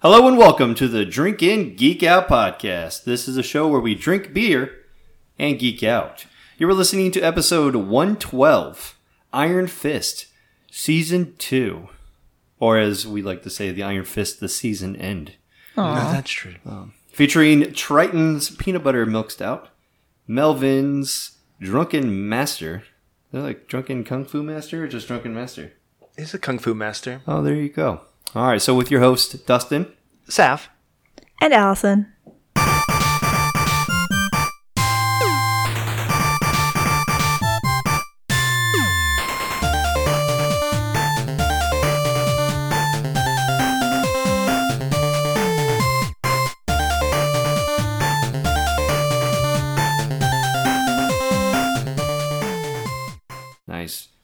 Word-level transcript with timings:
Hello 0.00 0.28
and 0.28 0.38
welcome 0.38 0.76
to 0.76 0.86
the 0.86 1.04
Drink 1.04 1.42
In 1.42 1.74
Geek 1.74 2.04
Out 2.04 2.28
podcast. 2.28 3.02
This 3.02 3.26
is 3.26 3.36
a 3.36 3.42
show 3.42 3.66
where 3.66 3.80
we 3.80 3.96
drink 3.96 4.32
beer 4.32 4.84
and 5.40 5.58
geek 5.58 5.82
out. 5.82 6.24
You 6.56 6.68
are 6.68 6.74
listening 6.74 7.10
to 7.10 7.20
episode 7.20 7.74
112, 7.74 8.96
Iron 9.32 9.66
Fist, 9.66 10.26
season 10.70 11.34
2. 11.38 11.88
Or 12.60 12.78
as 12.78 13.08
we 13.08 13.22
like 13.22 13.42
to 13.42 13.50
say, 13.50 13.72
the 13.72 13.82
Iron 13.82 14.04
Fist, 14.04 14.38
the 14.38 14.48
season 14.48 14.94
end. 14.94 15.32
No, 15.76 15.92
that's 15.94 16.30
true. 16.30 16.54
Um, 16.64 16.94
Featuring 17.08 17.72
Triton's 17.72 18.50
Peanut 18.50 18.84
Butter 18.84 19.04
Milk 19.04 19.32
Stout, 19.32 19.68
Melvin's 20.28 21.38
Drunken 21.60 22.28
Master. 22.28 22.84
They're 23.32 23.42
like 23.42 23.66
Drunken 23.66 24.04
Kung 24.04 24.24
Fu 24.24 24.44
Master 24.44 24.84
or 24.84 24.86
just 24.86 25.08
Drunken 25.08 25.34
Master? 25.34 25.72
He's 26.16 26.34
a 26.34 26.38
kung 26.38 26.58
fu 26.58 26.74
master. 26.74 27.22
Oh, 27.28 27.42
there 27.42 27.54
you 27.54 27.68
go. 27.68 28.02
All 28.34 28.48
right, 28.48 28.60
so 28.60 28.74
with 28.74 28.90
your 28.90 29.00
host, 29.00 29.46
Dustin. 29.46 29.86
Saf. 30.28 30.68
And 31.40 31.52
Allison. 31.54 32.12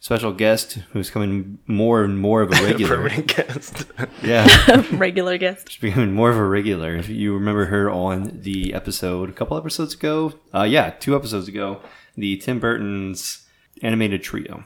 Special 0.05 0.35
guest 0.35 0.75
who's 0.93 1.09
coming 1.09 1.61
more 1.67 2.05
and 2.05 2.19
more 2.19 2.43
of 2.43 2.51
a 2.53 2.63
regular. 2.63 2.97
Permanent 2.97 3.27
guest. 3.27 3.87
yeah, 4.23 4.47
Regular 4.93 5.39
guest. 5.39 5.71
she's 5.73 5.81
becoming 5.81 6.13
more 6.13 6.29
of 6.29 6.37
a 6.37 6.45
regular. 6.45 6.95
If 6.95 7.09
you 7.09 7.33
remember 7.33 7.65
her 7.65 7.91
on 7.91 8.41
the 8.43 8.75
episode 8.75 9.31
a 9.31 9.33
couple 9.33 9.57
episodes 9.57 9.95
ago, 9.95 10.35
uh, 10.55 10.65
yeah, 10.65 10.91
two 10.91 11.17
episodes 11.17 11.49
ago, 11.49 11.81
the 12.19 12.37
Tim 12.37 12.61
Burton's 12.61 13.47
animated 13.81 14.23
trio. 14.23 14.65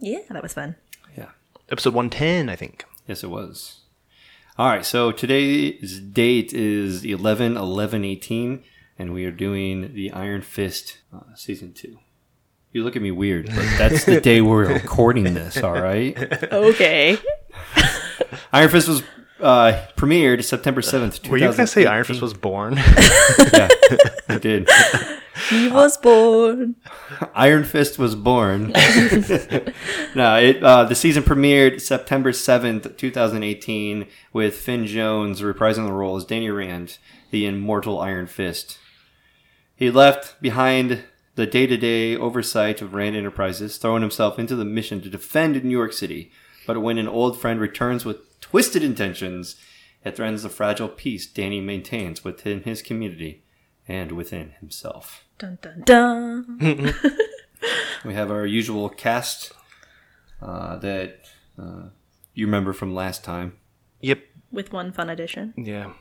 Yeah, 0.00 0.18
that 0.28 0.42
was 0.42 0.52
fun. 0.52 0.76
Yeah, 1.16 1.30
Episode 1.70 1.94
110, 1.94 2.50
I 2.50 2.54
think. 2.56 2.84
yes, 3.08 3.24
it 3.24 3.30
was. 3.30 3.80
All 4.58 4.68
right, 4.68 4.84
so 4.84 5.12
today's 5.12 5.98
date 5.98 6.52
is 6.52 7.06
11 7.06 7.56
11 7.56 8.04
18, 8.04 8.62
and 8.98 9.14
we 9.14 9.24
are 9.24 9.30
doing 9.30 9.94
the 9.94 10.12
Iron 10.12 10.42
Fist 10.42 10.98
uh, 11.10 11.34
season 11.34 11.72
two. 11.72 12.00
You 12.74 12.82
look 12.82 12.96
at 12.96 13.02
me 13.02 13.12
weird, 13.12 13.46
but 13.46 13.64
that's 13.78 14.04
the 14.04 14.20
day 14.20 14.40
we're 14.40 14.66
recording 14.74 15.32
this, 15.32 15.62
all 15.62 15.74
right? 15.80 16.18
Okay. 16.52 17.16
Iron 18.52 18.68
Fist 18.68 18.88
was 18.88 19.04
uh, 19.40 19.80
premiered 19.96 20.42
September 20.42 20.80
7th, 20.80 21.28
Were 21.28 21.36
you 21.36 21.44
going 21.44 21.56
to 21.56 21.66
say 21.68 21.84
2018. 21.84 21.86
Iron 21.86 22.04
Fist 22.04 22.20
was 22.20 22.34
born? 22.34 22.74
Yeah, 23.52 23.68
I 24.28 24.38
did. 24.38 24.68
He 25.50 25.68
was 25.68 25.96
born. 25.98 26.74
Iron 27.36 27.62
Fist 27.62 27.96
was 27.96 28.16
born. 28.16 28.72
no, 30.16 30.36
it 30.36 30.60
uh, 30.60 30.82
the 30.84 30.96
season 30.96 31.22
premiered 31.22 31.80
September 31.80 32.32
7th, 32.32 32.96
2018, 32.96 34.08
with 34.32 34.56
Finn 34.56 34.84
Jones 34.86 35.42
reprising 35.42 35.86
the 35.86 35.92
role 35.92 36.16
as 36.16 36.24
Danny 36.24 36.50
Rand, 36.50 36.98
the 37.30 37.46
immortal 37.46 38.00
Iron 38.00 38.26
Fist. 38.26 38.78
He 39.76 39.92
left 39.92 40.40
behind 40.42 41.04
the 41.34 41.46
day 41.46 41.66
to 41.66 41.76
day 41.76 42.16
oversight 42.16 42.80
of 42.82 42.94
Rand 42.94 43.16
Enterprises, 43.16 43.76
throwing 43.76 44.02
himself 44.02 44.38
into 44.38 44.56
the 44.56 44.64
mission 44.64 45.00
to 45.02 45.10
defend 45.10 45.62
New 45.62 45.70
York 45.70 45.92
City. 45.92 46.30
But 46.66 46.80
when 46.80 46.98
an 46.98 47.08
old 47.08 47.40
friend 47.40 47.60
returns 47.60 48.04
with 48.04 48.40
twisted 48.40 48.82
intentions, 48.82 49.56
it 50.04 50.16
threatens 50.16 50.42
the 50.42 50.48
fragile 50.48 50.88
peace 50.88 51.26
Danny 51.26 51.60
maintains 51.60 52.24
within 52.24 52.62
his 52.62 52.82
community 52.82 53.42
and 53.86 54.12
within 54.12 54.50
himself. 54.60 55.24
Dun 55.38 55.58
dun 55.60 55.82
dun. 55.84 56.94
We 58.04 58.12
have 58.12 58.30
our 58.30 58.44
usual 58.44 58.90
cast 58.90 59.52
uh, 60.42 60.76
that 60.76 61.20
uh, 61.58 61.88
you 62.34 62.46
remember 62.46 62.74
from 62.74 62.94
last 62.94 63.24
time. 63.24 63.56
yep. 64.00 64.22
With 64.52 64.72
one 64.72 64.92
fun 64.92 65.10
addition. 65.10 65.54
Yeah. 65.56 65.94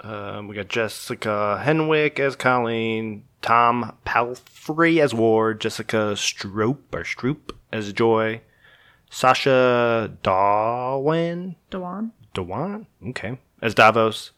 Um, 0.00 0.48
we 0.48 0.54
got 0.54 0.68
Jessica 0.68 1.62
Henwick 1.64 2.20
as 2.20 2.36
Colleen, 2.36 3.24
Tom 3.42 3.96
Pelphrey 4.04 5.00
as 5.00 5.14
Ward, 5.14 5.60
Jessica 5.60 6.14
Stroop 6.14 6.78
or 6.92 7.02
Stroop 7.02 7.52
as 7.72 7.92
Joy, 7.92 8.42
Sacha 9.10 10.12
Dhawan, 10.22 11.56
Dhawan, 11.70 12.10
Dewan, 12.34 12.86
okay, 13.08 13.38
as 13.62 13.74
Davos, 13.74 14.32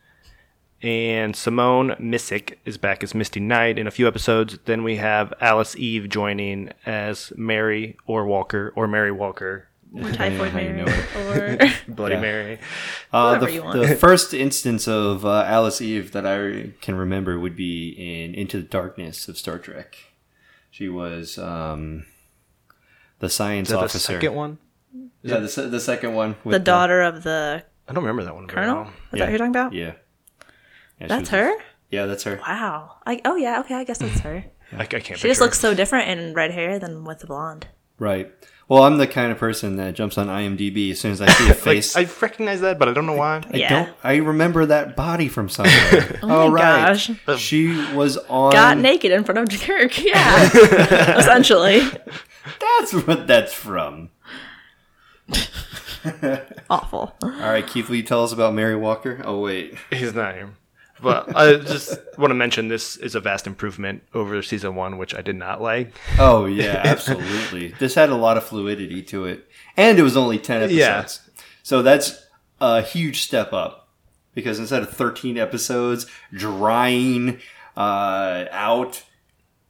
and 0.82 1.34
Simone 1.34 1.96
Missick 2.00 2.58
is 2.64 2.78
back 2.78 3.02
as 3.02 3.14
Misty 3.14 3.40
Knight 3.40 3.78
in 3.78 3.86
a 3.86 3.90
few 3.90 4.06
episodes. 4.06 4.58
Then 4.64 4.84
we 4.84 4.96
have 4.96 5.34
Alice 5.40 5.74
Eve 5.76 6.08
joining 6.08 6.70
as 6.86 7.32
Mary 7.36 7.96
or 8.06 8.26
Walker 8.26 8.72
or 8.76 8.86
Mary 8.86 9.10
Walker, 9.10 9.67
Or 9.94 10.10
Typhoid 10.12 10.50
how 10.50 10.58
you 10.60 10.70
Mary. 10.70 10.84
know 10.84 10.92
Or 11.16 11.58
Bloody 11.94 12.14
Yeah. 12.16 12.20
Mary. 12.20 12.58
Uh, 13.12 13.30
Whoever 13.30 13.46
the, 13.46 13.52
you 13.52 13.62
want. 13.62 13.78
the 13.88 13.94
first 14.06 14.34
instance 14.34 14.86
of 14.86 15.24
uh, 15.24 15.44
Alice 15.46 15.80
Eve 15.80 16.12
that 16.12 16.26
I 16.26 16.72
can 16.82 16.94
remember 16.96 17.38
would 17.38 17.56
be 17.56 17.88
in 17.90 18.34
Into 18.34 18.58
the 18.58 18.66
Darkness 18.68 19.28
of 19.28 19.38
Star 19.38 19.58
Trek. 19.58 19.96
She 20.70 20.88
was 20.88 21.38
um, 21.38 22.04
the 23.18 23.30
science 23.30 23.68
Is 23.68 23.72
that 23.72 23.78
the 23.78 23.84
officer. 23.84 23.98
second 24.14 24.34
one? 24.34 24.58
Yeah, 25.22 25.38
the, 25.38 25.62
the 25.62 25.80
second 25.80 26.14
one. 26.14 26.36
With 26.44 26.52
the 26.52 26.58
daughter 26.58 27.02
of 27.02 27.22
the 27.22 27.64
I 27.88 27.92
don't 27.94 28.04
remember 28.04 28.24
that 28.24 28.34
one. 28.34 28.46
very 28.46 28.54
colonel. 28.66 28.84
well. 28.84 28.92
Is 29.12 29.18
that 29.18 29.24
who 29.26 29.30
you're 29.30 29.38
talking 29.38 29.50
about? 29.52 29.72
Yeah. 29.72 29.92
Yeah, 31.00 31.06
That's 31.06 31.20
was- 31.22 31.28
her? 31.30 31.52
Yeah, 31.90 32.04
that's 32.04 32.24
her. 32.24 32.38
Wow. 32.46 32.96
I, 33.06 33.22
oh, 33.24 33.36
yeah. 33.36 33.60
Okay. 33.60 33.74
I 33.74 33.84
guess 33.84 33.96
that's 33.98 34.20
her. 34.20 34.44
I, 34.72 34.80
I 34.82 34.84
can't. 34.84 35.02
She 35.04 35.12
just 35.12 35.22
picture 35.22 35.40
looks 35.44 35.58
so 35.58 35.72
different 35.72 36.10
in 36.10 36.34
red 36.34 36.50
hair 36.50 36.78
than 36.78 37.04
with 37.04 37.20
the 37.20 37.26
blonde. 37.26 37.66
Right. 37.98 38.30
Well, 38.68 38.82
I'm 38.82 38.98
the 38.98 39.06
kind 39.06 39.32
of 39.32 39.38
person 39.38 39.76
that 39.76 39.94
jumps 39.94 40.18
on 40.18 40.26
IMDb 40.26 40.90
as 40.90 41.00
soon 41.00 41.12
as 41.12 41.22
I 41.22 41.28
see 41.30 41.44
a 41.44 41.48
Like, 41.48 41.56
face. 41.56 41.96
I 41.96 42.06
recognize 42.20 42.60
that, 42.60 42.78
but 42.78 42.86
I 42.88 42.92
don't 42.92 43.06
know 43.06 43.14
why. 43.14 43.42
I 43.50 43.56
Yeah. 43.56 43.68
don't. 43.86 43.96
I 44.04 44.16
remember 44.16 44.66
that 44.66 44.94
body 44.94 45.28
from 45.28 45.48
somewhere. 45.48 46.18
oh, 46.22 46.48
my 46.50 46.54
right. 46.54 47.08
gosh. 47.26 47.40
She 47.40 47.68
was 47.94 48.18
on. 48.28 48.52
Got 48.52 48.76
naked 48.76 49.10
in 49.10 49.24
front 49.24 49.38
of 49.52 49.60
Kirk. 49.60 49.98
Yeah. 50.04 51.18
Essentially. 51.18 51.80
That's 52.60 52.92
what 52.92 53.26
that's 53.26 53.54
from. 53.54 54.10
Awful. 56.70 57.14
All 57.22 57.30
right, 57.30 57.66
Keith, 57.66 57.88
will 57.88 57.96
you 57.96 58.02
tell 58.02 58.22
us 58.24 58.32
about 58.32 58.54
Mary 58.54 58.76
Walker? 58.76 59.20
Oh 59.24 59.40
wait. 59.40 59.74
He's 59.90 60.14
not 60.14 60.34
here. 60.34 60.50
But 61.00 61.34
I 61.36 61.56
just 61.56 61.98
want 62.18 62.30
to 62.30 62.34
mention 62.34 62.68
this 62.68 62.96
is 62.96 63.14
a 63.14 63.20
vast 63.20 63.46
improvement 63.46 64.02
over 64.14 64.42
season 64.42 64.74
one, 64.74 64.98
which 64.98 65.14
I 65.14 65.22
did 65.22 65.36
not 65.36 65.62
like. 65.62 65.94
Oh 66.18 66.46
yeah, 66.46 66.82
absolutely. 66.84 67.68
this 67.78 67.94
had 67.94 68.10
a 68.10 68.16
lot 68.16 68.36
of 68.36 68.44
fluidity 68.44 69.02
to 69.04 69.24
it, 69.26 69.48
and 69.76 69.98
it 69.98 70.02
was 70.02 70.16
only 70.16 70.38
ten 70.38 70.62
episodes. 70.62 71.20
Yeah. 71.36 71.42
So 71.62 71.82
that's 71.82 72.26
a 72.60 72.82
huge 72.82 73.22
step 73.22 73.52
up 73.52 73.88
because 74.34 74.58
instead 74.58 74.82
of 74.82 74.90
thirteen 74.90 75.38
episodes 75.38 76.06
drying 76.32 77.38
uh, 77.76 78.46
out, 78.50 79.04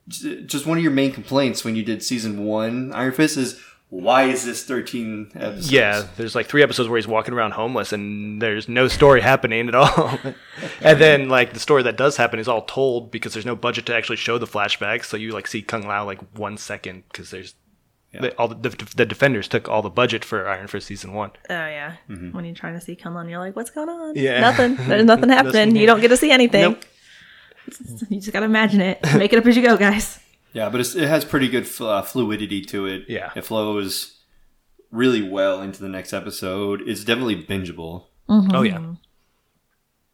just 0.09 0.67
one 0.67 0.79
of 0.79 0.83
your 0.83 0.93
main 0.93 1.13
complaints 1.13 1.65
when 1.65 1.77
you 1.77 1.83
did 1.83 2.03
season 2.03 2.45
one, 2.45 2.93
Iron 2.93 3.13
Fist 3.13 3.37
is 3.37 3.61
why 3.91 4.25
is 4.25 4.45
this 4.45 4.65
thirteen 4.65 5.31
episodes? 5.35 5.73
Yeah, 5.73 6.07
there's 6.17 6.35
like 6.35 6.47
three 6.47 6.63
episodes 6.63 6.89
where 6.89 6.99
he's 6.99 7.07
walking 7.07 7.33
around 7.33 7.53
homeless 7.53 7.93
and 7.93 8.41
there's 8.41 8.69
no 8.69 8.87
story 8.87 9.21
happening 9.33 9.69
at 9.69 9.75
all. 9.75 10.19
and 10.83 11.01
then 11.01 11.29
like 11.29 11.55
the 11.55 11.61
story 11.61 11.83
that 11.85 11.97
does 11.97 12.17
happen 12.19 12.39
is 12.39 12.49
all 12.49 12.63
told 12.63 13.11
because 13.11 13.33
there's 13.33 13.47
no 13.47 13.57
budget 13.57 13.87
to 13.87 13.95
actually 13.95 14.17
show 14.17 14.37
the 14.37 14.47
flashbacks. 14.47 15.07
So 15.07 15.17
you 15.17 15.33
like 15.33 15.47
see 15.47 15.63
Kunlun 15.63 16.05
like 16.05 16.21
one 16.37 16.59
second 16.59 17.05
because 17.09 17.31
there's 17.31 17.55
the, 18.13 18.35
all 18.37 18.49
the, 18.49 18.71
the, 18.71 18.93
the 18.97 19.07
defenders 19.07 19.49
took 19.49 19.69
all 19.69 19.83
the 19.83 19.91
budget 19.91 20.25
for 20.25 20.49
Iron 20.49 20.67
Fist 20.67 20.87
season 20.87 21.13
one. 21.13 21.31
Oh 21.49 21.55
yeah. 21.55 21.97
Mm-hmm. 22.09 22.33
When 22.33 22.45
you're 22.45 22.55
trying 22.55 22.75
to 22.75 22.81
see 22.81 22.97
Kunlun, 22.97 23.31
you're 23.31 23.39
like, 23.39 23.57
what's 23.57 23.71
going 23.71 23.89
on? 23.89 24.17
Yeah. 24.17 24.41
Nothing. 24.41 24.77
There's 24.87 25.05
nothing 25.05 25.29
happening. 25.29 25.77
you 25.77 25.87
don't 25.87 26.01
get 26.01 26.09
to 26.09 26.17
see 26.17 26.31
anything. 26.31 26.63
Nope. 26.63 26.85
You 28.09 28.21
just 28.21 28.33
gotta 28.33 28.47
imagine 28.47 28.81
it. 28.81 29.01
Make 29.17 29.33
it 29.33 29.39
up 29.39 29.47
as 29.47 29.57
you 29.57 29.63
go, 29.63 29.77
guys. 29.77 30.19
Yeah, 30.53 30.69
but 30.71 30.81
it's, 30.81 30.95
it 30.95 31.09
has 31.09 31.25
pretty 31.25 31.49
good 31.49 31.67
fl- 31.67 31.87
uh, 31.87 32.03
fluidity 32.03 32.63
to 32.63 32.87
it. 32.87 33.05
Yeah. 33.09 33.31
it 33.37 33.43
flows 33.45 34.21
really 34.91 35.23
well 35.23 35.61
into 35.63 35.81
the 35.83 35.89
next 35.89 36.13
episode. 36.13 36.81
It's 36.87 37.05
definitely 37.05 37.45
bingeable. 37.45 38.05
Oh 38.29 38.63
yeah. 38.63 38.95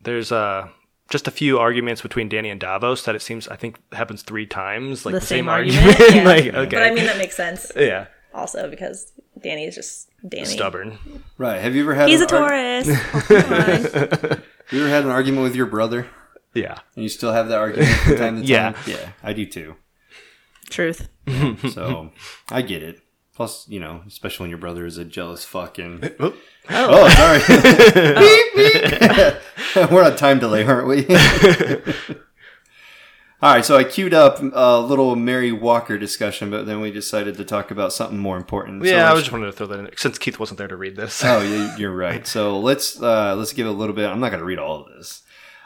There's 0.01 0.31
uh 0.33 0.69
just 1.11 1.29
a 1.29 1.31
few 1.31 1.59
arguments 1.59 2.01
between 2.03 2.29
Danny 2.29 2.51
and 2.51 2.61
Davos 2.61 3.05
that 3.05 3.15
it 3.15 3.23
seems 3.23 3.47
I 3.49 3.57
think 3.57 3.79
happens 3.93 4.23
three 4.23 4.47
times, 4.47 5.05
like 5.07 5.15
The 5.15 5.21
the, 5.21 5.27
same 5.27 5.39
same, 5.45 5.49
argument, 5.49 6.01
argument. 6.01 6.15
yeah. 6.17 6.25
like 6.25 6.47
okay, 6.67 6.77
But 6.77 6.83
I 6.83 6.91
mean 6.91 7.07
that 7.07 7.19
makes 7.19 7.37
sense 7.37 7.71
yeah, 7.77 8.07
also 8.33 8.69
because 8.71 9.13
Danny 9.41 9.65
is 9.67 9.75
just 9.75 10.09
Danny. 10.29 10.45
stubborn. 10.47 10.99
Right? 11.39 11.61
Have 11.61 11.75
you 11.75 11.83
ever 11.83 11.95
had 11.95 12.09
He's 12.09 12.21
a 12.21 12.25
an 12.25 12.35
arg- 12.35 12.85
Taurus. 12.85 12.89
Oh, 13.15 14.21
come 14.21 14.33
on. 14.33 14.43
you 14.71 14.81
ever 14.81 14.89
had 14.89 15.05
an 15.05 15.11
argument 15.11 15.43
with 15.45 15.55
your 15.57 15.67
brother 15.67 16.09
Yeah, 16.55 16.79
and 16.97 17.03
you 17.03 17.09
still 17.09 17.33
have 17.33 17.49
that 17.49 17.59
argument 17.59 17.91
from 18.01 18.17
time 18.17 18.35
to 18.37 18.41
time? 18.41 18.45
Yeah. 18.45 18.75
yeah, 18.87 19.09
I 19.23 19.33
do 19.33 19.47
too. 19.47 19.77
Truth. 20.71 21.09
So 21.73 22.11
I 22.51 22.63
get 22.63 22.83
it. 22.83 23.01
Plus, 23.35 23.67
you 23.69 23.81
know, 23.81 24.03
especially 24.07 24.45
when 24.45 24.51
your 24.51 24.59
brother 24.59 24.87
is 24.87 24.97
a 24.99 25.05
jealous 25.05 25.45
fucking. 25.45 26.01
and. 26.03 26.15
Oop. 26.23 26.37
Oh, 26.71 27.09
sorry. 27.11 27.41
Beep, 28.15 28.55
beep. 29.75 29.91
We're 29.91 30.05
on 30.05 30.17
time 30.17 30.39
delay, 30.39 30.65
aren't 30.65 30.87
we? 30.87 31.05
All 33.43 33.53
right, 33.53 33.65
so 33.65 33.77
I 33.77 33.85
queued 33.85 34.15
up 34.15 34.39
a 34.41 34.81
little 34.81 35.17
Mary 35.17 35.53
Walker 35.53 35.99
discussion, 35.99 36.49
but 36.51 36.65
then 36.65 36.81
we 36.81 36.91
decided 36.91 37.37
to 37.37 37.45
talk 37.45 37.71
about 37.71 37.93
something 37.93 38.17
more 38.19 38.39
important. 38.39 38.83
So 38.87 38.91
Yeah, 38.91 39.11
I 39.11 39.13
was 39.13 39.23
just 39.25 39.33
wanted 39.33 39.47
to 39.47 39.53
throw 39.53 39.67
that 39.67 39.79
in 39.81 39.91
since 39.97 40.17
Keith 40.17 40.39
wasn't 40.39 40.57
there 40.59 40.69
to 40.69 40.77
read 40.77 40.97
this. 40.97 41.23
Oh, 41.25 41.43
you- 41.43 41.71
you're 41.77 41.95
right. 41.95 42.27
So 42.27 42.59
let's 42.59 43.03
uh, 43.03 43.35
let's 43.37 43.53
give 43.53 43.67
a 43.67 43.71
little 43.71 43.95
bit. 43.95 44.09
I'm 44.09 44.21
not 44.21 44.31
going 44.31 44.39
to 44.41 44.47
read 44.47 44.59
all 44.59 44.87
of 44.87 44.89
this. 44.97 45.23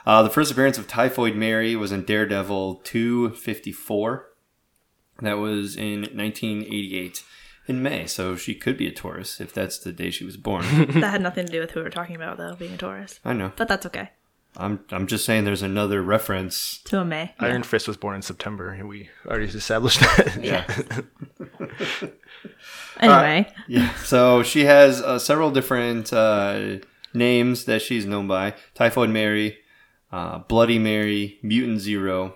Uh, 0.06 0.22
the 0.22 0.30
first 0.30 0.50
appearance 0.50 0.78
of 0.78 0.88
Typhoid 0.88 1.36
Mary 1.36 1.76
was 1.76 1.92
in 1.92 2.02
Daredevil 2.04 2.76
254. 2.82 4.27
That 5.20 5.38
was 5.38 5.76
in 5.76 6.02
1988 6.02 7.22
in 7.66 7.82
May. 7.82 8.06
So 8.06 8.36
she 8.36 8.54
could 8.54 8.76
be 8.76 8.86
a 8.86 8.92
Taurus 8.92 9.40
if 9.40 9.52
that's 9.52 9.78
the 9.78 9.92
day 9.92 10.10
she 10.10 10.24
was 10.24 10.36
born. 10.36 10.64
That 11.00 11.10
had 11.10 11.22
nothing 11.22 11.46
to 11.46 11.52
do 11.52 11.60
with 11.60 11.72
who 11.72 11.80
we 11.80 11.84
were 11.84 11.90
talking 11.90 12.16
about, 12.16 12.38
though, 12.38 12.54
being 12.54 12.74
a 12.74 12.76
Taurus. 12.76 13.20
I 13.24 13.32
know. 13.32 13.52
But 13.56 13.68
that's 13.68 13.86
okay. 13.86 14.10
I'm 14.56 14.80
I'm 14.90 15.06
just 15.06 15.24
saying 15.24 15.44
there's 15.44 15.62
another 15.62 16.02
reference. 16.02 16.78
To 16.86 17.00
a 17.00 17.04
May. 17.04 17.32
Iron 17.38 17.62
Fist 17.62 17.86
was 17.86 17.96
born 17.96 18.16
in 18.16 18.22
September, 18.22 18.70
and 18.70 18.88
we 18.88 19.08
already 19.26 19.44
established 19.44 20.00
that. 20.00 20.38
Yeah. 20.42 20.64
Anyway, 23.00 23.52
Yeah. 23.68 23.94
So 23.96 24.42
she 24.42 24.64
has 24.64 25.00
uh, 25.00 25.18
several 25.18 25.50
different 25.50 26.12
uh, 26.12 26.78
names 27.14 27.64
that 27.66 27.82
she's 27.82 28.06
known 28.06 28.26
by: 28.26 28.54
Typhoid 28.74 29.10
Mary, 29.10 29.58
uh, 30.10 30.38
Bloody 30.40 30.78
Mary, 30.78 31.38
Mutant 31.42 31.80
Zero. 31.80 32.34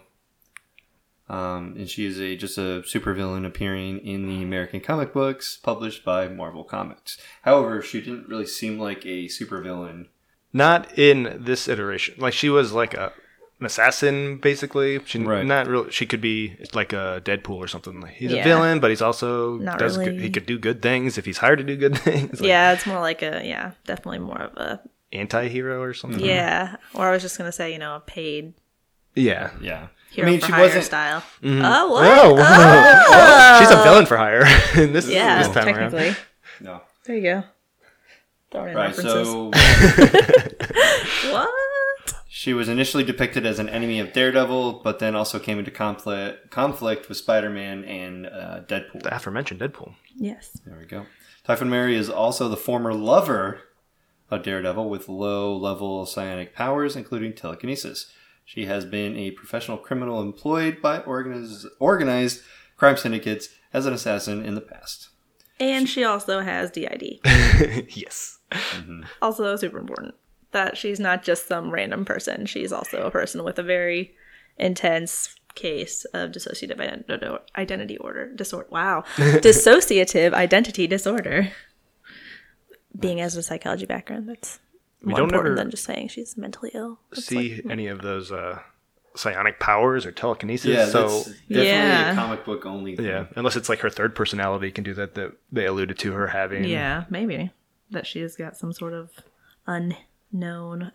Um, 1.32 1.74
and 1.78 1.88
she 1.88 2.04
is 2.04 2.20
a 2.20 2.36
just 2.36 2.58
a 2.58 2.82
supervillain 2.84 3.46
appearing 3.46 4.00
in 4.00 4.28
the 4.28 4.42
American 4.42 4.80
comic 4.80 5.14
books 5.14 5.56
published 5.62 6.04
by 6.04 6.28
Marvel 6.28 6.62
Comics. 6.64 7.16
However, 7.42 7.80
she 7.80 8.00
didn't 8.00 8.28
really 8.28 8.46
seem 8.46 8.78
like 8.78 9.06
a 9.06 9.26
supervillain. 9.28 10.08
Not 10.52 10.98
in 10.98 11.38
this 11.40 11.68
iteration. 11.68 12.16
Like 12.18 12.34
she 12.34 12.50
was 12.50 12.72
like 12.72 12.92
a 12.94 13.12
an 13.60 13.66
assassin, 13.66 14.38
basically. 14.38 15.00
She 15.06 15.20
Right. 15.20 15.46
not 15.46 15.68
real. 15.68 15.88
She 15.88 16.04
could 16.04 16.20
be 16.20 16.56
like 16.74 16.92
a 16.92 17.22
Deadpool 17.24 17.56
or 17.56 17.68
something. 17.68 18.00
Like 18.00 18.14
he's 18.14 18.32
Yeah. 18.32 18.40
a 18.40 18.44
villain, 18.44 18.80
but 18.80 18.90
he's 18.90 19.00
also 19.00 19.56
Not 19.58 19.78
does 19.78 19.96
good, 19.96 20.08
really. 20.08 20.22
he 20.22 20.30
could 20.30 20.46
do 20.46 20.58
good 20.58 20.82
things 20.82 21.16
if 21.16 21.24
he's 21.24 21.38
hired 21.38 21.60
to 21.60 21.64
do 21.64 21.76
good 21.76 21.96
things. 22.06 22.40
Like 22.40 22.48
yeah, 22.48 22.72
it's 22.72 22.84
more 22.86 23.00
like 23.00 23.22
a, 23.22 23.40
yeah, 23.44 23.70
definitely 23.86 24.18
more 24.18 24.42
of 24.42 24.56
a, 24.56 24.80
anti-hero 25.12 25.80
or 25.80 25.94
something. 25.94 26.20
yeah. 26.24 26.76
Or 26.92 27.06
I 27.08 27.12
was 27.12 27.22
just 27.22 27.38
going 27.38 27.46
to 27.48 27.52
say, 27.52 27.72
you 27.72 27.78
know, 27.78 27.94
a 27.96 28.00
paid 28.00 28.52
Yeah. 29.14 29.52
Yeah. 29.62 29.88
Hero 30.12 30.28
I 30.28 30.30
mean, 30.30 30.40
for 30.40 30.46
she 30.46 30.52
hire 30.52 30.62
wasn't. 30.64 30.84
style. 30.84 31.20
Mm-hmm. 31.42 31.62
Oh, 31.64 31.90
what? 31.92 32.04
Oh, 32.06 32.34
wow. 32.34 33.58
She's 33.60 33.70
a 33.70 33.82
villain 33.82 34.06
for 34.06 34.16
hire 34.16 34.44
in 34.82 34.92
this, 34.92 35.08
Yeah, 35.08 35.38
this 35.42 35.48
time 35.54 35.66
around. 35.68 35.90
technically. 35.90 36.16
No. 36.60 36.82
There 37.04 37.16
you 37.16 37.22
go. 37.22 37.44
Throwing 38.50 38.70
in 38.70 38.76
Right. 38.76 38.86
references. 38.88 39.26
So 39.28 39.50
what? 41.32 41.48
She 42.28 42.52
was 42.52 42.68
initially 42.68 43.04
depicted 43.04 43.46
as 43.46 43.58
an 43.58 43.68
enemy 43.68 44.00
of 44.00 44.12
Daredevil, 44.12 44.80
but 44.84 44.98
then 44.98 45.14
also 45.14 45.38
came 45.38 45.58
into 45.58 45.70
conflict 45.70 46.50
conflict 46.50 47.08
with 47.08 47.16
Spider-Man 47.18 47.84
and 47.84 48.26
uh, 48.26 48.60
Deadpool. 48.66 49.02
The 49.04 49.14
aforementioned 49.14 49.60
Deadpool. 49.60 49.94
Yes. 50.16 50.50
There 50.66 50.76
we 50.78 50.86
go. 50.86 51.06
Typhoid 51.44 51.68
Mary 51.68 51.94
is 51.96 52.10
also 52.10 52.48
the 52.48 52.56
former 52.56 52.92
lover 52.94 53.60
of 54.30 54.42
Daredevil 54.42 54.88
with 54.88 55.08
low-level 55.08 56.06
psionic 56.06 56.54
powers, 56.54 56.96
including 56.96 57.32
telekinesis. 57.34 58.12
She 58.44 58.66
has 58.66 58.84
been 58.84 59.16
a 59.16 59.30
professional 59.32 59.78
criminal 59.78 60.20
employed 60.20 60.82
by 60.82 60.98
organized, 61.00 61.66
organized 61.78 62.42
crime 62.76 62.96
syndicates 62.96 63.48
as 63.72 63.86
an 63.86 63.94
assassin 63.94 64.44
in 64.44 64.54
the 64.54 64.60
past. 64.60 65.08
And 65.60 65.88
she 65.88 66.04
also 66.04 66.40
has 66.40 66.70
DID. 66.70 67.20
yes. 67.90 68.38
Mm-hmm. 68.50 69.04
also 69.22 69.56
super 69.56 69.78
important 69.78 70.14
that 70.50 70.76
she's 70.76 71.00
not 71.00 71.22
just 71.22 71.48
some 71.48 71.70
random 71.70 72.04
person. 72.04 72.46
She's 72.46 72.72
also 72.72 73.02
a 73.02 73.10
person 73.10 73.42
with 73.44 73.58
a 73.58 73.62
very 73.62 74.14
intense 74.58 75.34
case 75.54 76.04
of 76.06 76.30
dissociative 76.30 76.78
ident- 76.78 77.40
identity 77.56 77.98
order 77.98 78.32
disorder. 78.34 78.68
Wow, 78.70 79.04
dissociative 79.16 80.32
identity 80.32 80.86
disorder. 80.86 81.50
Being 82.98 83.20
as 83.20 83.36
a 83.36 83.42
psychology 83.42 83.86
background, 83.86 84.28
that's 84.28 84.60
We 85.02 85.10
more 85.10 85.18
don't 85.18 85.28
important 85.30 85.52
ever 85.52 85.56
than 85.64 85.70
just 85.70 85.84
saying 85.84 86.08
she's 86.08 86.36
mentally 86.36 86.70
ill. 86.74 86.98
It's 87.12 87.26
See 87.26 87.56
like- 87.56 87.66
any 87.70 87.86
of 87.88 88.02
those 88.02 88.30
uh, 88.32 88.60
psionic 89.16 89.58
powers 89.60 90.06
or 90.06 90.12
telekinesis? 90.12 90.66
Yeah, 90.70 90.86
so 90.86 91.08
that's 91.08 91.24
definitely 91.48 91.66
Yeah. 91.68 92.12
a 92.12 92.14
comic 92.14 92.44
book 92.44 92.64
only. 92.66 92.96
Thing. 92.96 93.06
yeah, 93.06 93.26
unless 93.36 93.56
it's 93.56 93.68
like 93.68 93.80
her 93.80 93.90
third 93.90 94.14
personality 94.14 94.70
can 94.70 94.84
do 94.84 94.94
that. 94.94 95.14
That 95.14 95.32
they 95.50 95.66
alluded 95.66 95.98
to 95.98 96.12
her 96.12 96.28
having. 96.28 96.64
yeah, 96.64 97.04
maybe 97.10 97.50
that 97.90 98.06
she 98.06 98.20
has 98.20 98.36
got 98.36 98.56
some 98.56 98.72
sort 98.72 98.92
of 98.94 99.10
unknown, 99.66 100.92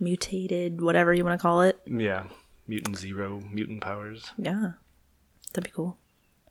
mutated, 0.00 0.80
whatever 0.80 1.12
you 1.14 1.24
want 1.24 1.38
to 1.38 1.42
call 1.42 1.62
it. 1.62 1.78
Yeah. 1.86 2.24
Mutant 2.66 2.96
zero, 2.98 3.40
mutant 3.50 3.80
powers. 3.80 4.30
Yeah, 4.36 4.72
that'd 5.52 5.64
be 5.64 5.70
cool. 5.74 5.96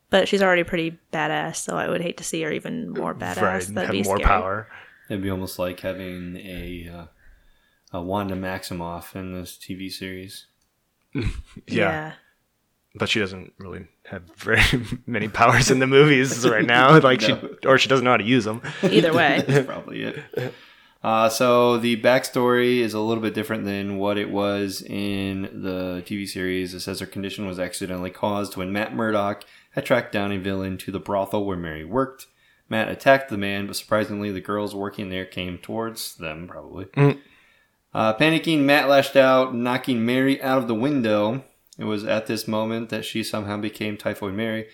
But 0.09 0.27
she's 0.27 0.41
already 0.41 0.63
pretty 0.63 0.97
badass, 1.13 1.57
so 1.57 1.77
I 1.77 1.89
would 1.89 2.01
hate 2.01 2.17
to 2.17 2.23
see 2.23 2.41
her 2.41 2.51
even 2.51 2.89
more 2.91 3.13
badass. 3.13 3.41
right. 3.41 3.61
That'd 3.67 3.77
Have 3.77 3.91
be 3.91 4.03
more 4.03 4.17
scary. 4.17 4.23
power. 4.27 4.67
It'd 5.09 5.23
be 5.23 5.29
almost 5.29 5.57
like 5.59 5.79
having 5.79 6.37
a 6.37 6.89
uh, 6.93 7.97
a 7.97 8.01
Wanda 8.01 8.35
Maximoff 8.35 9.15
in 9.15 9.33
this 9.33 9.57
TV 9.57 9.91
series. 9.91 10.47
Yeah. 11.67 12.13
But 12.95 13.09
she 13.09 13.19
doesn't 13.19 13.53
really 13.59 13.87
have 14.05 14.23
very 14.37 14.61
many 15.05 15.27
powers 15.27 15.69
in 15.69 15.79
the 15.79 15.87
movies 15.87 16.47
right 16.49 16.65
now. 16.65 16.99
Like 16.99 17.21
No. 17.21 17.27
she, 17.27 17.67
or 17.67 17.77
she 17.77 17.89
doesn't 17.89 18.03
know 18.03 18.11
how 18.11 18.17
to 18.17 18.23
use 18.23 18.45
them. 18.45 18.61
Either 18.83 19.13
way, 19.13 19.43
That's 19.47 19.65
probably 19.67 20.03
it. 20.03 20.53
Uh, 21.03 21.29
so 21.29 21.77
the 21.77 22.01
backstory 22.01 22.79
is 22.79 22.93
a 22.95 22.99
little 22.99 23.21
bit 23.21 23.35
different 23.35 23.65
than 23.65 23.97
what 23.97 24.17
it 24.17 24.31
was 24.31 24.81
in 24.81 25.43
the 25.61 26.01
TV 26.05 26.27
series. 26.27 26.73
It 26.73 26.79
says 26.79 26.99
her 26.99 27.05
condition 27.05 27.45
was 27.45 27.59
accidentally 27.59 28.09
caused 28.09 28.57
when 28.57 28.73
Matt 28.73 28.95
Murdock 28.95 29.43
had 29.71 29.85
tracked 29.85 30.11
down 30.11 30.31
a 30.31 30.37
villain 30.39 30.77
to 30.79 30.91
the 30.91 30.99
brothel 30.99 31.45
where 31.45 31.57
Mary 31.57 31.85
worked. 31.85 32.25
Matt 32.69 32.89
attacked 32.89 33.29
the 33.29 33.37
man, 33.37 33.67
but 33.67 33.75
surprisingly, 33.75 34.31
the 34.31 34.41
girls 34.41 34.75
working 34.75 35.09
there 35.09 35.25
came 35.25 35.57
towards 35.57 36.15
them, 36.15 36.47
probably. 36.47 36.85
Mm. 36.85 37.19
Uh, 37.93 38.13
panicking, 38.13 38.59
Matt 38.61 38.89
lashed 38.89 39.15
out, 39.15 39.55
knocking 39.55 40.05
Mary 40.05 40.41
out 40.41 40.57
of 40.59 40.67
the 40.67 40.75
window. 40.75 41.43
It 41.79 41.85
was 41.85 42.03
at 42.03 42.27
this 42.27 42.47
moment 42.47 42.89
that 42.89 43.05
she 43.05 43.23
somehow 43.23 43.57
became 43.57 43.97
Typhoid 43.97 44.33
Mary 44.33 44.67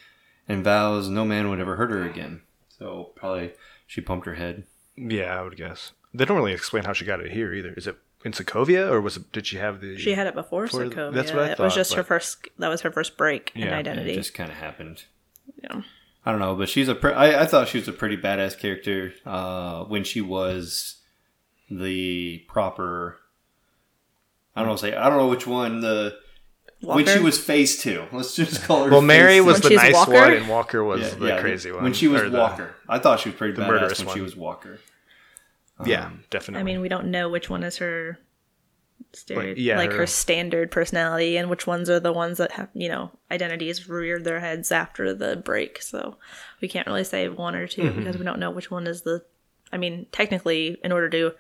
and 0.47 0.63
vows 0.63 1.09
no 1.09 1.25
man 1.25 1.49
would 1.49 1.59
ever 1.59 1.75
hurt 1.75 1.91
her 1.91 2.03
again. 2.03 2.41
So 2.69 3.11
probably 3.15 3.53
she 3.87 4.01
pumped 4.01 4.25
her 4.25 4.35
head. 4.35 4.63
Yeah, 4.95 5.39
I 5.39 5.41
would 5.41 5.57
guess. 5.57 5.91
They 6.13 6.25
don't 6.25 6.37
really 6.37 6.53
explain 6.53 6.83
how 6.83 6.93
she 6.93 7.05
got 7.05 7.19
it 7.19 7.31
here 7.31 7.53
either. 7.53 7.73
Is 7.73 7.87
it 7.87 7.97
in 8.23 8.31
Sokovia 8.31 8.89
or 8.89 9.01
was 9.01 9.17
it? 9.17 9.31
Did 9.31 9.47
she 9.47 9.57
have 9.57 9.81
the? 9.81 9.97
she 9.97 10.13
had 10.13 10.27
it 10.27 10.35
before 10.35 10.67
For- 10.67 10.85
Sokovia. 10.85 11.13
that's 11.13 11.31
what 11.31 11.43
I 11.43 11.51
it 11.51 11.59
was 11.59 11.75
just 11.75 11.93
her 11.93 12.03
first. 12.03 12.47
That 12.59 12.69
was 12.69 12.81
her 12.81 12.91
first 12.91 13.17
break 13.17 13.51
in 13.55 13.61
Yeah, 13.61 13.67
And 13.67 13.75
identity. 13.75 14.11
It 14.13 14.15
just 14.15 14.33
kind 14.33 14.51
of 14.51 14.57
happened. 14.57 15.03
Yeah. 15.61 15.81
I 16.25 16.31
don't 16.31 16.39
know, 16.39 16.55
but 16.55 16.69
she's 16.69 16.87
a. 16.87 16.95
Pre- 16.95 17.13
I, 17.13 17.41
I 17.43 17.45
thought 17.45 17.67
she 17.67 17.77
was 17.79 17.87
a 17.87 17.93
pretty 17.93 18.15
badass 18.17 18.57
character 18.57 19.13
uh, 19.25 19.83
when 19.85 20.03
she 20.03 20.21
was 20.21 21.01
the 21.69 22.39
proper. 22.47 23.19
I 24.55 24.61
don't 24.61 24.69
know. 24.69 24.75
Say 24.77 24.95
I 24.95 25.09
don't 25.09 25.17
know 25.17 25.27
which 25.27 25.45
one 25.47 25.81
the 25.81 26.15
when 26.79 27.05
she 27.05 27.19
was 27.19 27.37
phase 27.37 27.77
two. 27.81 28.05
Let's 28.13 28.35
just 28.35 28.63
call 28.63 28.85
her. 28.85 28.91
Well, 28.91 29.01
Mary 29.01 29.39
phase 29.39 29.43
was 29.45 29.63
When 29.63 29.69
the 29.71 29.75
nice 29.77 29.93
Walker? 29.93 30.11
one, 30.13 30.33
and 30.33 30.47
Walker 30.49 30.83
was 30.83 31.01
Yeah, 31.01 31.09
the 31.15 31.27
yeah, 31.27 31.41
crazy 31.41 31.71
one. 31.71 31.83
When 31.83 31.93
she 31.93 32.07
was 32.07 32.21
or 32.21 32.29
the- 32.29 32.37
Walker, 32.39 32.75
I 32.87 32.99
thought 32.99 33.19
she 33.19 33.29
was 33.29 33.37
pretty 33.37 33.55
the 33.55 33.63
badass 33.63 33.67
murderous 33.67 34.03
when 34.05 34.15
she 34.15 34.21
was 34.21 34.35
Walker. 34.35 34.79
Yeah, 35.85 36.05
Um, 36.05 36.23
definitely. 36.29 36.61
I 36.61 36.63
mean, 36.63 36.81
we 36.81 36.87
don't 36.87 37.07
know 37.07 37.29
which 37.29 37.49
one 37.49 37.63
is 37.63 37.77
her. 37.77 38.19
Stereo- 39.13 39.49
Like, 39.49 39.57
yeah, 39.57 39.77
like 39.77 39.91
her- 39.91 39.99
her 39.99 40.07
standard 40.07 40.71
personality, 40.71 41.37
and 41.37 41.49
which 41.49 41.67
ones 41.67 41.89
are 41.89 41.99
the 41.99 42.11
ones 42.13 42.37
that 42.39 42.51
have 42.53 42.69
you 42.73 42.89
know 42.89 43.11
identities 43.31 43.87
reared 43.87 44.23
their 44.23 44.39
heads 44.39 44.71
after 44.71 45.13
the 45.13 45.35
break. 45.37 45.81
So 45.81 46.17
we 46.61 46.67
can't 46.67 46.87
really 46.87 47.03
say 47.03 47.29
one 47.29 47.55
or 47.55 47.67
2 47.67 47.81
Mm-hmm. 47.83 47.99
because 47.99 48.17
we 48.17 48.25
don't 48.25 48.39
know 48.39 48.51
which 48.51 48.71
one 48.71 48.87
is 48.87 49.03
the. 49.03 49.23
I 49.71 49.77
mean, 49.77 50.05
technically, 50.11 50.77
in 50.83 50.91
order 50.91 51.09
to 51.09 51.31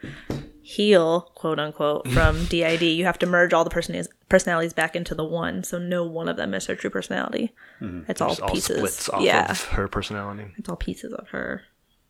heal, 0.63 1.21
quote 1.35 1.59
unquote, 1.59 2.07
from 2.11 2.45
DID, 2.45 2.81
you 2.81 3.05
have 3.05 3.19
to 3.19 3.25
merge 3.25 3.53
all 3.53 3.63
the 3.63 3.69
personalities 3.69 4.11
personalities 4.29 4.73
back 4.73 4.95
into 4.95 5.13
the 5.13 5.23
one. 5.25 5.63
So 5.63 5.77
no 5.77 6.03
one 6.03 6.27
of 6.29 6.37
them 6.37 6.53
is 6.55 6.65
her 6.67 6.75
true 6.75 6.89
personality. 6.89 7.53
It's 7.81 8.21
all 8.21 8.29
Just 8.29 8.41
all 8.41 8.49
pieces. 8.49 8.77
splits 8.77 9.09
off 9.09 9.21
yeah, 9.21 9.51
of 9.51 9.61
her 9.65 9.87
personality. 9.87 10.51
it's 10.57 10.69
all 10.69 10.75
pieces 10.75 11.13
of 11.13 11.27
her. 11.29 11.61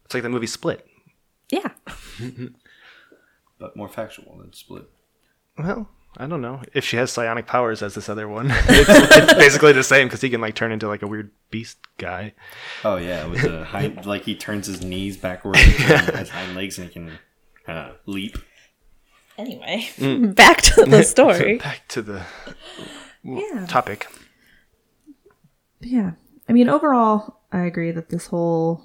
It's 0.06 0.14
like 0.14 0.24
the 0.24 0.30
movie 0.30 0.48
Split. 0.48 0.86
Yeah, 1.50 1.72
but 3.60 3.76
more 3.76 3.88
factual 3.90 4.38
than 4.38 4.54
Split. 4.54 4.90
Well, 5.58 5.90
I 6.18 6.28
don't 6.28 6.42
know 6.42 6.62
if 6.74 6.84
she 6.86 6.98
has 6.98 7.12
psionic 7.12 7.48
powers 7.48 7.82
as 7.82 7.96
this 7.96 8.10
other 8.10 8.28
one. 8.28 8.48
it's, 8.52 8.90
it's 9.18 9.34
basically 9.36 9.74
the 9.74 9.84
same 9.84 10.08
because 10.08 10.22
he 10.22 10.30
can 10.30 10.42
like 10.42 10.56
turn 10.56 10.72
into 10.72 10.88
like 10.88 11.02
a 11.02 11.08
weird 11.08 11.32
beast 11.52 11.78
guy. 11.98 12.34
Oh 12.84 12.98
yeah, 12.98 13.26
with 13.26 13.42
the 13.42 13.64
hind, 13.66 14.06
like 14.06 14.24
he 14.24 14.36
turns 14.36 14.68
his 14.68 14.84
knees 14.84 15.18
backwards 15.18 15.60
and 15.60 15.76
has 16.16 16.30
hind 16.30 16.56
legs 16.56 16.78
and 16.78 16.88
he 16.88 16.94
can 16.94 17.12
kind 17.66 17.80
uh, 17.80 17.92
of 17.92 17.96
leap. 18.06 18.38
Anyway, 19.38 19.88
Mm. 19.98 20.36
back 20.36 20.62
to 20.62 20.86
the 20.86 21.04
story. 21.04 21.58
Back 21.58 21.88
to 21.90 22.02
the 22.04 22.24
Yeah. 23.24 23.66
topic. 23.68 24.08
Yeah. 25.82 26.12
I 26.48 26.54
mean, 26.54 26.70
overall, 26.70 27.40
I 27.52 27.62
agree 27.62 27.92
that 27.92 28.10
this 28.10 28.28
whole 28.28 28.84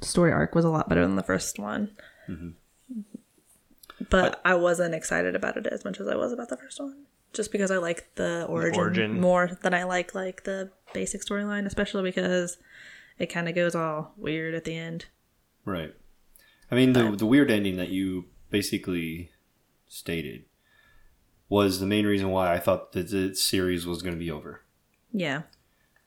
story 0.00 0.32
arc 0.32 0.54
was 0.54 0.64
a 0.64 0.70
lot 0.70 0.88
better 0.88 1.02
than 1.02 1.16
the 1.16 1.22
first 1.22 1.58
one. 1.58 1.90
But 4.10 4.40
I 4.44 4.54
wasn't 4.54 4.94
excited 4.94 5.34
about 5.34 5.56
it 5.56 5.66
as 5.66 5.84
much 5.84 6.00
as 6.00 6.06
I 6.08 6.16
was 6.16 6.32
about 6.32 6.48
the 6.48 6.56
first 6.56 6.78
one. 6.80 7.04
Just 7.32 7.52
because 7.52 7.70
I 7.70 7.78
like 7.78 8.14
the 8.16 8.44
origin, 8.48 8.80
origin. 8.80 9.20
more 9.20 9.50
than 9.62 9.74
I 9.74 9.84
like 9.84 10.14
like 10.14 10.44
the 10.44 10.70
basic 10.94 11.24
storyline, 11.24 11.66
especially 11.66 12.02
because 12.02 12.58
it 13.18 13.26
kind 13.26 13.48
of 13.48 13.54
goes 13.54 13.74
all 13.74 14.12
weird 14.16 14.54
at 14.54 14.64
the 14.64 14.76
end. 14.76 15.06
Right. 15.64 15.94
I 16.70 16.74
mean, 16.74 16.92
the 16.92 17.10
the 17.12 17.26
weird 17.26 17.50
ending 17.50 17.76
that 17.76 17.88
you 17.90 18.26
basically 18.50 19.30
stated 19.88 20.44
was 21.48 21.78
the 21.80 21.86
main 21.86 22.06
reason 22.06 22.30
why 22.30 22.52
I 22.52 22.58
thought 22.58 22.92
that 22.92 23.10
the 23.10 23.34
series 23.34 23.86
was 23.86 24.02
going 24.02 24.14
to 24.14 24.18
be 24.18 24.30
over. 24.30 24.62
Yeah. 25.12 25.42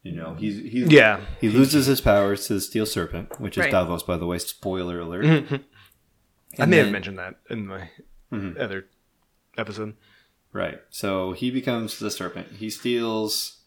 You 0.03 0.13
know, 0.13 0.33
he's 0.35 0.57
he's 0.71 0.91
Yeah. 0.91 1.21
he 1.41 1.49
loses 1.49 1.85
his 1.85 2.01
powers 2.01 2.47
to 2.47 2.53
the 2.53 2.61
Steel 2.61 2.85
Serpent, 2.85 3.39
which 3.39 3.57
is 3.57 3.63
Right. 3.65 3.71
Davos, 3.71 4.03
by 4.03 4.17
the 4.17 4.25
way. 4.25 4.37
Spoiler 4.39 4.99
alert. 4.99 5.25
Mm-hmm. 5.25 5.55
I 6.57 6.63
And 6.63 6.71
may 6.71 6.77
have 6.77 6.91
mentioned 6.91 7.19
that 7.19 7.35
in 7.49 7.67
my 7.67 7.89
mm-hmm. 8.31 8.59
other 8.59 8.87
episode. 9.57 9.95
Right. 10.51 10.79
So 10.89 11.33
he 11.33 11.51
becomes 11.51 11.99
the 11.99 12.09
Serpent. 12.09 12.53
He 12.57 12.69
steals 12.69 13.59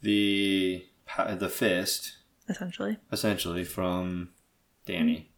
the 0.00 0.86
the 1.16 1.48
fist 1.48 2.16
Essentially. 2.48 2.98
essentially 3.12 3.64
from 3.64 4.30
Danny, 4.86 5.30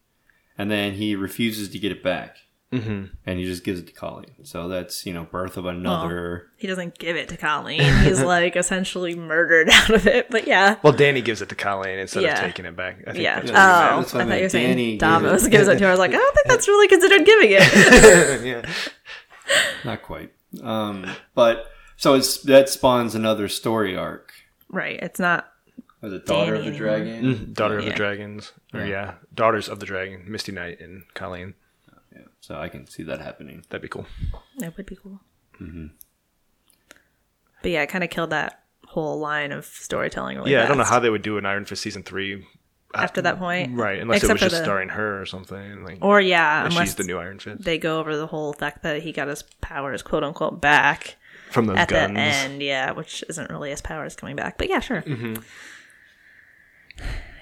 and 0.57 0.71
then 0.71 0.95
he 0.95 1.17
refuses 1.17 1.69
to 1.71 1.79
get 1.79 1.93
it 1.93 2.03
back, 2.03 2.37
hmm 2.73 3.07
and 3.27 3.39
he 3.41 3.45
just 3.45 3.65
gives 3.65 3.81
it 3.81 3.89
to 3.89 3.93
Colleen. 3.93 4.31
So 4.45 4.69
that's 4.69 5.05
you 5.05 5.13
know 5.13 5.25
birth 5.25 5.57
of 5.57 5.67
another. 5.67 6.47
He 6.57 6.67
doesn't 6.69 6.99
give 6.99 7.17
it 7.17 7.29
to 7.31 7.37
Colleen. 7.37 7.83
He's 8.05 8.23
like 8.23 8.55
essentially 8.55 9.17
murdered 9.17 9.69
out 9.73 9.91
of 9.91 10.07
it. 10.07 10.31
But 10.31 10.47
yeah. 10.47 10.77
Well, 10.83 10.93
Danny 10.93 11.21
gives 11.21 11.43
it 11.43 11.49
to 11.49 11.55
Colleen 11.57 11.99
instead 11.99 12.23
Yeah. 12.23 12.35
of 12.35 12.41
taking 12.47 12.67
it 12.67 12.77
back. 12.77 12.99
I 13.07 13.13
think 13.13 13.25
Yeah. 13.25 13.41
that's 13.41 13.51
Oh, 13.51 13.55
what 13.55 13.61
I 13.61 13.95
he 13.95 14.01
That's 14.01 14.15
what 14.15 14.23
I 14.23 14.27
thought 14.27 14.37
you 14.37 14.43
were 14.45 14.49
saying 14.49 14.69
Danny 14.69 14.97
Davos 14.99 15.49
gives 15.49 15.67
it 15.69 15.79
to 15.79 15.85
her. 15.85 15.89
I 15.89 15.91
was 15.91 15.99
like, 15.99 16.11
I 16.13 16.19
don't 16.19 16.35
think 16.37 16.47
that's 16.47 16.69
really 16.69 16.87
considered 16.89 17.25
giving 17.27 17.51
it. 17.53 18.45
yeah. 18.45 18.71
Not 19.85 20.03
quite. 20.03 20.33
Um, 20.63 21.07
but 21.35 21.67
so 21.97 22.15
it's 22.15 22.39
that 22.43 22.69
spawns 22.69 23.15
another 23.17 23.49
story 23.49 23.97
arc. 23.97 24.33
right. 24.69 24.99
It's 25.03 25.19
not. 25.19 25.49
Was 26.03 26.13
it 26.15 26.25
Daughter 26.25 26.55
of 26.55 26.63
the 26.63 26.69
anymore. 26.71 26.79
Dragon? 26.89 27.25
Mhm. 27.25 27.55
Daughter 27.55 27.79
of 27.79 27.85
the 27.85 27.91
Dragons. 27.93 28.53
Or 28.73 28.81
Yeah. 28.81 28.87
yeah. 28.87 29.15
Daughters 29.35 29.69
of 29.69 29.81
the 29.81 29.87
Dragon. 29.87 30.23
Misty 30.29 30.51
Knight 30.53 30.81
and 30.81 31.03
Colleen. 31.15 31.55
Yeah. 32.43 32.47
So 32.57 32.61
I 32.61 32.69
can 32.69 32.87
see 32.87 33.03
that 33.05 33.21
happening. 33.21 33.65
That'd 33.69 33.83
be 33.83 33.89
cool. 33.89 34.07
That 34.59 34.77
would 34.77 34.87
be 34.87 34.97
cool. 34.97 35.21
Mm-hmm. 35.61 35.87
But 37.63 37.71
yeah, 37.71 37.83
it 37.83 37.89
kind 37.89 38.03
of 38.05 38.11
killed 38.11 38.31
that 38.31 38.63
whole 38.87 39.19
line 39.19 39.53
of 39.53 39.67
storytelling. 39.67 40.39
Really 40.39 40.53
yeah, 40.53 40.65
I 40.65 40.67
don't 40.67 40.79
know 40.79 40.85
how 40.85 40.99
they 40.99 41.11
would 41.11 41.23
do 41.23 41.37
an 41.39 41.45
Iron 41.47 41.65
Fist 41.67 41.83
season 41.83 42.03
three. 42.03 42.47
after 42.95 43.21
that 43.23 43.39
point. 43.39 43.77
Right, 43.77 44.01
unless 44.01 44.23
Except 44.23 44.31
it 44.41 44.45
was 44.45 44.53
just 44.53 44.61
the- 44.63 44.65
starring 44.65 44.89
her 44.89 45.21
or 45.21 45.27
something. 45.27 45.85
Like, 45.85 45.99
Or 46.01 46.21
yeah, 46.21 46.65
unless 46.67 46.89
she's 46.89 46.95
the 46.97 47.05
new 47.05 47.19
Iron 47.19 47.39
Fist 47.39 47.63
they 47.63 47.79
go 47.79 48.01
over 48.01 48.17
the 48.17 48.27
whole 48.27 48.53
fact 48.55 48.83
that 48.83 49.03
he 49.03 49.13
got 49.13 49.29
his 49.29 49.45
powers, 49.61 50.03
quote 50.03 50.25
unquote, 50.25 50.61
back 50.61 51.17
from 51.51 51.67
those 51.67 51.77
at 51.77 51.89
guns. 51.89 52.15
the 52.15 52.21
end. 52.21 52.63
Yeah, 52.63 52.93
which 52.93 53.23
isn't 53.29 53.51
really 53.51 53.71
his 53.71 53.81
powers 53.83 54.17
coming 54.17 54.35
back. 54.37 54.57
But 54.59 54.69
yeah, 54.71 54.81
sure. 54.81 55.03
Mm-hmm. 55.03 55.35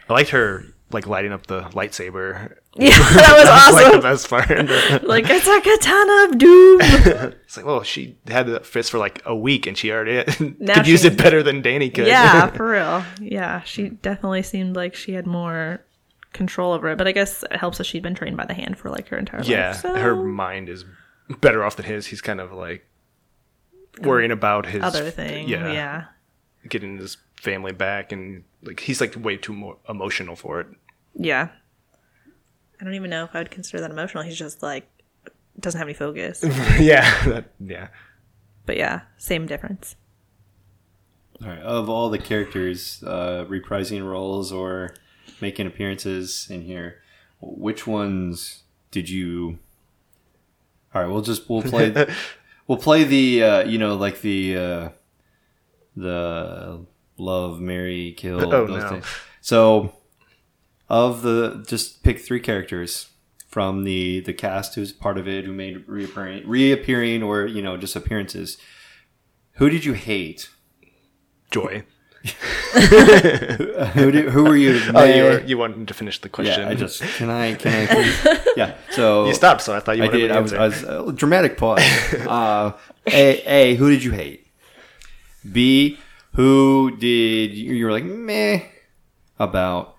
I 0.08 0.12
liked 0.12 0.30
her 0.30 0.64
like 0.90 1.06
lighting 1.06 1.32
up 1.32 1.46
the 1.46 1.62
lightsaber. 1.70 2.56
Yeah, 2.80 2.90
that 2.90 3.34
was 3.36 3.44
That's 3.48 3.72
like 3.72 3.92
the 3.92 3.98
best 3.98 4.30
part. 4.30 5.02
like 5.08 5.24
it's 5.28 5.48
a 5.48 5.60
katana 5.60 6.26
of 6.30 6.38
doom. 6.38 6.78
it's 6.80 7.56
like, 7.56 7.66
well, 7.66 7.82
she 7.82 8.16
had 8.28 8.46
the 8.46 8.60
fist 8.60 8.92
for 8.92 8.98
like 8.98 9.20
a 9.26 9.34
week 9.34 9.66
and 9.66 9.76
she 9.76 9.90
already 9.90 10.22
Now 10.60 10.74
could 10.74 10.86
use 10.86 11.04
it 11.04 11.18
better 11.18 11.42
than 11.42 11.60
Danny 11.60 11.90
could. 11.90 12.06
yeah, 12.06 12.46
for 12.52 12.70
real. 12.70 13.02
Yeah, 13.20 13.62
she 13.62 13.88
definitely 13.88 14.42
seemed 14.42 14.76
like 14.76 14.94
she 14.94 15.14
had 15.14 15.26
more 15.26 15.80
control 16.32 16.72
over 16.72 16.88
it. 16.90 16.98
But 16.98 17.08
I 17.08 17.12
guess 17.12 17.42
it 17.42 17.56
helps 17.56 17.78
that 17.78 17.84
she'd 17.84 18.04
been 18.04 18.14
trained 18.14 18.36
by 18.36 18.46
the 18.46 18.54
hand 18.54 18.78
for 18.78 18.90
like 18.90 19.08
her 19.08 19.16
entire 19.16 19.42
yeah. 19.42 19.68
life. 19.70 19.80
So 19.80 19.96
Her 19.96 20.14
mind 20.14 20.68
is 20.68 20.84
better 21.40 21.64
off 21.64 21.74
than 21.74 21.86
his. 21.86 22.06
He's 22.06 22.20
kind 22.20 22.40
of 22.40 22.52
like 22.52 22.86
worrying 24.00 24.30
about 24.30 24.66
his 24.66 24.84
other 24.84 25.10
thing. 25.10 25.48
Yeah, 25.48 25.72
Yeah. 25.72 26.04
getting 26.68 26.98
his 26.98 27.16
family 27.40 27.72
back 27.72 28.12
and 28.12 28.44
like 28.62 28.80
he's 28.80 29.00
like 29.00 29.14
way 29.16 29.36
too 29.36 29.52
more 29.52 29.76
emotional 29.88 30.36
for 30.36 30.60
it. 30.60 30.66
Yeah. 31.14 31.48
I 32.80 32.84
don't 32.84 32.94
even 32.94 33.10
know 33.10 33.24
if 33.24 33.34
I 33.34 33.38
would 33.38 33.50
consider 33.50 33.80
that 33.80 33.90
emotional. 33.90 34.22
He's 34.22 34.38
just 34.38 34.62
like 34.62 34.88
doesn't 35.58 35.78
have 35.78 35.88
any 35.88 35.94
focus. 35.94 36.42
yeah, 36.78 37.24
that, 37.24 37.52
yeah. 37.58 37.88
but 38.66 38.76
yeah, 38.76 39.02
same 39.16 39.46
difference. 39.46 39.96
All 41.42 41.48
right. 41.48 41.58
Of 41.58 41.88
all 41.88 42.10
the 42.10 42.18
characters 42.18 43.02
uh, 43.04 43.44
reprising 43.48 44.04
roles 44.08 44.52
or 44.52 44.94
making 45.40 45.66
appearances 45.66 46.46
in 46.50 46.62
here, 46.62 47.00
which 47.40 47.86
ones 47.86 48.62
did 48.90 49.08
you? 49.08 49.58
All 50.94 51.02
right, 51.02 51.10
we'll 51.10 51.22
just 51.22 51.48
we'll 51.48 51.62
play 51.62 51.92
we'll 52.66 52.78
play 52.78 53.04
the 53.04 53.42
uh, 53.42 53.64
you 53.64 53.78
know 53.78 53.96
like 53.96 54.20
the 54.20 54.56
uh, 54.56 54.88
the 55.96 56.86
love, 57.18 57.60
marry, 57.60 58.14
kill. 58.16 58.40
Oh, 58.52 58.66
those 58.66 58.82
no. 58.82 58.88
things. 58.88 59.06
So 59.40 59.94
of 60.88 61.22
the 61.22 61.64
just 61.66 62.02
pick 62.02 62.18
three 62.18 62.40
characters 62.40 63.10
from 63.46 63.84
the 63.84 64.20
the 64.20 64.32
cast 64.32 64.74
who's 64.74 64.92
part 64.92 65.18
of 65.18 65.26
it 65.28 65.44
who 65.44 65.52
made 65.52 65.86
reappearing 65.86 66.46
reappearing 66.48 67.22
or 67.22 67.46
you 67.46 67.62
know 67.62 67.76
just 67.76 67.96
appearances. 67.96 68.58
Who 69.54 69.68
did 69.68 69.84
you 69.84 69.94
hate? 69.94 70.50
Joy. 71.50 71.84
who 73.94 74.10
who 74.30 74.44
were 74.44 74.56
you? 74.56 74.80
Oh, 74.94 75.04
you 75.04 75.22
were, 75.24 75.40
you 75.40 75.56
wanted 75.56 75.88
to 75.88 75.94
finish 75.94 76.20
the 76.20 76.28
question. 76.28 76.62
Yeah, 76.62 76.68
I 76.68 76.74
just 76.74 77.00
can 77.00 77.30
I 77.30 77.54
can 77.54 77.72
I 77.72 77.86
please? 77.86 78.38
yeah. 78.56 78.74
So 78.90 79.26
you 79.26 79.34
stopped, 79.34 79.62
so 79.62 79.74
I 79.74 79.80
thought 79.80 79.96
you 79.96 80.04
I 80.04 80.08
did. 80.08 80.30
I 80.30 80.40
was. 80.40 80.52
I 80.52 80.66
was 80.66 80.84
uh, 80.84 81.10
dramatic 81.14 81.56
pause. 81.56 81.80
Uh, 82.26 82.72
a 83.06 83.42
A 83.46 83.74
who 83.76 83.90
did 83.90 84.04
you 84.04 84.12
hate? 84.12 84.46
B 85.50 85.98
who 86.38 86.96
did 86.96 87.52
you, 87.54 87.84
were 87.84 87.90
like 87.90 88.04
meh 88.04 88.60
about? 89.40 89.96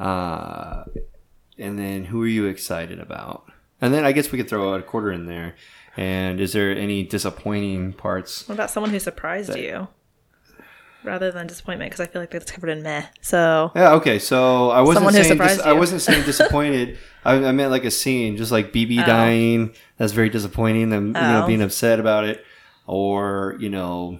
Uh, 0.00 0.82
and 1.58 1.78
then 1.78 2.04
who 2.06 2.22
are 2.24 2.26
you 2.26 2.46
excited 2.46 2.98
about? 2.98 3.44
And 3.80 3.94
then 3.94 4.04
I 4.04 4.10
guess 4.10 4.32
we 4.32 4.38
could 4.38 4.48
throw 4.48 4.74
out 4.74 4.80
a 4.80 4.82
quarter 4.82 5.12
in 5.12 5.26
there. 5.26 5.54
And 5.96 6.40
is 6.40 6.52
there 6.54 6.72
any 6.76 7.04
disappointing 7.04 7.92
parts? 7.92 8.48
What 8.48 8.54
about 8.56 8.70
someone 8.70 8.90
who 8.90 8.98
surprised 8.98 9.54
you? 9.56 9.86
Rather 11.04 11.30
than 11.30 11.46
disappointment, 11.46 11.92
because 11.92 12.00
I 12.06 12.10
feel 12.10 12.20
like 12.20 12.30
that's 12.32 12.50
covered 12.50 12.70
in 12.70 12.82
meh. 12.82 13.04
So 13.20 13.70
Yeah, 13.76 13.92
okay. 13.94 14.18
So 14.18 14.70
I 14.70 14.80
wasn't 14.80 14.96
Someone 14.96 15.14
who 15.14 15.22
saying 15.22 15.38
dis- 15.38 15.60
I 15.60 15.72
wasn't 15.72 16.02
saying 16.02 16.24
disappointed. 16.26 16.98
I, 17.24 17.34
I 17.44 17.52
meant 17.52 17.70
like 17.70 17.84
a 17.84 17.90
scene, 17.92 18.36
just 18.36 18.50
like 18.50 18.72
BB 18.72 19.06
dying. 19.06 19.72
That's 19.98 20.12
very 20.12 20.30
disappointing. 20.30 20.90
Them, 20.90 21.06
you 21.08 21.12
know, 21.12 21.42
Oh. 21.44 21.46
being 21.46 21.62
upset 21.62 22.00
about 22.00 22.24
it, 22.24 22.44
or 22.88 23.56
you 23.60 23.70
know, 23.70 24.18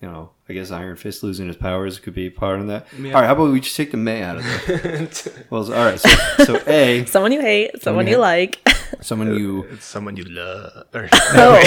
you 0.00 0.08
know. 0.08 0.30
I 0.52 0.54
guess 0.54 0.70
Iron 0.70 0.96
Fist 0.96 1.22
losing 1.22 1.46
his 1.46 1.56
powers 1.56 1.98
could 1.98 2.12
be 2.12 2.28
part 2.28 2.60
of 2.60 2.66
that. 2.66 2.86
All 2.94 3.04
right, 3.04 3.24
how 3.24 3.32
about 3.32 3.52
we 3.52 3.60
just 3.60 3.74
take 3.74 3.90
the 3.90 3.96
May 3.96 4.22
out 4.22 4.36
of 4.36 4.44
it? 4.68 5.46
well, 5.50 5.64
all 5.72 5.86
right. 5.86 5.98
So, 5.98 6.10
so 6.44 6.62
A, 6.66 7.04
someone 7.06 7.32
you 7.32 7.40
hate, 7.40 7.82
someone 7.82 8.06
you 8.06 8.12
you 8.12 8.18
like. 8.18 8.60
someone 9.00 9.34
you. 9.34 9.62
It's 9.70 9.86
someone 9.86 10.14
you 10.18 10.24
love. 10.24 10.88
Or, 10.92 11.08
oh, 11.10 11.62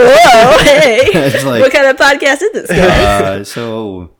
whoa, 0.00 0.64
hey! 0.64 1.44
Like- 1.44 1.62
what 1.62 1.72
kind 1.72 1.86
of 1.86 1.96
podcast 1.96 2.42
is 2.42 2.50
this? 2.52 2.70
guys? 2.70 2.80
Uh, 2.80 3.44
so 3.44 4.16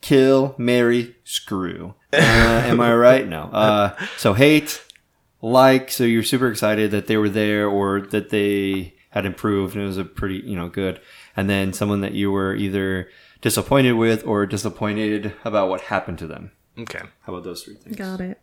kill, 0.00 0.56
marry, 0.58 1.14
screw. 1.22 1.94
Uh, 2.12 2.16
am 2.16 2.80
I 2.80 2.92
right? 2.96 3.28
No. 3.28 3.42
Uh, 3.42 3.94
so 4.16 4.34
hate, 4.34 4.82
like. 5.40 5.92
So 5.92 6.02
you're 6.02 6.24
super 6.24 6.48
excited 6.48 6.90
that 6.90 7.06
they 7.06 7.16
were 7.16 7.28
there 7.28 7.68
or 7.68 8.00
that 8.00 8.30
they 8.30 8.94
had 9.10 9.26
improved 9.26 9.74
and 9.74 9.84
it 9.84 9.86
was 9.86 9.98
a 9.98 10.04
pretty, 10.04 10.42
you 10.44 10.56
know, 10.56 10.68
good. 10.68 11.00
And 11.36 11.48
then 11.48 11.72
someone 11.72 12.00
that 12.02 12.12
you 12.12 12.30
were 12.30 12.54
either 12.54 13.08
disappointed 13.40 13.92
with 13.92 14.26
or 14.26 14.46
disappointed 14.46 15.34
about 15.44 15.68
what 15.68 15.82
happened 15.82 16.18
to 16.18 16.26
them. 16.26 16.52
okay. 16.78 17.00
How 17.22 17.32
about 17.32 17.44
those 17.44 17.62
three 17.62 17.74
things? 17.74 17.96
Got 17.96 18.20
it. 18.20 18.40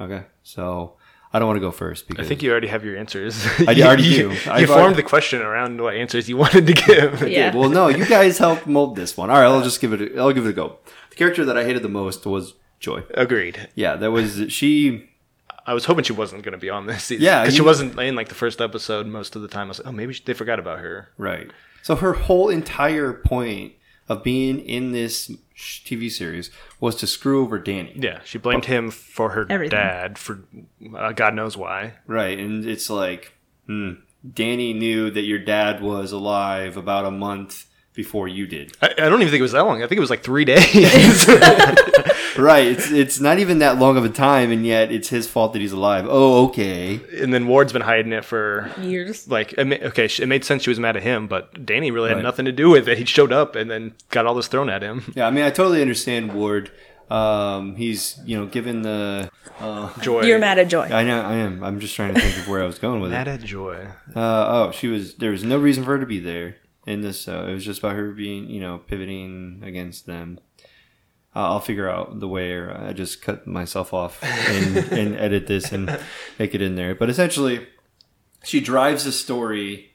Okay. 0.00 0.24
So 0.42 0.96
I 1.32 1.38
don't 1.38 1.46
want 1.48 1.56
to 1.56 1.60
go 1.60 1.70
first 1.70 2.08
because 2.08 2.24
I 2.24 2.28
think 2.28 2.42
you 2.42 2.50
already 2.50 2.68
have 2.68 2.84
your 2.84 2.96
answers. 2.96 3.46
I 3.66 3.72
You- 3.72 3.84
already 3.84 4.04
you, 4.04 4.16
do. 4.16 4.34
You 4.34 4.40
I've 4.50 4.66
formed 4.68 4.82
already- 4.82 4.96
the 4.96 5.02
question 5.02 5.42
around 5.42 5.80
what 5.80 5.94
answers 5.94 6.28
you 6.28 6.36
wanted 6.44 6.66
to 6.66 6.72
give. 6.72 7.28
Yeah. 7.28 7.54
Well, 7.54 7.68
no, 7.70 7.88
you 7.88 8.04
guys 8.06 8.38
helped 8.46 8.66
mold 8.66 8.96
this 8.96 9.16
one. 9.16 9.30
All 9.30 9.36
right, 9.36 9.46
I'll 9.46 9.62
just 9.62 9.80
give 9.80 9.92
it. 9.92 10.00
A, 10.16 10.18
I'll 10.18 10.32
give 10.32 10.46
it 10.46 10.50
a 10.50 10.52
go. 10.54 10.78
The 11.10 11.16
character 11.16 11.44
that 11.44 11.56
I 11.56 11.64
hated 11.64 11.82
the 11.82 11.88
most 11.88 12.24
was 12.26 12.54
Joy. 12.80 13.04
Agreed. 13.14 13.68
Yeah, 13.74 13.96
that 13.96 14.10
was 14.10 14.44
she. 14.52 15.08
I 15.66 15.74
was 15.74 15.84
hoping 15.86 16.04
she 16.04 16.12
wasn't 16.12 16.42
going 16.44 16.52
to 16.52 16.58
be 16.58 16.70
on 16.70 16.86
this 16.86 17.04
season. 17.04 17.24
Yeah, 17.24 17.42
because 17.42 17.56
she 17.56 17.62
wasn't 17.62 17.98
in 17.98 18.14
like 18.14 18.28
the 18.28 18.34
first 18.36 18.60
episode 18.60 19.06
most 19.06 19.34
of 19.34 19.42
the 19.42 19.48
time. 19.48 19.66
I 19.66 19.68
was 19.68 19.78
like, 19.80 19.88
oh, 19.88 19.92
maybe 19.92 20.16
they 20.24 20.32
forgot 20.34 20.58
about 20.60 20.78
her. 20.78 21.08
Right. 21.18 21.50
So 21.86 21.94
her 21.94 22.14
whole 22.14 22.48
entire 22.48 23.12
point 23.12 23.74
of 24.08 24.24
being 24.24 24.58
in 24.58 24.90
this 24.90 25.30
TV 25.56 26.10
series 26.10 26.50
was 26.80 26.96
to 26.96 27.06
screw 27.06 27.44
over 27.44 27.60
Danny. 27.60 27.92
Yeah, 27.94 28.22
she 28.24 28.38
blamed 28.38 28.64
him 28.64 28.90
for 28.90 29.30
her 29.30 29.46
Everything. 29.48 29.78
dad 29.78 30.18
for 30.18 30.40
uh, 30.96 31.12
God 31.12 31.34
knows 31.34 31.56
why. 31.56 31.92
Right, 32.08 32.40
and 32.40 32.66
it's 32.66 32.90
like, 32.90 33.34
hmm, 33.66 33.92
Danny 34.28 34.72
knew 34.72 35.12
that 35.12 35.22
your 35.22 35.38
dad 35.38 35.80
was 35.80 36.10
alive 36.10 36.76
about 36.76 37.04
a 37.04 37.12
month 37.12 37.66
before 37.94 38.26
you 38.26 38.48
did. 38.48 38.76
I, 38.82 38.90
I 38.98 39.08
don't 39.08 39.22
even 39.22 39.30
think 39.30 39.38
it 39.38 39.42
was 39.42 39.52
that 39.52 39.64
long. 39.64 39.80
I 39.80 39.86
think 39.86 39.98
it 39.98 40.00
was 40.00 40.10
like 40.10 40.24
three 40.24 40.44
days. 40.44 41.24
Right. 42.38 42.66
It's 42.68 42.90
it's 42.90 43.20
not 43.20 43.38
even 43.38 43.58
that 43.60 43.78
long 43.78 43.96
of 43.96 44.04
a 44.04 44.08
time, 44.08 44.50
and 44.50 44.64
yet 44.66 44.90
it's 44.92 45.08
his 45.08 45.26
fault 45.28 45.52
that 45.52 45.60
he's 45.60 45.72
alive. 45.72 46.06
Oh, 46.08 46.46
okay. 46.48 47.00
and 47.20 47.32
then 47.32 47.46
Ward's 47.46 47.72
been 47.72 47.82
hiding 47.82 48.12
it 48.12 48.24
for 48.24 48.70
Years. 48.80 49.28
like 49.28 49.52
it 49.54 49.64
ma- 49.64 49.88
okay, 49.88 50.04
it 50.06 50.26
made 50.28 50.44
sense 50.44 50.62
she 50.64 50.70
was 50.70 50.78
mad 50.80 50.96
at 50.96 51.02
him, 51.02 51.26
but 51.26 51.64
Danny 51.66 51.90
really 51.90 52.08
had 52.08 52.16
Right. 52.16 52.22
nothing 52.22 52.44
to 52.46 52.52
do 52.52 52.70
with 52.70 52.88
it. 52.88 52.98
He 52.98 53.04
showed 53.04 53.32
up 53.32 53.56
and 53.56 53.70
then 53.70 53.94
got 54.10 54.26
all 54.26 54.34
this 54.34 54.48
thrown 54.48 54.68
at 54.70 54.82
him. 54.82 55.12
Yeah, 55.16 55.26
I 55.26 55.30
mean, 55.30 55.44
I 55.44 55.50
totally 55.50 55.80
understand 55.82 56.32
Ward. 56.32 56.70
Um, 57.08 57.76
he's 57.76 58.18
you 58.24 58.36
know 58.38 58.46
given 58.46 58.82
the. 58.82 59.30
Uh, 59.60 59.98
Joy, 60.00 60.22
You're 60.24 60.38
mad 60.38 60.58
at 60.58 60.68
Joy. 60.68 60.82
I 60.92 61.04
know 61.04 61.22
I 61.22 61.34
am. 61.36 61.62
I'm 61.64 61.78
just 61.80 61.94
trying 61.94 62.12
to 62.14 62.20
think 62.20 62.36
of 62.36 62.48
where 62.48 62.62
I 62.62 62.66
was 62.66 62.78
going 62.78 63.00
with 63.00 63.10
mad 63.12 63.26
it. 63.28 63.30
Mad 63.30 63.40
at 63.40 63.46
Joy. 63.46 63.86
Uh, 64.14 64.18
oh, 64.66 64.70
she 64.72 64.88
was. 64.88 65.14
There 65.14 65.30
was 65.30 65.44
no 65.44 65.56
reason 65.58 65.84
for 65.84 65.92
her 65.92 66.00
to 66.00 66.06
be 66.06 66.18
there 66.18 66.56
in 66.86 67.00
this. 67.02 67.26
Uh, 67.28 67.46
it 67.48 67.52
was 67.54 67.64
just 67.64 67.78
about 67.78 67.94
her 67.94 68.10
being, 68.10 68.50
you 68.50 68.60
know, 68.60 68.78
pivoting 68.78 69.62
against 69.64 70.06
them. 70.06 70.40
I'll 71.44 71.60
figure 71.60 71.88
out 71.88 72.20
the 72.20 72.28
way, 72.28 72.52
or 72.52 72.74
I 72.74 72.92
just 72.92 73.20
cut 73.20 73.46
myself 73.46 73.92
off 73.92 74.22
and, 74.22 74.76
and 74.76 75.16
edit 75.18 75.46
this 75.46 75.70
and 75.72 75.98
make 76.38 76.54
it 76.54 76.62
in 76.62 76.76
there. 76.76 76.94
But 76.94 77.10
essentially, 77.10 77.66
she 78.42 78.60
drives 78.60 79.04
the 79.04 79.12
story 79.12 79.92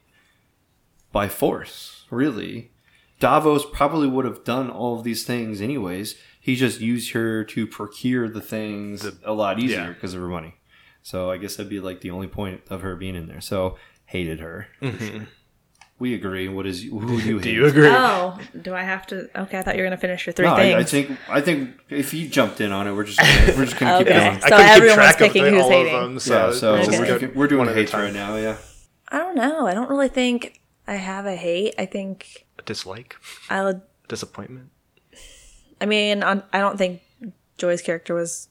by 1.11 1.27
force. 1.27 2.05
Really, 2.11 2.71
Davos 3.19 3.65
probably 3.71 4.07
would 4.07 4.25
have 4.25 4.43
done 4.43 4.69
all 4.69 4.97
of 4.97 5.03
these 5.03 5.23
things 5.23 5.61
anyways. 5.61 6.15
He 6.39 6.55
just 6.55 6.79
used 6.79 7.13
her 7.13 7.43
to 7.45 7.67
procure 7.67 8.27
the 8.27 8.41
things 8.41 9.07
a 9.23 9.33
lot 9.33 9.59
easier 9.59 9.77
yeah. 9.77 9.89
because 9.89 10.13
of 10.13 10.21
her 10.21 10.27
money. 10.27 10.55
So 11.03 11.31
I 11.31 11.37
guess 11.37 11.55
that'd 11.55 11.69
be 11.69 11.79
like 11.79 12.01
the 12.01 12.11
only 12.11 12.27
point 12.27 12.61
of 12.69 12.81
her 12.81 12.95
being 12.95 13.15
in 13.15 13.27
there. 13.27 13.41
So 13.41 13.77
hated 14.05 14.39
her. 14.39 14.67
Mm-hmm. 14.81 15.23
We 16.01 16.15
agree. 16.15 16.47
What 16.47 16.65
is 16.65 16.81
who 16.81 16.99
do 17.21 17.29
you 17.29 17.37
hate? 17.37 17.43
Do 17.43 17.51
you 17.51 17.65
agree? 17.67 17.87
Oh, 17.87 18.39
do 18.59 18.73
I 18.73 18.81
have 18.81 19.05
to? 19.07 19.29
Okay, 19.43 19.59
I 19.59 19.61
thought 19.61 19.75
you 19.75 19.81
were 19.83 19.85
gonna 19.87 19.97
finish 19.97 20.25
your 20.25 20.33
three 20.33 20.47
No, 20.47 20.55
things. 20.55 20.75
I, 20.75 20.79
I 20.79 20.83
think 20.83 21.19
I 21.29 21.41
think 21.41 21.69
if 21.89 22.11
you 22.13 22.27
jumped 22.27 22.59
in 22.59 22.71
on 22.71 22.87
it, 22.87 22.93
we're 22.93 23.03
just 23.03 23.19
gonna, 23.19 23.53
we're 23.57 23.65
just 23.65 23.77
gonna 23.79 23.99
keep 23.99 24.07
going. 24.07 24.41
So 24.41 24.47
couldn't 24.47 24.57
keep 24.59 24.67
everyone's 24.77 24.95
track 24.95 25.21
of 25.21 25.27
picking 25.27 25.43
the- 25.43 25.51
who's 25.51 25.61
all 25.61 25.67
of 25.73 25.87
hating. 25.87 25.93
them, 26.01 26.19
so 26.19 26.47
yeah, 26.47 26.53
so 26.53 26.73
Okay. 26.75 26.99
we're, 26.99 27.19
go 27.19 27.31
we're 27.35 27.47
doing 27.47 27.59
one 27.59 27.69
a 27.69 27.73
hates 27.73 27.91
time. 27.91 28.01
right 28.05 28.13
now. 28.13 28.35
Yeah. 28.35 28.57
I 29.09 29.19
don't 29.19 29.35
know. 29.35 29.67
I 29.67 29.73
don't 29.75 29.89
really 29.91 30.09
think 30.09 30.59
I 30.87 30.95
have 30.95 31.25
a 31.27 31.35
hate. 31.35 31.75
I 31.77 31.85
think 31.85 32.47
A 32.57 32.63
dislike, 32.63 33.15
I 33.49 33.63
would. 33.63 33.81
disappointment. 34.07 34.69
I 35.79 35.85
mean, 35.85 36.23
on, 36.23 36.41
I 36.51 36.59
don't 36.59 36.77
think 36.77 37.01
Joy's 37.57 37.81
character 37.83 38.15
was 38.15 38.47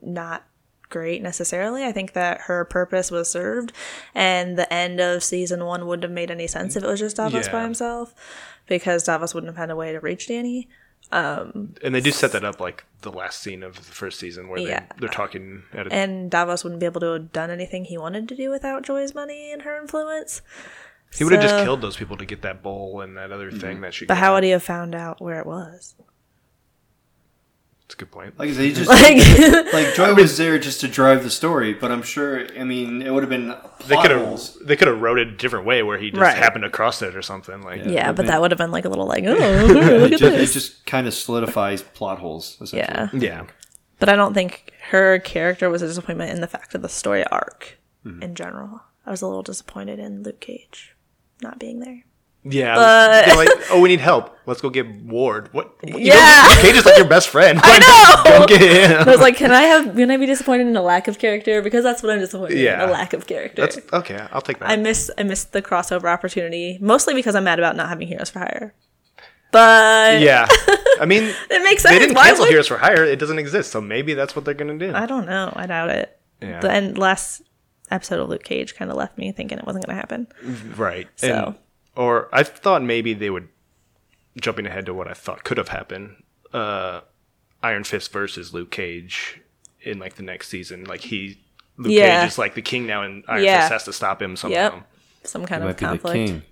not 0.00 0.44
great 0.88 1.22
necessarily. 1.22 1.84
I 1.84 1.92
think 1.92 2.12
that 2.12 2.42
her 2.42 2.64
purpose 2.64 3.10
was 3.10 3.30
served, 3.30 3.72
and 4.14 4.56
the 4.58 4.72
end 4.72 5.00
of 5.00 5.22
season 5.22 5.64
one 5.64 5.86
wouldn't 5.86 6.04
have 6.04 6.12
made 6.12 6.30
any 6.30 6.46
sense 6.46 6.76
if 6.76 6.84
it 6.84 6.86
was 6.86 7.00
just 7.00 7.16
Davos 7.16 7.48
by 7.48 7.62
himself, 7.62 8.14
because 8.66 9.04
Davos 9.04 9.34
wouldn't 9.34 9.52
have 9.52 9.58
had 9.58 9.70
a 9.70 9.76
way 9.76 9.92
to 9.92 10.00
reach 10.00 10.28
Danny. 10.28 10.68
Um, 11.12 11.74
and 11.82 11.94
they 11.94 12.00
do 12.00 12.10
set 12.10 12.32
that 12.32 12.44
up 12.44 12.60
like 12.60 12.84
the 13.02 13.12
last 13.12 13.40
scene 13.40 13.62
of 13.62 13.76
the 13.76 13.82
first 13.82 14.18
season 14.18 14.48
where 14.48 14.58
Yeah. 14.58 14.80
they, 14.80 14.86
they're 15.00 15.08
talking 15.08 15.62
at 15.72 15.86
a 15.86 15.92
And 15.92 16.30
Davos 16.30 16.64
wouldn't 16.64 16.80
be 16.80 16.86
able 16.86 17.00
to 17.02 17.12
have 17.12 17.32
done 17.32 17.50
anything 17.50 17.84
he 17.84 17.98
wanted 17.98 18.28
to 18.30 18.34
do 18.34 18.50
without 18.50 18.82
Joy's 18.84 19.14
money 19.14 19.52
and 19.52 19.62
her 19.62 19.80
influence. 19.80 20.40
He 21.14 21.22
would 21.22 21.32
have 21.32 21.42
just 21.42 21.62
killed 21.62 21.80
those 21.80 21.96
people 21.96 22.16
to 22.16 22.24
get 22.24 22.42
that 22.42 22.62
bowl 22.62 23.00
and 23.00 23.16
that 23.16 23.30
other 23.30 23.50
thing 23.52 23.74
mm-hmm. 23.74 23.82
that 23.82 23.94
she. 23.94 24.06
But 24.06 24.14
got. 24.14 24.20
how 24.20 24.34
would 24.34 24.44
he 24.44 24.50
have 24.50 24.64
found 24.64 24.94
out 24.94 25.20
where 25.20 25.38
it 25.38 25.46
was? 25.46 25.94
That's 27.94 28.02
a 28.02 28.06
good 28.06 28.10
point. 28.10 28.38
Like 28.38 28.50
I 28.50 28.52
said, 28.52 28.64
he 28.64 28.72
just 28.72 28.90
Like, 29.70 29.72
like 29.72 29.94
Joy 29.94 30.14
was 30.14 30.36
there 30.36 30.58
just 30.58 30.80
to 30.80 30.88
drive 30.88 31.22
the 31.22 31.30
story, 31.30 31.74
but 31.74 31.92
I'm 31.92 32.02
sure. 32.02 32.46
I 32.58 32.64
mean, 32.64 33.02
it 33.02 33.12
would 33.12 33.22
have 33.22 33.30
been 33.30 33.48
They 33.48 33.94
plot 33.94 34.02
could 34.02 34.10
have 34.10 34.26
holes. 34.26 34.58
they 34.64 34.74
could 34.76 34.88
have 34.88 35.00
wrote 35.00 35.18
it 35.18 35.28
a 35.28 35.36
different 35.36 35.64
way 35.64 35.82
where 35.84 35.96
he 35.98 36.10
just 36.10 36.20
Right. 36.20 36.36
happened 36.36 36.64
to 36.64 36.70
cross 36.70 37.02
it 37.02 37.14
or 37.14 37.22
something 37.22 37.62
like. 37.62 37.84
yeah, 37.84 38.08
but 38.08 38.16
but- 38.16 38.26
that 38.26 38.40
would 38.40 38.50
have 38.50 38.58
been 38.58 38.72
like 38.72 38.84
a 38.84 38.88
little 38.88 39.06
like, 39.06 39.24
oh, 39.28 39.34
It 39.36 40.00
look 40.00 40.12
at 40.12 40.18
just, 40.18 40.36
it 40.36 40.52
just 40.58 40.86
kind 40.86 41.06
of 41.06 41.14
solidifies 41.14 41.82
plot 41.82 42.18
holes. 42.18 42.56
Essentially. 42.60 42.80
Yeah. 42.80 43.08
Yeah. 43.12 43.46
But 44.00 44.08
I 44.08 44.16
don't 44.16 44.34
think 44.34 44.72
her 44.90 45.20
character 45.20 45.70
was 45.70 45.80
a 45.82 45.86
disappointment 45.86 46.32
in 46.32 46.40
the 46.40 46.48
fact 46.48 46.74
of 46.74 46.82
the 46.82 46.88
story 46.88 47.24
arc 47.28 47.78
mm-hmm. 48.04 48.22
in 48.22 48.34
general. 48.34 48.82
I 49.06 49.10
was 49.12 49.22
a 49.22 49.26
little 49.26 49.42
disappointed 49.44 50.00
in 50.00 50.22
Luke 50.24 50.40
Cage 50.40 50.96
not 51.42 51.60
being 51.60 51.78
there. 51.78 52.04
Yeah. 52.44 52.74
But- 52.74 53.24
they're 53.26 53.36
like, 53.36 53.48
oh, 53.70 53.80
we 53.80 53.88
need 53.88 54.00
help. 54.00 54.36
Let's 54.46 54.60
go 54.60 54.68
get 54.68 54.86
Ward. 55.02 55.48
What? 55.52 55.74
You 55.82 55.98
Yeah. 55.98 56.14
Know, 56.56 56.60
Cage 56.62 56.76
is 56.76 56.84
like 56.84 56.98
your 56.98 57.08
best 57.08 57.28
friend. 57.30 57.58
I 57.64 57.78
know! 57.78 58.38
Go 58.40 58.46
get 58.46 58.60
him. 58.60 59.08
I 59.08 59.10
was 59.10 59.20
like, 59.20 59.36
can 59.36 59.50
I 59.52 59.62
have? 59.62 59.96
Can 59.96 60.10
I 60.10 60.18
be 60.18 60.26
disappointed 60.26 60.66
in 60.66 60.76
a 60.76 60.82
lack 60.82 61.08
of 61.08 61.18
character? 61.18 61.62
Because 61.62 61.82
that's 61.82 62.02
what 62.02 62.12
I'm 62.12 62.18
disappointed 62.18 62.58
Yeah. 62.58 62.82
in—a 62.84 62.92
lack 62.92 63.14
of 63.14 63.26
character. 63.26 63.62
That's 63.62 63.78
okay. 63.92 64.26
I'll 64.32 64.42
take 64.42 64.58
that. 64.58 64.68
I 64.68 64.76
miss 64.76 65.10
I 65.16 65.22
missed 65.22 65.52
the 65.52 65.62
crossover 65.62 66.12
opportunity 66.12 66.76
mostly 66.82 67.14
because 67.14 67.34
I'm 67.34 67.44
mad 67.44 67.58
about 67.58 67.74
not 67.76 67.88
having 67.88 68.06
Heroes 68.06 68.28
for 68.28 68.40
Hire. 68.40 68.74
But 69.50 70.20
yeah. 70.20 70.46
I 71.00 71.06
mean, 71.06 71.22
it 71.50 71.62
makes 71.62 71.82
sense. 71.82 71.94
they 71.94 71.98
didn't 71.98 72.14
Why 72.16 72.26
cancel 72.26 72.44
would- 72.44 72.50
Heroes 72.50 72.68
for 72.68 72.76
Hire. 72.76 73.04
It 73.04 73.18
doesn't 73.18 73.38
exist. 73.38 73.70
So 73.72 73.80
maybe 73.80 74.12
that's 74.14 74.36
what 74.36 74.44
they're 74.44 74.52
gonna 74.54 74.78
do. 74.78 74.92
I 74.94 75.06
don't 75.06 75.26
know. 75.26 75.52
I 75.56 75.66
doubt 75.66 75.90
it. 75.90 76.18
Yeah. 76.42 76.60
The 76.60 76.70
end 76.70 76.98
last 76.98 77.42
episode 77.90 78.20
of 78.20 78.28
Luke 78.28 78.44
Cage 78.44 78.74
kind 78.74 78.90
of 78.90 78.96
left 78.96 79.16
me 79.16 79.32
thinking 79.32 79.58
it 79.58 79.64
wasn't 79.66 79.86
going 79.86 79.94
to 79.94 80.00
happen. 80.00 80.26
Mm, 80.44 80.76
right. 80.78 81.08
So- 81.16 81.28
And, 81.46 81.56
or 81.96 82.28
I 82.32 82.42
thought 82.42 82.82
maybe 82.82 83.14
they 83.14 83.30
would 83.30 83.48
jumping 84.40 84.66
ahead 84.66 84.86
to 84.86 84.94
what 84.94 85.08
I 85.08 85.12
thought 85.14 85.44
could 85.44 85.58
have 85.58 85.68
happened. 85.68 86.22
Uh, 86.52 87.00
Iron 87.62 87.84
Fist 87.84 88.12
versus 88.12 88.52
Luke 88.52 88.70
Cage 88.70 89.40
in 89.82 89.98
like 89.98 90.14
the 90.16 90.22
next 90.22 90.48
season. 90.48 90.84
Like 90.84 91.00
he, 91.00 91.38
Luke 91.76 91.92
Yeah. 91.92 92.20
Cage 92.22 92.32
is 92.32 92.38
like 92.38 92.54
the 92.54 92.62
king 92.62 92.86
now, 92.86 93.02
and 93.02 93.24
Iron 93.28 93.44
Yeah. 93.44 93.60
Fist 93.60 93.72
has 93.72 93.84
to 93.84 93.92
stop 93.92 94.20
him 94.20 94.36
somehow. 94.36 94.56
Yep. 94.74 94.86
Some 95.24 95.46
kind 95.46 95.62
It 95.64 95.66
of 95.66 95.68
might 95.70 95.76
be 95.78 95.84
the 95.98 96.02
conflict. 96.02 96.14
king, 96.30 96.42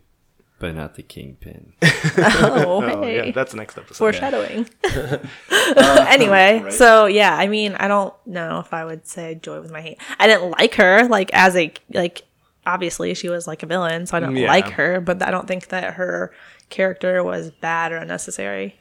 but 0.59 0.75
not 0.75 0.95
the 0.95 1.03
kingpin. 1.03 1.73
Oh, 2.19 2.83
Oh 3.03 3.07
yeah, 3.07 3.31
that's 3.33 3.53
the 3.53 3.57
next 3.59 3.77
episode. 3.79 3.97
Foreshadowing. 3.99 4.69
anyway, 5.51 6.65
so 6.71 7.07
yeah, 7.07 7.35
I 7.37 7.49
mean, 7.49 7.75
I 7.75 7.89
don't 7.89 8.15
know 8.27 8.59
if 8.61 8.73
I 8.73 8.85
would 8.85 9.07
say 9.07 9.35
Joy 9.37 9.61
was 9.61 9.71
my 9.71 9.81
hate. 9.81 9.99
I 10.19 10.27
didn't 10.27 10.51
like 10.53 10.75
her, 10.75 11.05
like 11.09 11.31
as 11.33 11.57
a 11.57 11.73
like. 11.91 12.23
Obviously, 12.65 13.15
she 13.15 13.29
was 13.29 13.47
like 13.47 13.63
a 13.63 13.67
villain, 13.67 14.07
so 14.07 14.17
I 14.17 14.21
don't 14.21 14.35
mm, 14.35 14.41
Yeah. 14.41 14.49
like 14.49 14.71
her. 14.71 15.01
But 15.01 15.23
I 15.23 15.31
don't 15.31 15.49
think 15.49 15.69
that 15.69 15.95
her 15.95 16.33
character 16.71 17.23
was 17.25 17.51
bad 17.51 17.93
or 17.93 17.97
unnecessary. 17.97 18.79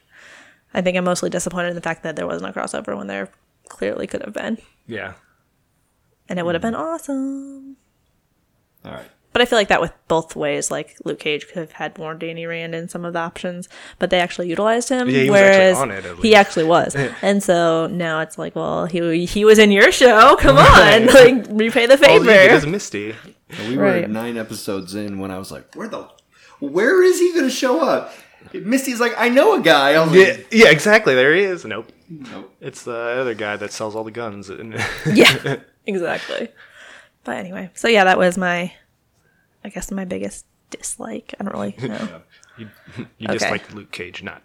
I 0.74 0.80
think 0.80 0.96
I'm 0.96 1.04
mostly 1.04 1.30
disappointed 1.30 1.68
in 1.68 1.74
the 1.74 1.80
fact 1.82 2.02
that 2.04 2.16
there 2.16 2.26
wasn't 2.26 2.54
a 2.56 2.58
crossover 2.58 2.96
when 2.96 3.06
there 3.06 3.28
clearly 3.68 4.06
could 4.06 4.22
have 4.22 4.32
been, 4.32 4.58
Yeah. 4.86 5.14
and 6.28 6.38
it 6.38 6.44
would 6.44 6.54
have 6.54 6.62
mm. 6.62 6.66
been 6.66 6.74
awesome. 6.74 7.76
All 8.84 8.92
right. 8.92 9.10
But 9.32 9.40
I 9.42 9.44
feel 9.46 9.58
like 9.58 9.68
that 9.68 9.80
with 9.80 9.92
both 10.08 10.36
ways. 10.36 10.70
Like 10.70 10.96
Luke 11.04 11.18
Cage 11.18 11.46
could 11.46 11.56
have 11.56 11.72
had 11.72 11.96
more 11.98 12.12
Danny 12.14 12.44
Rand 12.44 12.74
in 12.74 12.88
some 12.88 13.04
of 13.04 13.14
the 13.14 13.18
options, 13.18 13.68
but 13.98 14.10
they 14.10 14.20
actually 14.20 14.48
utilized 14.50 14.88
him. 14.90 15.08
Yeah, 15.08 15.22
he 15.22 15.30
was 15.30 15.40
actually 15.40 15.56
whereas 15.58 15.78
on 15.78 15.90
it, 15.90 16.04
at 16.04 16.16
he 16.18 16.34
actually 16.34 16.64
was, 16.64 16.94
and 17.22 17.42
so 17.42 17.86
now 17.86 18.20
it's 18.20 18.36
like, 18.36 18.54
well, 18.54 18.84
he 18.86 19.24
he 19.24 19.44
was 19.44 19.58
in 19.58 19.70
your 19.70 19.90
show. 19.92 20.36
Come 20.40 20.58
on, 20.58 21.06
like 21.14 21.46
repay 21.48 21.86
the 21.86 21.94
Oh, 22.06 22.22
yeah, 22.22 22.32
it 22.32 22.48
favor. 22.48 22.54
is 22.54 22.66
Misty. 22.66 23.14
And 23.50 23.68
we 23.68 23.76
were 23.76 23.84
Right. 23.84 24.08
nine 24.10 24.36
episodes 24.36 24.94
in 24.94 25.18
when 25.18 25.30
I 25.30 25.38
was 25.38 25.50
like, 25.50 25.74
"Where 25.74 25.88
the, 25.88 26.08
where 26.60 27.02
is 27.02 27.18
he 27.18 27.32
going 27.32 27.44
to 27.44 27.50
show 27.50 27.80
up?" 27.80 28.12
Misty's 28.52 28.98
like, 29.00 29.12
"I 29.16 29.28
know 29.28 29.54
a 29.54 29.60
guy." 29.62 29.92
I 29.94 30.04
was 30.04 30.14
Yeah, 30.14 30.36
yeah, 30.50 30.70
exactly. 30.70 31.14
There 31.14 31.34
he 31.34 31.42
is. 31.42 31.64
Nope. 31.64 31.90
nope. 32.10 32.54
It's 32.60 32.82
the 32.84 32.94
other 33.20 33.34
guy 33.34 33.56
that 33.56 33.72
sells 33.72 33.94
all 33.94 34.04
the 34.04 34.10
guns. 34.10 34.50
yeah, 35.12 35.56
exactly. 35.86 36.48
But 37.24 37.36
anyway, 37.36 37.70
so 37.74 37.88
yeah, 37.88 38.04
that 38.04 38.18
was 38.18 38.36
my, 38.36 38.72
I 39.64 39.68
guess 39.68 39.90
my 39.90 40.04
biggest 40.04 40.46
dislike. 40.70 41.34
I 41.38 41.44
don't 41.44 41.52
really 41.54 41.74
know. 41.82 42.22
you 42.58 42.68
you 43.18 43.26
Okay. 43.28 43.38
dislike 43.38 43.72
Luke 43.74 43.90
Cage, 43.92 44.22
not 44.22 44.42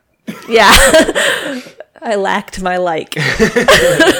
yeah, 0.49 0.69
I 2.01 2.15
lacked 2.15 2.62
my 2.62 2.77
like. 2.77 3.15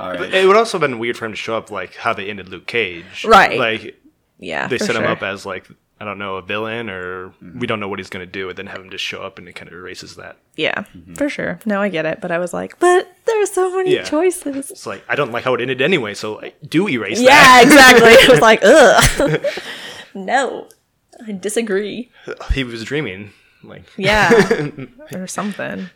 All 0.00 0.12
right. 0.12 0.32
It 0.32 0.46
would 0.46 0.56
also 0.56 0.78
have 0.78 0.88
been 0.88 0.98
weird 0.98 1.16
for 1.16 1.24
him 1.24 1.32
to 1.32 1.36
show 1.36 1.56
up 1.56 1.70
like 1.70 1.94
how 1.96 2.12
they 2.12 2.28
ended 2.30 2.48
Luke 2.48 2.66
Cage. 2.66 3.24
Right. 3.24 3.58
Like 3.58 4.00
Yeah, 4.38 4.68
they 4.68 4.78
for 4.78 4.84
set 4.84 4.96
him 4.96 5.04
up 5.04 5.22
as 5.22 5.44
like 5.46 5.66
I 6.00 6.04
don't 6.04 6.18
know 6.18 6.36
a 6.36 6.42
villain 6.42 6.88
or 6.90 7.28
Mm-hmm. 7.42 7.58
we 7.58 7.66
don't 7.66 7.80
know 7.80 7.88
what 7.88 7.98
he's 7.98 8.10
gonna 8.10 8.26
do, 8.26 8.48
and 8.48 8.56
then 8.58 8.66
have 8.66 8.80
him 8.80 8.90
just 8.90 9.04
show 9.04 9.22
up 9.22 9.38
and 9.38 9.48
it 9.48 9.54
kind 9.54 9.68
of 9.68 9.74
erases 9.74 10.16
that. 10.16 10.36
Yeah, 10.56 10.84
for 11.16 11.28
sure. 11.28 11.58
No, 11.66 11.80
I 11.80 11.88
get 11.88 12.06
it, 12.06 12.20
but 12.20 12.30
I 12.30 12.38
was 12.38 12.52
like, 12.52 12.78
but 12.78 13.08
there's 13.26 13.50
so 13.50 13.74
many 13.76 13.94
Yeah. 13.94 14.04
choices. 14.04 14.70
It's 14.70 14.86
like 14.86 15.04
I 15.08 15.16
don't 15.16 15.32
like 15.32 15.44
how 15.44 15.54
it 15.54 15.60
ended 15.60 15.82
anyway, 15.82 16.14
so 16.14 16.40
I 16.40 16.52
do 16.68 16.88
erase 16.88 17.20
Yeah, 17.20 17.30
that. 17.30 17.62
exactly. 17.64 18.10
It 18.12 18.30
was 18.30 18.40
like, 18.40 18.60
ugh. 18.62 19.40
No, 20.14 20.68
I 21.26 21.32
disagree. 21.32 22.10
he 22.52 22.64
was 22.64 22.84
dreaming. 22.84 23.32
Like 23.62 23.84
Yeah, 23.96 24.30
or 25.12 25.26
something. 25.26 25.90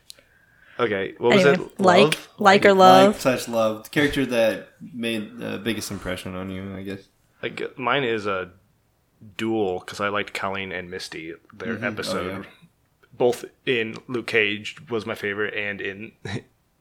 okay, 0.80 1.14
what 1.18 1.34
was 1.36 1.44
Anyway, 1.46 1.64
it? 1.66 1.80
like, 1.80 2.02
Love? 2.04 2.28
like 2.38 2.64
or 2.66 2.74
Like 2.74 2.78
love. 2.78 3.20
slash 3.20 3.48
love. 3.48 3.84
The 3.84 3.90
character 3.90 4.26
that 4.26 4.68
made 4.80 5.38
the 5.38 5.58
biggest 5.58 5.90
impression 5.90 6.34
on 6.34 6.50
you, 6.50 6.74
I 6.76 6.82
guess. 6.82 7.00
Like 7.42 7.78
mine 7.78 8.04
is 8.04 8.26
a 8.26 8.50
duel 9.36 9.78
because 9.80 10.00
I 10.00 10.08
liked 10.08 10.34
Colleen 10.34 10.72
and 10.72 10.90
Misty. 10.90 11.34
Their 11.54 11.84
episode, 11.84 12.32
Oh, 12.32 12.38
yeah. 12.40 12.44
both 13.12 13.44
in 13.64 13.96
Luke 14.08 14.26
Cage 14.26 14.76
was 14.90 15.06
my 15.06 15.14
favorite, 15.14 15.54
and 15.54 15.80
in 15.80 16.12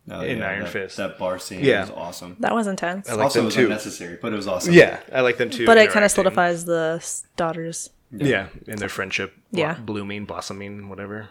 Oh, 0.10 0.22
In 0.22 0.42
Iron 0.42 0.64
that, 0.64 0.70
Fist. 0.70 0.98
That 0.98 1.18
bar 1.20 1.38
scene 1.40 1.64
Yeah. 1.64 1.82
was 1.82 1.92
awesome. 1.92 2.36
That 2.40 2.56
was 2.56 2.66
intense. 2.68 3.08
I 3.10 3.14
like 3.14 3.24
also, 3.26 3.40
them 3.40 3.44
it 3.44 3.46
was 3.46 3.56
too. 3.56 3.64
unnecessary, 3.66 4.18
but 4.22 4.34
it 4.34 4.36
was 4.36 4.48
awesome. 4.48 4.74
yeah, 4.74 5.00
I 5.14 5.22
like 5.22 5.38
them 5.38 5.50
too. 5.52 5.66
but 5.66 5.78
it 5.78 5.92
kind 5.92 6.04
of 6.04 6.12
solidifies 6.12 6.66
the 6.66 7.04
daughter's 7.38 7.90
Yeah, 8.12 8.48
and 8.68 8.80
their 8.80 8.90
friendship, 8.90 9.34
Yeah. 9.52 9.76
blooming, 9.76 10.26
blossoming, 10.26 10.90
whatever. 10.90 11.30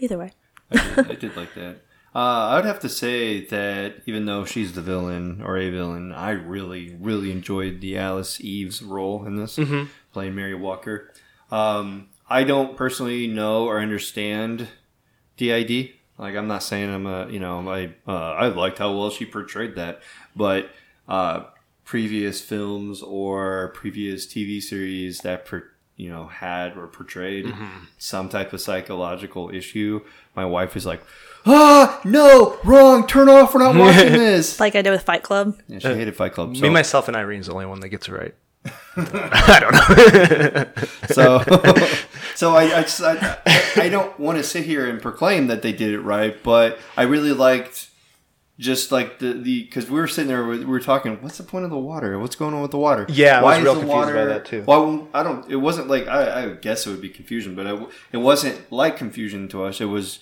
Either 0.00 0.18
way. 0.18 0.32
I 0.72 0.76
did, 0.94 1.10
I 1.10 1.14
did 1.14 1.36
like 1.36 1.54
that. 1.54 1.76
Uh, 2.12 2.18
I 2.18 2.56
would 2.56 2.64
have 2.64 2.80
to 2.80 2.88
say 2.88 3.46
that 3.46 4.02
even 4.04 4.26
though 4.26 4.44
she's 4.44 4.72
the 4.72 4.82
villain 4.82 5.40
or 5.44 5.56
a 5.56 5.70
villain, 5.70 6.10
I 6.12 6.30
really, 6.30 6.96
really 7.00 7.30
enjoyed 7.30 7.80
the 7.80 7.96
Alice 7.96 8.40
Eves 8.40 8.82
role 8.82 9.24
in 9.26 9.36
this, 9.36 9.58
playing 10.12 10.34
Mary 10.34 10.54
Walker. 10.56 11.12
Um, 11.52 12.08
I 12.28 12.42
don't 12.42 12.76
personally 12.76 13.28
know 13.28 13.66
or 13.66 13.78
understand 13.80 14.66
DID. 15.36 15.90
Like, 16.20 16.36
I'm 16.36 16.46
not 16.48 16.62
saying 16.62 16.90
I'm 16.92 17.06
a, 17.06 17.28
you 17.28 17.40
know, 17.40 17.66
I 17.68 17.94
uh, 18.06 18.32
I 18.32 18.48
liked 18.48 18.78
how 18.78 18.94
well 18.96 19.08
she 19.10 19.24
portrayed 19.24 19.74
that, 19.76 20.02
but 20.36 20.68
uh, 21.08 21.44
previous 21.84 22.40
films 22.42 23.00
or 23.02 23.68
previous 23.74 24.26
TV 24.26 24.60
series 24.62 25.20
that 25.20 25.46
per, 25.46 25.64
you 25.96 26.10
know 26.10 26.26
had 26.26 26.76
or 26.76 26.86
portrayed 26.88 27.52
some 27.98 28.28
type 28.28 28.52
of 28.52 28.60
psychological 28.60 29.50
issue, 29.50 30.02
my 30.36 30.44
wife 30.44 30.76
is 30.76 30.84
like, 30.84 31.02
"Ah, 31.46 32.00
no, 32.04 32.58
wrong, 32.64 33.06
turn 33.06 33.28
off. 33.30 33.54
We're 33.54 33.60
not 33.62 33.74
watching 33.76 34.12
this." 34.12 34.60
Like 34.60 34.76
I 34.76 34.82
did 34.82 34.90
with 34.90 35.02
Fight 35.02 35.22
Club. 35.22 35.58
yeah, 35.68 35.78
she 35.78 35.88
hated 35.88 36.16
Fight 36.16 36.34
Club. 36.34 36.54
So, 36.54 36.62
Me, 36.62 36.68
myself, 36.68 37.08
and 37.08 37.16
Irene's 37.16 37.46
the 37.46 37.52
only 37.54 37.66
one 37.66 37.80
that 37.80 37.88
gets 37.88 38.08
it 38.08 38.12
right. 38.12 38.34
I 38.96 39.58
don't 39.60 39.72
know. 39.72 40.84
so, 41.08 41.42
so 42.34 42.54
I, 42.54 42.62
I, 42.78 42.82
just- 42.82 43.00
I, 43.02 43.38
I 43.76 43.88
don't 43.88 44.18
want 44.18 44.38
to 44.38 44.44
sit 44.44 44.64
here 44.64 44.88
and 44.88 45.00
proclaim 45.00 45.46
that 45.46 45.62
they 45.62 45.72
did 45.72 45.92
it 45.94 46.00
right, 46.00 46.40
but 46.42 46.78
I 46.96 47.02
really 47.02 47.32
liked 47.32 47.88
just 48.58 48.92
like 48.92 49.18
the 49.20 49.32
the 49.32 49.62
because 49.64 49.88
we 49.88 49.98
were 49.98 50.06
sitting 50.06 50.28
there, 50.28 50.44
we 50.44 50.62
were 50.66 50.80
talking. 50.80 51.16
What's 51.22 51.38
the 51.38 51.44
point 51.44 51.64
of 51.64 51.70
the 51.70 51.78
water? 51.78 52.18
What's 52.18 52.36
going 52.36 52.52
on 52.52 52.60
with 52.60 52.72
the 52.72 52.78
water? 52.78 53.06
Yeah, 53.08 53.38
I 53.40 53.42
was 53.42 53.56
is 53.58 53.64
real 53.64 53.74
the 53.74 53.80
confused 53.80 54.08
by 54.14 54.24
that, 54.26 54.44
too. 54.44 54.62
Why? 54.64 55.06
I 55.14 55.22
don't. 55.22 55.50
It 55.50 55.56
wasn't 55.56 55.88
like 55.88 56.06
I, 56.06 56.44
I 56.44 56.48
guess 56.50 56.86
it 56.86 56.90
would 56.90 57.00
be 57.00 57.08
confusion, 57.08 57.54
but 57.54 57.66
it, 57.66 57.88
it 58.12 58.18
wasn't 58.18 58.70
like 58.70 58.98
confusion 58.98 59.48
to 59.48 59.64
us. 59.64 59.80
It 59.80 59.86
was 59.86 60.18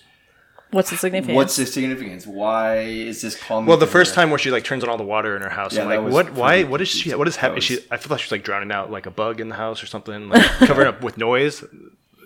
What's 0.70 0.90
the 0.90 0.96
significance? 0.98 1.34
what's 1.34 1.56
the 1.56 1.64
significance? 1.66 2.26
Why 2.26 2.78
is 2.80 3.22
this 3.22 3.34
calming? 3.40 3.68
Well, 3.68 3.78
the 3.78 3.86
to 3.86 3.92
first 3.92 4.10
her? 4.14 4.20
time 4.20 4.30
where 4.30 4.38
she 4.38 4.50
like 4.50 4.64
turns 4.64 4.82
on 4.84 4.90
all 4.90 4.98
the 4.98 5.02
water 5.04 5.34
in 5.34 5.42
her 5.42 5.48
house, 5.48 5.74
Yeah, 5.74 5.86
I'm 5.88 6.04
like, 6.04 6.12
what? 6.12 6.32
Why? 6.34 6.64
What 6.64 6.80
is 6.82 6.88
she? 6.88 7.14
What 7.14 7.26
is 7.26 7.36
happening? 7.36 7.62
She, 7.62 7.78
I 7.90 7.96
feel 7.96 8.10
like 8.10 8.20
she's 8.20 8.32
like 8.32 8.44
drowning 8.44 8.70
out 8.70 8.90
like 8.90 9.06
a 9.06 9.10
bug 9.10 9.40
in 9.40 9.48
the 9.48 9.54
house 9.54 9.82
or 9.82 9.86
something, 9.86 10.28
like 10.28 10.42
covering 10.58 10.86
up 10.88 11.02
with 11.02 11.16
noise. 11.16 11.64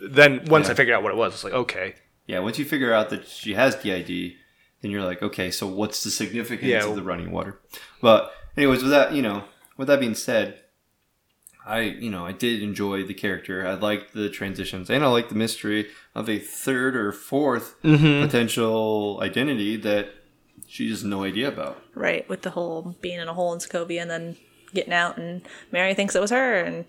Then 0.04 0.44
once 0.46 0.66
Yeah. 0.66 0.72
I 0.72 0.74
figured 0.74 0.96
out 0.96 1.02
what 1.04 1.12
it 1.12 1.16
was, 1.16 1.34
it's 1.34 1.44
like 1.44 1.52
okay, 1.52 1.94
Yeah, 2.26 2.40
once 2.40 2.58
you 2.58 2.64
figure 2.64 2.92
out 2.92 3.10
that 3.10 3.28
she 3.28 3.54
has 3.54 3.76
DID, 3.76 4.34
then 4.80 4.90
you're 4.90 5.04
like, 5.04 5.22
okay, 5.22 5.52
so 5.52 5.68
what's 5.68 6.02
the 6.02 6.10
significance 6.10 6.68
Yeah. 6.68 6.84
of 6.88 6.96
the 6.96 7.02
running 7.02 7.30
water? 7.30 7.60
But 8.00 8.32
anyways, 8.56 8.82
with 8.82 8.90
that, 8.90 9.12
you 9.12 9.22
know, 9.22 9.44
with 9.76 9.86
that 9.86 10.00
being 10.00 10.16
said, 10.16 10.58
I, 11.64 11.80
you 11.82 12.10
know, 12.10 12.26
I 12.26 12.32
did 12.32 12.60
enjoy 12.60 13.04
the 13.04 13.14
character. 13.14 13.64
I 13.64 13.74
liked 13.74 14.14
the 14.14 14.28
transitions, 14.28 14.90
and 14.90 15.04
I 15.04 15.06
liked 15.06 15.28
the 15.28 15.36
mystery 15.36 15.86
of 16.14 16.28
a 16.28 16.38
third 16.38 16.96
or 16.96 17.12
4th 17.12 17.74
Mm-hmm. 17.82 18.24
potential 18.26 19.18
identity 19.22 19.76
that 19.76 20.08
she 20.68 20.88
has 20.90 21.04
no 21.04 21.24
idea 21.24 21.48
about. 21.48 21.82
right 21.94 22.28
with 22.28 22.42
the 22.42 22.50
whole 22.50 22.94
being 23.00 23.18
in 23.20 23.28
a 23.28 23.34
hole 23.34 23.52
in 23.52 23.58
Sokovia 23.58 24.02
and 24.02 24.10
then 24.10 24.36
getting 24.74 24.92
out, 24.92 25.18
and 25.18 25.42
Mary 25.70 25.92
thinks 25.94 26.14
it 26.16 26.20
was 26.20 26.30
her, 26.30 26.60
and 26.60 26.84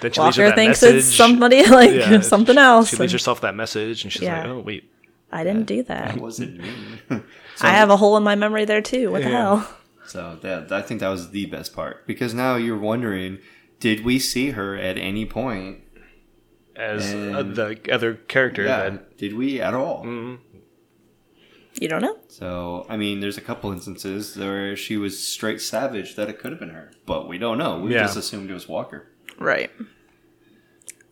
then 0.00 0.10
she 0.12 0.20
leaves 0.20 0.36
her 0.36 0.44
Walker 0.44 0.56
thinks 0.56 0.82
message. 0.82 0.96
it's 0.96 1.14
somebody 1.14 1.64
like 1.68 1.92
Yeah, 1.92 2.20
something 2.34 2.56
she- 2.56 2.60
else. 2.60 2.88
She 2.90 2.96
leaves 2.96 3.12
and 3.12 3.20
herself 3.20 3.40
that 3.42 3.54
message, 3.54 4.02
and 4.04 4.12
she's 4.12 4.22
Yeah. 4.22 4.40
like, 4.40 4.48
oh 4.50 4.58
wait, 4.60 4.90
I 5.30 5.44
didn't 5.44 5.66
do 5.66 5.82
that. 5.84 6.16
It 6.16 6.20
Was 6.22 6.40
it 6.40 6.56
me? 6.58 6.70
I 7.60 7.70
have 7.70 7.90
a 7.90 7.96
hole 7.96 8.16
in 8.16 8.22
my 8.24 8.34
memory 8.34 8.64
there 8.64 8.82
too. 8.82 9.10
What 9.12 9.22
the 9.22 9.28
hell? 9.28 9.68
So 10.06 10.38
that 10.42 10.72
I 10.72 10.82
think 10.82 11.00
that 11.00 11.08
was 11.08 11.30
the 11.30 11.46
best 11.46 11.74
part 11.74 12.06
because 12.06 12.32
now 12.34 12.56
you're 12.56 12.78
wondering, 12.78 13.38
did 13.78 14.04
we 14.04 14.18
see 14.18 14.50
her 14.50 14.74
at 14.76 14.96
any 14.98 15.26
point? 15.26 15.80
As 16.78 17.12
uh, 17.12 17.42
the 17.42 17.78
other 17.92 18.14
character 18.14 18.62
Yeah, 18.64 18.90
that 18.90 19.18
did 19.18 19.34
we 19.34 19.60
at 19.60 19.74
all? 19.74 20.04
You 21.80 21.86
don't 21.88 22.02
know? 22.02 22.16
So, 22.28 22.86
I 22.88 22.96
mean, 22.96 23.20
there's 23.20 23.38
a 23.38 23.40
couple 23.40 23.70
instances 23.72 24.36
where 24.36 24.74
she 24.76 24.96
was 24.96 25.22
straight 25.22 25.60
savage 25.60 26.16
that 26.16 26.28
it 26.28 26.38
could 26.40 26.50
have 26.50 26.58
been 26.58 26.70
her, 26.70 26.90
but 27.06 27.28
we 27.28 27.38
don't 27.38 27.56
know. 27.58 27.78
We 27.78 27.94
Yeah. 27.94 28.02
just 28.02 28.16
assumed 28.16 28.50
it 28.50 28.54
was 28.54 28.66
Walker. 28.68 29.06
Right. 29.38 29.70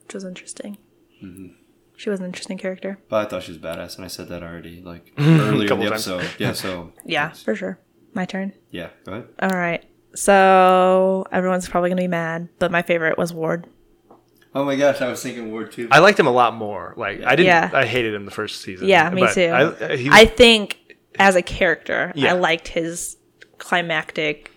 Which 0.03 0.15
was 0.15 0.25
interesting. 0.25 0.79
Mm-hmm. 1.23 1.49
She 1.97 2.11
was 2.11 2.19
an 2.21 2.27
interesting 2.27 2.59
character. 2.59 2.99
But 3.09 3.27
I 3.27 3.29
thought 3.31 3.43
she 3.45 3.53
was 3.53 3.59
badass, 3.59 3.97
and 3.97 4.05
I 4.05 4.09
said 4.09 4.29
that 4.29 4.43
already, 4.43 4.83
like 4.83 5.13
earlier 5.19 5.53
in 5.53 5.59
the 5.61 5.67
Couple 5.69 5.85
times. 5.89 6.09
episode. 6.09 6.29
Yeah, 6.39 6.53
so 6.53 6.93
Yeah, 7.05 7.31
for 7.31 7.55
sure. 7.55 7.79
My 8.13 8.25
turn. 8.25 8.53
yeah, 8.71 8.89
go 9.05 9.13
ahead. 9.13 9.29
All 9.41 9.51
right. 9.51 9.85
So 10.15 11.25
everyone's 11.31 11.69
probably 11.69 11.91
gonna 11.91 12.03
be 12.03 12.09
mad, 12.09 12.49
but 12.59 12.71
my 12.73 12.83
favorite 12.83 13.19
was 13.19 13.33
Ward. 13.33 13.67
Oh 14.57 14.65
my 14.65 14.75
gosh, 14.75 15.03
I 15.03 15.09
was 15.09 15.23
thinking 15.23 15.53
Ward 15.53 15.71
too. 15.71 15.87
I 15.91 15.99
liked 15.99 16.19
him 16.19 16.27
a 16.27 16.31
lot 16.31 16.55
more. 16.55 16.95
Like 16.97 17.23
I 17.23 17.37
didn't, 17.37 17.47
Yeah. 17.49 17.71
I 17.75 17.85
hated 17.85 18.15
him 18.15 18.25
the 18.25 18.31
first 18.31 18.63
season. 18.63 18.89
Yeah, 18.89 19.11
me 19.11 19.21
but 19.21 19.35
too. 19.35 19.49
I, 19.49 19.63
uh, 19.65 19.97
he, 19.97 20.09
I 20.11 20.25
think 20.25 20.97
as 21.19 21.37
a 21.37 21.43
character, 21.43 22.11
Yeah. 22.15 22.31
I 22.31 22.39
liked 22.39 22.69
his 22.69 23.19
climactic 23.59 24.51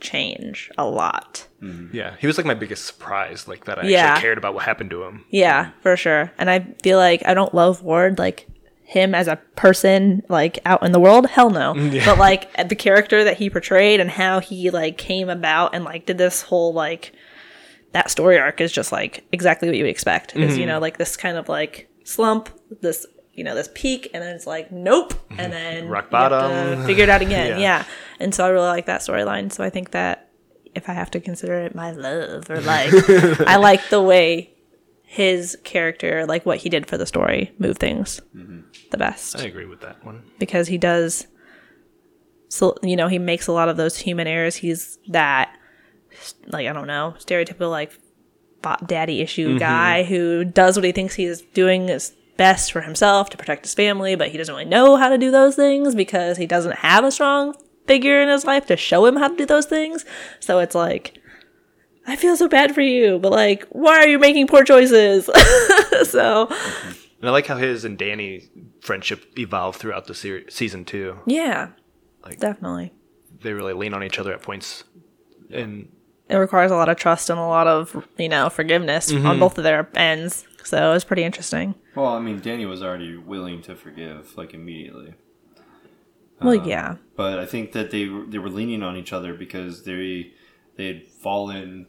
change 0.00 0.68
a 0.76 0.84
lot. 0.84 1.46
Mm-hmm. 1.62 1.96
yeah, 1.96 2.16
he 2.18 2.26
was 2.26 2.36
like 2.36 2.44
my 2.44 2.54
biggest 2.54 2.86
surprise. 2.86 3.46
Like 3.46 3.66
that 3.66 3.78
I 3.78 3.86
Yeah. 3.86 3.98
actually 4.06 4.22
cared 4.22 4.38
about 4.38 4.54
what 4.54 4.64
happened 4.64 4.90
to 4.90 5.04
him. 5.04 5.24
Yeah, 5.30 5.66
mm-hmm. 5.66 5.80
for 5.80 5.96
sure. 5.96 6.32
And 6.38 6.50
I 6.50 6.66
feel 6.82 6.98
like 6.98 7.22
I 7.24 7.32
don't 7.32 7.54
love 7.54 7.82
Ward 7.84 8.18
like 8.18 8.48
him 8.82 9.14
as 9.14 9.28
a 9.28 9.36
person 9.54 10.24
like 10.28 10.58
out 10.64 10.84
in 10.84 10.92
the 10.92 11.00
world 11.00 11.26
hell 11.26 11.50
no 11.50 11.74
but 12.04 12.18
like 12.18 12.68
the 12.68 12.76
character 12.76 13.24
that 13.24 13.36
he 13.36 13.50
portrayed 13.50 13.98
and 13.98 14.08
how 14.08 14.38
he 14.38 14.70
like 14.70 14.96
came 14.96 15.28
about 15.28 15.74
and 15.74 15.82
like 15.84 16.06
did 16.06 16.16
this 16.18 16.42
whole 16.42 16.72
like 16.72 17.12
that 17.96 18.10
story 18.10 18.38
arc 18.38 18.60
is 18.60 18.70
just 18.70 18.92
like 18.92 19.24
exactly 19.32 19.68
what 19.68 19.76
you 19.76 19.84
would 19.84 19.90
expect. 19.90 20.36
Is 20.36 20.58
you 20.58 20.64
mm-hmm. 20.64 20.72
know 20.72 20.78
like 20.80 20.98
this 20.98 21.16
kind 21.16 21.38
of 21.38 21.48
like 21.48 21.88
slump 22.04 22.50
this 22.82 23.06
you 23.32 23.42
know 23.42 23.54
this 23.54 23.70
peak 23.74 24.10
and 24.12 24.22
then 24.22 24.36
it's 24.36 24.46
like 24.46 24.70
nope. 24.70 25.14
And 25.30 25.50
then 25.50 25.88
Rock 25.96 26.10
bottom. 26.10 26.84
figure 26.86 27.04
it 27.04 27.08
out 27.08 27.22
again. 27.22 27.58
Yeah. 27.58 27.78
yeah. 27.78 27.84
and 28.20 28.34
so 28.34 28.44
i 28.44 28.48
really 28.48 28.66
like 28.66 28.84
that 28.84 29.00
storyline. 29.00 29.50
So 29.50 29.64
i 29.64 29.70
think 29.70 29.92
that 29.92 30.30
if 30.74 30.90
i 30.90 30.92
have 30.92 31.10
to 31.12 31.20
consider 31.20 31.58
it 31.60 31.74
my 31.74 31.90
love 31.92 32.50
or 32.50 32.60
like 32.60 32.92
i 33.48 33.56
like 33.56 33.88
the 33.88 34.02
way 34.02 34.52
his 35.04 35.56
character 35.64 36.26
like 36.26 36.44
what 36.44 36.58
he 36.58 36.68
did 36.68 36.86
for 36.86 36.98
the 36.98 37.06
story 37.06 37.50
move 37.58 37.78
things 37.78 38.20
mm-hmm. 38.36 38.60
the 38.90 38.98
best. 38.98 39.40
I 39.40 39.44
agree 39.44 39.64
with 39.64 39.80
that 39.80 40.04
one. 40.04 40.22
because 40.38 40.68
he 40.68 40.76
does 40.76 41.26
so 42.50 42.76
you 42.82 42.94
know 42.94 43.08
he 43.08 43.18
makes 43.18 43.46
a 43.46 43.52
lot 43.52 43.70
of 43.70 43.78
those 43.78 43.96
human 43.96 44.26
errors. 44.26 44.56
He's 44.56 44.98
that 45.08 45.56
like 46.46 46.66
i 46.66 46.72
don't 46.72 46.86
know 46.86 47.14
stereotypical 47.18 47.70
like 47.70 47.92
daddy 48.86 49.20
issue 49.20 49.50
mm-hmm. 49.50 49.58
guy 49.58 50.02
who 50.02 50.44
does 50.44 50.76
what 50.76 50.84
he 50.84 50.90
thinks 50.92 51.14
he's 51.14 51.40
doing 51.40 51.88
is 51.88 52.12
best 52.36 52.72
for 52.72 52.80
himself 52.80 53.30
to 53.30 53.36
protect 53.36 53.64
his 53.64 53.74
family 53.74 54.14
but 54.14 54.28
he 54.30 54.36
doesn't 54.36 54.54
really 54.54 54.68
know 54.68 54.96
how 54.96 55.08
to 55.08 55.18
do 55.18 55.30
those 55.30 55.54
things 55.56 55.94
because 55.94 56.36
he 56.36 56.46
doesn't 56.46 56.76
have 56.76 57.04
a 57.04 57.10
strong 57.10 57.54
figure 57.86 58.20
in 58.20 58.28
his 58.28 58.44
life 58.44 58.66
to 58.66 58.76
show 58.76 59.06
him 59.06 59.16
how 59.16 59.28
to 59.28 59.36
do 59.36 59.46
those 59.46 59.66
things. 59.66 60.04
So 60.40 60.58
it's 60.58 60.74
like 60.74 61.18
i 62.08 62.14
feel 62.14 62.36
so 62.36 62.48
bad 62.48 62.72
for 62.72 62.82
you 62.82 63.18
but 63.18 63.32
like 63.32 63.66
why 63.70 63.98
are 63.98 64.08
you 64.08 64.18
making 64.18 64.46
poor 64.46 64.64
choices? 64.64 65.28
So 66.04 66.46
mm-hmm. 66.46 66.92
And 67.20 67.30
I 67.30 67.32
like 67.32 67.46
how 67.46 67.56
his 67.56 67.84
and 67.86 67.96
Danny 67.96 68.50
friendship 68.82 69.24
evolved 69.38 69.78
throughout 69.78 70.06
the 70.06 70.14
series, 70.14 70.54
season 70.54 70.84
two. 70.84 71.18
yeah 71.26 71.68
Like- 72.22 72.38
definitely. 72.38 72.92
They 73.40 73.52
really 73.52 73.72
lean 73.72 73.94
on 73.94 74.02
each 74.02 74.18
other 74.18 74.32
at 74.32 74.42
points, 74.42 74.84
and 75.50 75.88
it 76.28 76.36
requires 76.36 76.70
a 76.70 76.76
lot 76.76 76.88
of 76.88 76.96
trust 76.96 77.30
and 77.30 77.38
a 77.38 77.42
lot 77.46 77.66
of 77.66 78.06
you 78.18 78.28
know 78.28 78.48
forgiveness 78.48 79.12
on 79.12 79.18
mm-hmm. 79.18 79.40
both 79.40 79.58
of 79.58 79.64
their 79.64 79.88
ends 79.94 80.44
so 80.64 80.90
it 80.90 80.94
was 80.94 81.04
pretty 81.04 81.22
interesting 81.22 81.74
Well, 81.94 82.06
I 82.08 82.18
mean, 82.20 82.40
Danny 82.40 82.66
was 82.66 82.82
already 82.82 83.16
willing 83.16 83.62
to 83.62 83.76
forgive, 83.76 84.36
like 84.36 84.52
immediately. 84.52 85.14
well 86.40 86.58
um, 86.60 86.68
yeah 86.68 86.96
But 87.16 87.38
I 87.38 87.46
think 87.46 87.72
that 87.72 87.90
they 87.90 88.04
they 88.28 88.38
were 88.38 88.50
leaning 88.50 88.82
on 88.82 88.96
each 88.96 89.12
other 89.12 89.34
because 89.34 89.84
they 89.84 90.32
they 90.76 90.86
had 90.88 91.06
fallen, 91.06 91.86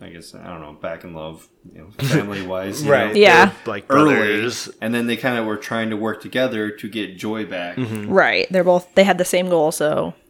I 0.00 0.10
guess 0.10 0.34
I 0.34 0.46
don't 0.46 0.60
know, 0.60 0.74
back 0.74 1.02
in 1.04 1.14
love, 1.14 1.48
you 1.72 1.80
know, 1.80 1.90
family 2.06 2.46
wise, 2.46 2.84
right, 2.84 3.16
Yeah. 3.16 3.46
they're 3.46 3.54
like 3.66 3.86
early, 3.88 4.14
brothers. 4.14 4.68
and 4.80 4.94
then 4.94 5.06
they 5.06 5.16
kind 5.16 5.38
of 5.38 5.46
were 5.46 5.56
trying 5.56 5.90
to 5.90 5.96
work 5.96 6.20
together 6.22 6.70
to 6.70 6.88
get 6.88 7.16
Joy 7.16 7.44
back. 7.46 7.76
Mm-hmm. 7.76 8.10
right 8.12 8.46
they're 8.50 8.64
both 8.64 8.94
they 8.94 9.04
had 9.04 9.18
the 9.18 9.24
same 9.24 9.48
goal 9.48 9.72
so 9.72 10.14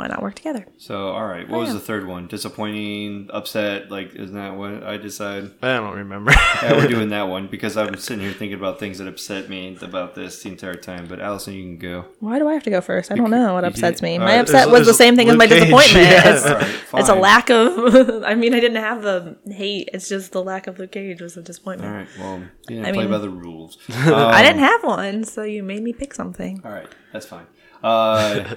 Why 0.00 0.06
not 0.08 0.22
work 0.22 0.34
together 0.34 0.66
So, 0.78 1.08
all 1.08 1.26
right, 1.26 1.48
what 1.48 1.60
was 1.60 1.68
Yeah. 1.68 1.74
the 1.74 1.80
third 1.80 2.06
one? 2.06 2.26
Disappointing, 2.26 3.28
upset. 3.32 3.90
Like, 3.90 4.14
isn't 4.14 4.34
that 4.34 4.56
what 4.56 4.82
I 4.82 4.96
decide? 4.96 5.50
I 5.62 5.74
don't 5.76 5.96
remember. 5.96 6.32
Yeah, 6.62 6.76
we're 6.76 6.88
doing 6.96 7.10
that 7.10 7.28
one 7.28 7.46
because 7.46 7.76
I'm 7.76 7.96
sitting 7.96 8.22
here 8.24 8.32
thinking 8.32 8.58
about 8.58 8.78
things 8.80 8.98
that 8.98 9.06
upset 9.08 9.48
me 9.48 9.76
about 9.82 10.14
this 10.14 10.42
the 10.42 10.48
entire 10.50 10.74
time. 10.74 11.06
But 11.08 11.20
Allison, 11.20 11.54
you 11.54 11.62
can 11.64 11.78
go. 11.78 12.04
why 12.20 12.38
do 12.38 12.48
i 12.48 12.52
have 12.54 12.62
to 12.64 12.70
go 12.70 12.80
first 12.80 13.10
i 13.12 13.14
don't 13.14 13.30
know 13.30 13.54
what 13.54 13.64
upsets 13.64 14.00
me 14.02 14.14
all 14.14 14.20
my 14.20 14.32
right. 14.36 14.38
upset 14.40 14.66
There's- 14.66 14.78
was 14.80 14.86
the 14.86 14.94
same 14.94 15.14
thing 15.16 15.28
as 15.30 15.36
my 15.36 15.46
Cage, 15.46 15.60
disappointment 15.62 16.06
yeah. 16.06 16.32
it's, 16.34 16.46
All 16.46 16.54
right, 16.56 17.00
it's 17.00 17.08
a 17.08 17.14
lack 17.14 17.50
of 17.50 18.24
i 18.30 18.34
mean 18.34 18.52
i 18.54 18.60
didn't 18.60 18.82
have 18.82 19.02
the 19.02 19.36
hate 19.46 19.88
it's 19.94 20.08
just 20.08 20.32
the 20.32 20.42
lack 20.42 20.66
of 20.66 20.78
luke 20.78 20.92
cage 20.92 21.20
was 21.20 21.36
a 21.36 21.42
disappointment 21.42 21.90
All 21.92 21.98
right. 21.98 22.08
Well, 22.18 22.38
you 22.68 22.76
didn't 22.76 22.86
I 22.86 22.92
play 22.92 23.02
mean- 23.04 23.10
by 23.12 23.18
the 23.18 23.30
rules. 23.30 23.78
i 23.90 24.42
didn't 24.42 24.60
have 24.70 24.82
one 24.84 25.24
so 25.24 25.42
you 25.42 25.62
made 25.62 25.82
me 25.82 25.92
pick 25.92 26.12
something 26.14 26.60
All 26.64 26.72
right, 26.72 26.88
that's 27.12 27.26
fine. 27.26 27.46
Uh, 27.82 28.56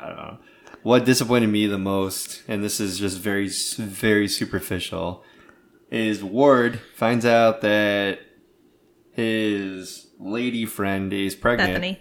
I 0.00 0.06
don't 0.08 0.16
know. 0.16 0.38
What 0.82 1.04
disappointed 1.04 1.48
me 1.48 1.66
the 1.66 1.78
most, 1.78 2.42
and 2.48 2.64
this 2.64 2.80
is 2.80 2.98
just 2.98 3.18
very, 3.18 3.48
very 3.76 4.28
superficial, 4.28 5.22
is 5.90 6.24
Ward 6.24 6.80
finds 6.94 7.26
out 7.26 7.60
that 7.60 8.20
his 9.12 10.08
lady 10.18 10.64
friend 10.66 11.12
is 11.12 11.34
pregnant, 11.34 11.70
Bethany. 11.74 12.00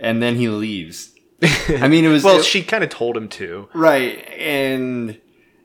and 0.00 0.22
then 0.22 0.36
he 0.36 0.48
leaves. 0.48 1.12
I 1.68 1.88
mean, 1.88 2.04
it 2.04 2.08
was 2.08 2.24
Well, 2.24 2.38
it- 2.38 2.44
she 2.44 2.62
kind 2.62 2.82
of 2.84 2.90
told 2.90 3.16
him 3.16 3.28
to. 3.30 3.68
right, 3.74 4.26
and 4.38 5.20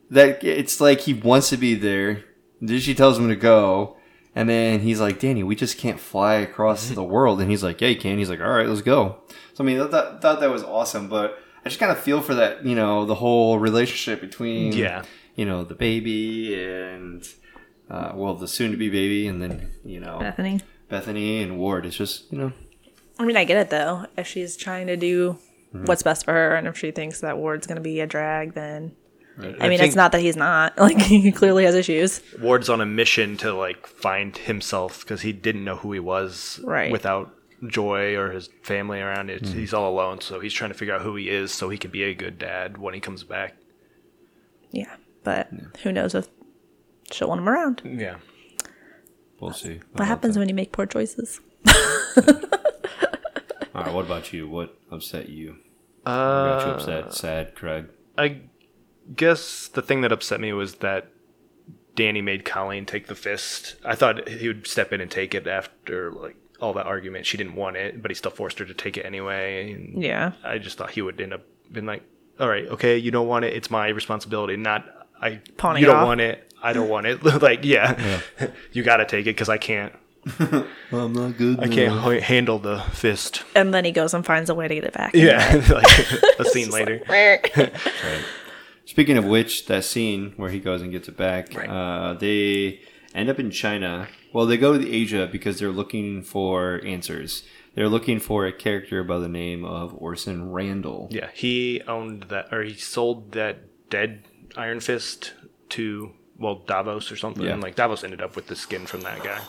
that 0.09 0.43
it's 0.43 0.79
like 0.79 1.01
he 1.01 1.13
wants 1.13 1.49
to 1.49 1.57
be 1.57 1.73
there. 1.75 2.23
Then 2.61 2.79
she 2.79 2.95
tells 2.95 3.17
him 3.19 3.29
to 3.29 3.35
go, 3.35 3.96
and 4.37 4.47
then 4.49 4.79
he's 4.81 4.99
like, 5.01 5.19
"Danny, 5.19 5.43
we 5.43 5.55
just 5.55 5.77
can't 5.77 5.99
fly 5.99 6.35
across 6.35 6.89
the 6.89 7.03
world." 7.15 7.41
And 7.41 7.49
he's 7.49 7.63
like, 7.63 7.81
"Yeah, 7.81 7.89
you 7.89 7.97
can." 7.99 8.17
He's 8.17 8.29
like, 8.29 8.41
"All 8.41 8.49
right, 8.49 8.67
let's 8.67 8.81
go." 8.81 9.17
So 9.53 9.63
I 9.63 9.67
mean, 9.67 9.79
I 9.81 9.87
thought, 9.87 10.21
thought 10.21 10.39
that 10.39 10.49
was 10.51 10.63
awesome, 10.63 11.09
but 11.09 11.37
I 11.65 11.69
just 11.69 11.79
kind 11.79 11.91
of 11.91 11.99
feel 11.99 12.21
for 12.21 12.35
that, 12.35 12.63
you 12.65 12.75
know, 12.75 13.05
the 13.05 13.15
whole 13.15 13.59
relationship 13.59 14.21
between 14.21 14.71
Yeah. 14.73 15.03
you 15.35 15.45
know, 15.45 15.63
the 15.63 15.73
baby 15.75 16.55
and 16.63 17.27
uh, 17.89 18.11
well, 18.15 18.35
the 18.35 18.47
soon-to-be 18.47 18.89
baby, 18.89 19.27
and 19.27 19.41
then 19.41 19.71
you 19.83 19.99
know 19.99 20.19
Bethany. 20.19 20.59
Bethany 20.89 21.41
and 21.43 21.57
Ward. 21.57 21.85
It's 21.85 21.97
just 21.97 22.31
you 22.31 22.37
know, 22.37 22.51
I 23.19 23.25
mean, 23.25 23.35
I 23.37 23.43
get 23.45 23.57
it 23.57 23.69
though. 23.69 24.05
If 24.17 24.27
she's 24.27 24.55
trying 24.55 24.87
to 24.87 24.95
do 24.97 25.37
Mm-hmm. 25.75 25.83
what's 25.83 26.01
best 26.01 26.23
for 26.23 26.31
her, 26.31 26.55
and 26.55 26.65
if 26.65 26.77
she 26.77 26.91
thinks 26.91 27.19
that 27.19 27.37
Ward's 27.37 27.67
going 27.67 27.75
to 27.75 27.81
be 27.81 27.99
a 27.99 28.07
drag, 28.07 28.53
then 28.53 28.95
I 29.39 29.69
mean, 29.69 29.79
it's 29.81 29.95
not 29.95 30.11
that 30.13 30.21
he's 30.21 30.35
not. 30.35 30.77
Like 30.79 30.99
he 31.01 31.31
clearly 31.31 31.63
has 31.65 31.75
issues. 31.75 32.21
Ward's 32.41 32.69
on 32.69 32.81
a 32.81 32.85
mission 32.85 33.37
to 33.37 33.53
like 33.53 33.85
find 33.85 34.35
himself 34.35 35.01
because 35.01 35.21
he 35.21 35.31
didn't 35.31 35.63
know 35.63 35.75
who 35.75 35.91
he 35.93 35.99
was 35.99 36.59
Right. 36.63 36.91
without 36.91 37.33
Joy 37.67 38.15
or 38.15 38.31
his 38.31 38.49
family 38.63 38.99
around. 38.99 39.29
It. 39.29 39.43
Mm-hmm. 39.43 39.59
He's 39.59 39.73
all 39.73 39.91
alone, 39.91 40.21
so 40.21 40.39
he's 40.39 40.53
trying 40.53 40.71
to 40.71 40.77
figure 40.77 40.93
out 40.95 41.01
who 41.01 41.15
he 41.15 41.29
is 41.29 41.51
so 41.53 41.69
he 41.69 41.77
can 41.77 41.91
be 41.91 42.03
a 42.03 42.13
good 42.13 42.37
dad 42.39 42.77
when 42.77 42.93
he 42.93 42.99
comes 42.99 43.23
back. 43.23 43.55
Yeah, 44.71 44.95
but 45.23 45.49
who 45.83 45.91
knows 45.91 46.13
if 46.15 46.27
she'll 47.11 47.27
want 47.29 47.41
him 47.41 47.49
around? 47.49 47.81
Yeah. 47.85 48.17
we'll 49.39 49.53
see. 49.53 49.79
What 49.93 50.07
happens 50.07 50.37
when 50.37 50.49
you 50.49 50.55
make 50.55 50.71
poor 50.71 50.85
choices? 50.85 51.39
All 53.75 53.83
right, 53.83 53.93
what 53.93 54.05
about 54.05 54.33
you? 54.33 54.47
What 54.49 54.75
upset 54.91 55.29
you? 55.29 55.57
What 56.03 56.11
Uh, 56.11 56.59
got 56.59 56.65
you 56.67 56.71
upset? 56.73 57.13
Sad, 57.13 57.55
Craig. 57.55 57.85
I 58.17 58.41
guess 59.15 59.67
the 59.69 59.81
thing 59.81 60.01
that 60.01 60.11
upset 60.11 60.39
me 60.39 60.53
was 60.53 60.75
that 60.75 61.07
Danny 61.95 62.21
made 62.21 62.45
Colleen 62.45 62.85
take 62.85 63.07
the 63.07 63.15
fist. 63.15 63.75
I 63.83 63.95
thought 63.95 64.27
he 64.29 64.47
would 64.47 64.67
step 64.67 64.93
in 64.93 65.01
and 65.01 65.09
take 65.09 65.33
it 65.33 65.47
after 65.47 66.11
like 66.11 66.35
all 66.59 66.73
that 66.73 66.85
argument. 66.85 67.25
She 67.25 67.37
didn't 67.37 67.55
want 67.55 67.77
it, 67.77 68.01
but 68.01 68.11
he 68.11 68.15
still 68.15 68.31
forced 68.31 68.59
her 68.59 68.65
to 68.65 68.73
take 68.73 68.97
it 68.97 69.05
anyway. 69.05 69.71
And 69.73 70.01
Yeah. 70.03 70.33
I 70.43 70.57
just 70.57 70.77
thought 70.77 70.91
he 70.91 71.01
would 71.01 71.19
end 71.21 71.33
up 71.33 71.41
being 71.71 71.85
like, 71.85 72.03
"All 72.39 72.47
right, 72.47 72.67
okay, 72.67 72.97
you 72.97 73.11
don't 73.11 73.27
want 73.27 73.45
it. 73.45 73.53
It's 73.53 73.69
my 73.71 73.87
responsibility. 73.89 74.57
Not 74.57 74.85
I. 75.21 75.41
Pawning 75.57 75.81
you 75.81 75.87
don't 75.87 75.97
off. 75.97 76.05
want 76.07 76.21
it. 76.21 76.43
I 76.61 76.73
don't 76.73 76.89
want 76.89 77.05
it. 77.07 77.23
like, 77.41 77.63
yeah, 77.63 78.19
you 78.71 78.83
got 78.83 78.97
to 78.97 79.05
take 79.05 79.21
it 79.21 79.35
because 79.35 79.49
I 79.49 79.57
can't. 79.57 79.93
I'm 80.91 81.13
not 81.13 81.37
good. 81.37 81.59
I 81.61 81.67
can't 81.67 82.05
h- 82.05 82.23
handle 82.23 82.59
the 82.59 82.79
fist. 82.91 83.43
And 83.55 83.73
then 83.73 83.85
he 83.85 83.91
goes 83.91 84.13
and 84.13 84.25
finds 84.25 84.49
a 84.49 84.55
way 84.55 84.67
to 84.67 84.75
get 84.75 84.83
it 84.83 84.93
back. 84.93 85.13
Yeah, 85.15 85.63
like 85.69 86.11
a 86.39 86.45
scene 86.45 86.69
later. 86.69 87.01
Speaking 88.87 89.17
of 89.17 89.25
which, 89.25 89.65
that 89.67 89.83
scene 89.83 90.33
where 90.37 90.49
he 90.49 90.59
goes 90.59 90.81
and 90.81 90.91
gets 90.91 91.07
it 91.09 91.17
back, 91.17 91.53
Right. 91.53 91.67
uh, 91.69 92.13
they 92.13 92.79
end 93.13 93.29
up 93.29 93.37
in 93.37 93.51
China. 93.51 94.07
Well, 94.33 94.45
they 94.45 94.55
go 94.57 94.73
to 94.73 94.79
the 94.79 94.93
Asia 94.95 95.27
because 95.31 95.59
they're 95.59 95.71
looking 95.71 96.23
for 96.23 96.81
answers. 96.85 97.43
They're 97.75 97.89
looking 97.89 98.19
for 98.19 98.45
a 98.45 98.53
character 98.53 99.03
by 99.03 99.19
the 99.19 99.27
name 99.27 99.65
of 99.65 99.93
Orson 99.95 100.51
Randall. 100.51 101.09
Yeah, 101.11 101.29
he 101.33 101.81
owned 101.87 102.23
that, 102.29 102.51
or 102.51 102.63
he 102.63 102.73
sold 102.75 103.33
that 103.33 103.89
dead 103.89 104.23
Iron 104.55 104.79
Fist 104.79 105.33
to 105.69 106.13
well 106.39 106.63
Davos 106.65 107.11
or 107.11 107.17
something. 107.17 107.43
Yeah. 107.43 107.53
And 107.53 107.61
like 107.61 107.75
Davos 107.75 108.03
ended 108.03 108.21
up 108.21 108.35
with 108.37 108.47
the 108.47 108.55
skin 108.55 108.85
from 108.87 109.01
that 109.01 109.21
guy. 109.23 109.41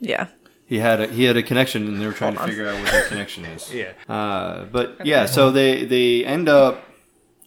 Yeah. 0.00 0.28
He 0.64 0.78
had 0.78 1.00
a 1.00 1.06
he 1.08 1.24
had 1.24 1.36
a 1.36 1.42
connection, 1.42 1.86
and 1.88 2.00
they 2.00 2.06
were 2.06 2.12
trying 2.12 2.36
Hold 2.36 2.36
to 2.36 2.42
on. 2.44 2.48
figure 2.50 2.68
out 2.68 2.80
what 2.80 2.92
that 2.92 3.08
connection 3.08 3.44
is. 3.46 3.74
Yeah. 3.74 3.92
Uh, 4.08 4.64
but 4.66 5.04
yeah, 5.04 5.26
so 5.26 5.50
they 5.50 5.84
they 5.84 6.24
end 6.24 6.48
up 6.48 6.82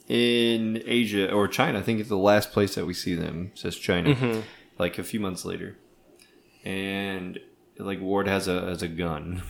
in 0.08 0.82
Asia 0.86 1.32
or 1.32 1.48
China. 1.48 1.80
I 1.80 1.82
think 1.82 2.00
it's 2.00 2.10
the 2.10 2.18
last 2.18 2.52
place 2.52 2.76
that 2.76 2.86
we 2.86 2.94
see 2.94 3.16
them. 3.16 3.52
Says 3.56 3.76
China, 3.76 4.42
like 4.78 4.98
a 5.00 5.04
few 5.04 5.20
months 5.20 5.46
later, 5.46 5.78
and 6.64 7.40
like 7.78 8.00
Ward 8.02 8.28
has 8.28 8.48
a 8.48 8.62
has 8.62 8.82
a 8.82 8.88
gun, 8.88 9.44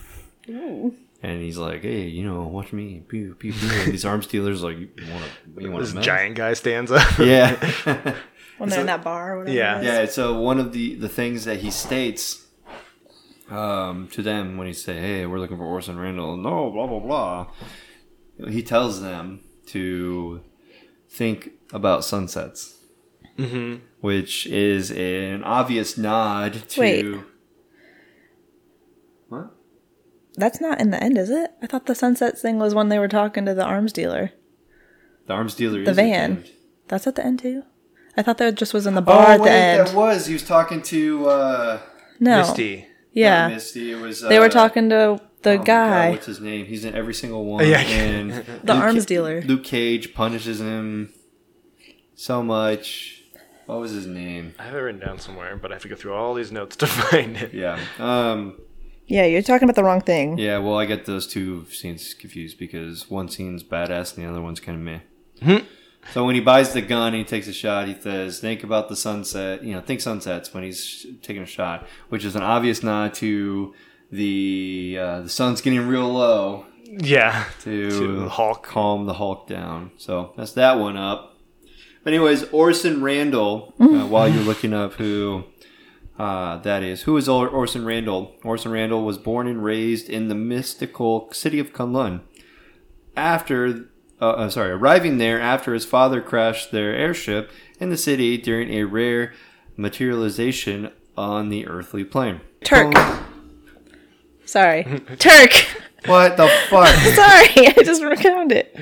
and 0.46 1.42
he's 1.42 1.58
like, 1.58 1.82
"Hey, 1.82 2.06
you 2.06 2.24
know, 2.24 2.42
watch 2.42 2.72
me, 2.72 3.02
pew 3.08 3.34
pew 3.34 3.52
pew." 3.52 3.70
And 3.70 3.92
these 3.92 4.04
arms 4.04 4.26
dealers 4.26 4.62
like, 4.62 4.78
"You 4.78 4.88
want 5.10 5.24
to? 5.24 5.62
You 5.62 5.70
want 5.70 5.84
This 5.84 5.92
to?" 5.94 6.00
giant 6.00 6.36
guy 6.36 6.54
stands 6.54 6.90
up. 6.90 7.18
Yeah. 7.18 8.14
When 8.56 8.68
they're 8.68 8.80
in 8.82 8.86
that 8.86 9.02
bar 9.02 9.34
or 9.34 9.38
whatever. 9.38 9.56
Yeah. 9.56 9.80
Yeah, 9.82 10.06
so 10.06 10.38
one 10.40 10.60
of 10.60 10.70
the, 10.72 10.94
the 10.94 11.08
things 11.08 11.44
that 11.44 11.58
he 11.58 11.72
states 11.72 12.46
um, 13.50 14.06
to 14.12 14.22
them 14.22 14.56
when 14.56 14.68
he 14.68 14.72
say, 14.72 15.00
"Hey, 15.00 15.26
we're 15.26 15.40
looking 15.40 15.56
for 15.56 15.64
Orson 15.64 15.98
Randall," 15.98 16.36
no, 16.36 16.70
blah 16.70 16.86
blah 16.86 17.00
blah. 17.00 17.46
He 18.48 18.62
tells 18.62 19.00
them 19.02 19.40
to 19.66 20.40
think 21.08 21.50
about 21.72 22.04
sunsets, 22.04 22.78
hmm 23.36 23.76
which 24.00 24.46
is 24.46 24.90
an 24.90 25.42
obvious 25.44 25.96
nod 25.96 26.68
to. 26.70 26.80
Wait. 26.80 27.06
What? 29.28 29.50
That's 30.36 30.60
not 30.60 30.80
in 30.80 30.90
the 30.90 31.02
end, 31.02 31.16
is 31.16 31.30
it? 31.30 31.52
I 31.62 31.66
thought 31.66 31.86
the 31.86 31.94
sunsets 31.94 32.42
thing 32.42 32.58
was 32.58 32.74
when 32.74 32.88
they 32.88 32.98
were 32.98 33.08
talking 33.08 33.46
to 33.46 33.54
the 33.54 33.64
arms 33.64 33.92
dealer. 33.92 34.32
The 35.26 35.32
arms 35.32 35.54
dealer. 35.54 35.82
The 35.84 35.90
is 35.92 35.98
at 35.98 36.04
van. 36.04 36.30
end. 36.32 36.50
That's 36.88 37.06
at 37.06 37.14
the 37.14 37.24
end 37.24 37.38
too. 37.38 37.62
I 38.16 38.22
thought 38.22 38.38
that 38.38 38.54
just 38.56 38.74
was 38.74 38.86
in 38.86 38.94
the 38.94 39.00
Oh 39.00 39.04
bar 39.04 39.26
at 39.32 39.40
wait, 39.40 39.48
the 39.48 39.54
end. 39.54 39.88
that 39.88 39.94
was. 39.94 40.26
He 40.26 40.34
was 40.34 40.42
talking 40.46 40.82
to. 40.82 41.26
Uh, 41.28 41.80
no. 42.20 42.38
Misty. 42.38 42.86
Yeah. 43.12 43.48
not 43.48 43.54
Misty. 43.54 43.92
It 43.92 44.00
was. 44.00 44.20
They 44.20 44.38
were 44.38 44.44
uh, 44.46 44.50
talking 44.50 44.90
to 44.90 45.20
the 45.44 45.50
oh 45.52 45.58
my 45.58 45.64
God, 45.64 45.88
guy. 45.90 46.10
what's 46.10 46.26
his 46.26 46.40
name? 46.40 46.66
He's 46.66 46.84
in 46.84 46.94
every 46.94 47.14
single 47.14 47.44
one. 47.44 47.66
Yeah. 47.66 47.80
And 47.82 48.30
The 48.64 48.74
Luke 48.74 48.82
arms 48.82 49.04
Ca- 49.04 49.08
dealer. 49.08 49.42
Luke 49.42 49.62
Cage 49.64 50.12
punishes 50.14 50.60
him 50.60 51.12
so 52.14 52.42
much. 52.42 53.22
What 53.66 53.80
was 53.80 53.92
his 53.92 54.06
name? 54.06 54.54
I 54.58 54.64
have 54.64 54.74
it 54.74 54.78
written 54.78 55.00
down 55.00 55.18
somewhere, 55.18 55.56
but 55.56 55.70
I 55.70 55.76
have 55.76 55.82
to 55.82 55.88
go 55.88 55.94
through 55.96 56.14
all 56.14 56.34
these 56.34 56.52
notes 56.52 56.76
to 56.82 56.86
find 56.86 57.36
it. 57.36 57.54
Yeah. 57.54 57.78
Um. 57.98 58.58
yeah, 59.06 59.24
you're 59.24 59.42
talking 59.42 59.64
about 59.64 59.76
the 59.76 59.84
wrong 59.84 60.00
thing. 60.02 60.36
Yeah. 60.38 60.58
Well, 60.58 60.76
I 60.76 60.84
get 60.84 61.06
those 61.06 61.26
two 61.26 61.66
scenes 61.70 62.12
confused 62.14 62.58
because 62.58 63.08
one 63.10 63.28
scene's 63.28 63.62
badass 63.64 64.16
and 64.16 64.24
the 64.24 64.28
other 64.30 64.42
one's 64.42 64.60
kind 64.60 64.76
of 64.78 64.82
meh. 64.84 65.00
Mhm. 65.40 65.64
So 66.12 66.26
when 66.26 66.34
he 66.34 66.42
buys 66.42 66.74
the 66.74 66.82
gun, 66.82 67.08
and 67.14 67.16
he 67.16 67.24
takes 67.24 67.48
a 67.48 67.52
shot. 67.54 67.88
He 67.88 67.94
says, 67.98 68.38
"Think 68.38 68.62
about 68.62 68.90
the 68.90 68.96
sunset. 68.96 69.64
You 69.64 69.72
know, 69.72 69.80
think 69.80 70.02
sunsets 70.02 70.52
when 70.52 70.62
he's 70.62 71.06
taking 71.22 71.42
a 71.42 71.46
shot," 71.46 71.86
which 72.10 72.26
is 72.26 72.36
an 72.36 72.42
obvious 72.42 72.82
nod 72.82 73.14
to 73.14 73.72
the 74.14 74.98
uh, 75.00 75.20
the 75.22 75.28
sun's 75.28 75.60
getting 75.60 75.86
real 75.88 76.08
low 76.12 76.66
Yeah. 76.86 77.44
to, 77.62 77.90
To 77.90 78.28
Hulk. 78.28 78.62
calm 78.66 79.06
the 79.06 79.14
Hulk 79.14 79.46
down. 79.48 79.90
So 79.96 80.32
that's 80.36 80.52
that 80.52 80.78
one 80.78 80.96
up. 80.96 81.36
But 82.02 82.12
anyways, 82.12 82.44
Orson 82.52 83.02
Randall. 83.02 83.74
Uh, 83.80 84.06
while 84.06 84.28
you're 84.28 84.42
looking 84.44 84.72
up 84.74 84.94
who 84.94 85.44
uh, 86.18 86.58
that 86.58 86.82
is, 86.82 87.02
who 87.02 87.16
is 87.16 87.28
Or- 87.28 87.48
Orson 87.48 87.84
Randall? 87.84 88.36
Orson 88.44 88.70
Randall 88.70 89.04
was 89.04 89.18
born 89.18 89.46
and 89.48 89.64
raised 89.64 90.08
in 90.08 90.28
the 90.28 90.34
mystical 90.34 91.28
city 91.32 91.58
of 91.58 91.72
Kunlun. 91.72 92.20
After, 93.16 93.88
uh, 94.20 94.30
uh, 94.30 94.50
sorry, 94.50 94.70
arriving 94.72 95.18
there 95.18 95.40
after 95.40 95.72
his 95.72 95.84
father 95.84 96.20
crashed 96.20 96.70
their 96.72 96.94
airship 96.94 97.50
in 97.80 97.88
the 97.90 97.96
city 97.96 98.36
during 98.36 98.72
a 98.74 98.84
rare 98.84 99.32
materialization 99.76 100.90
on 101.16 101.48
the 101.48 101.66
earthly 101.66 102.04
plane. 102.04 102.40
Turk. 102.64 102.92
Sorry. 104.46 104.84
Turk. 105.18 105.52
What 106.06 106.36
the 106.36 106.48
fuck? 106.68 106.88
Sorry, 107.14 107.68
I 107.68 107.82
just 107.84 108.02
found 108.22 108.52
it. 108.52 108.76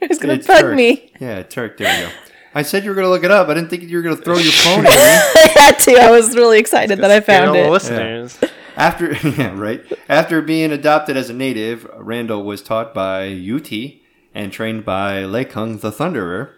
It 0.00 0.08
was 0.08 0.18
gonna 0.18 0.34
It's 0.34 0.46
bug 0.46 0.60
Turk. 0.60 0.76
me. 0.76 1.12
Yeah, 1.20 1.42
Turk. 1.42 1.76
There 1.78 1.92
we 1.92 2.06
go. 2.06 2.12
I 2.54 2.62
said 2.62 2.84
you 2.84 2.90
were 2.90 2.94
gonna 2.96 3.08
look 3.08 3.24
it 3.24 3.30
up. 3.30 3.48
I 3.48 3.54
didn't 3.54 3.68
think 3.70 3.82
you 3.82 3.96
were 3.96 4.02
gonna 4.02 4.16
throw 4.16 4.36
your 4.38 4.52
phone 4.52 4.86
at 4.86 4.92
me. 4.92 4.96
I 4.96 5.48
had 5.54 5.78
to. 5.80 5.92
I 5.96 6.10
was 6.10 6.34
really 6.36 6.58
excited 6.58 6.98
that 7.00 7.10
I 7.10 7.20
found 7.20 7.48
all 7.48 7.54
the 7.54 7.64
it. 7.66 7.70
listeners. 7.70 8.38
After 8.76 9.12
yeah, 9.28 9.52
right. 9.58 9.82
After 10.08 10.40
being 10.40 10.70
adopted 10.70 11.16
as 11.16 11.28
a 11.30 11.34
native, 11.34 11.84
Randall 11.96 12.44
was 12.44 12.62
taught 12.62 12.94
by 12.94 13.26
Yuti 13.28 14.00
and 14.34 14.52
trained 14.52 14.84
by 14.84 15.24
Lei 15.24 15.44
Kung 15.44 15.78
the 15.78 15.90
Thunderer. 15.90 16.52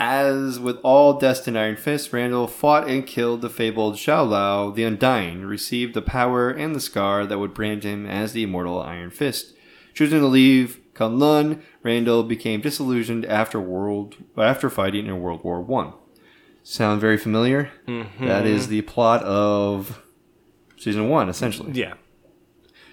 As 0.00 0.60
with 0.60 0.76
all 0.84 1.18
destined 1.18 1.58
Iron 1.58 1.76
Fist, 1.76 2.12
Randall 2.12 2.46
fought 2.46 2.88
and 2.88 3.04
killed 3.04 3.40
the 3.40 3.50
fabled 3.50 3.98
Shou-Lao, 3.98 4.70
the 4.70 4.84
Undying, 4.84 5.44
received 5.44 5.94
the 5.94 6.02
power 6.02 6.50
and 6.50 6.74
the 6.74 6.80
scar 6.80 7.26
that 7.26 7.38
would 7.38 7.52
brand 7.52 7.82
him 7.82 8.06
as 8.06 8.32
the 8.32 8.44
immortal 8.44 8.80
Iron 8.80 9.10
Fist. 9.10 9.54
Choosing 9.94 10.20
to 10.20 10.26
leave 10.26 10.80
Kunlun, 10.94 11.62
Randall 11.82 12.22
became 12.22 12.60
disillusioned 12.60 13.26
after 13.26 13.60
world 13.60 14.16
after 14.36 14.70
fighting 14.70 15.06
in 15.06 15.20
World 15.20 15.42
War 15.42 15.60
One. 15.60 15.94
Sound 16.62 17.00
very 17.00 17.16
familiar? 17.16 17.72
Mm-hmm. 17.86 18.26
That 18.26 18.46
is 18.46 18.68
the 18.68 18.82
plot 18.82 19.24
of 19.24 20.02
season 20.76 21.08
one, 21.08 21.28
essentially. 21.28 21.72
Yeah. 21.72 21.94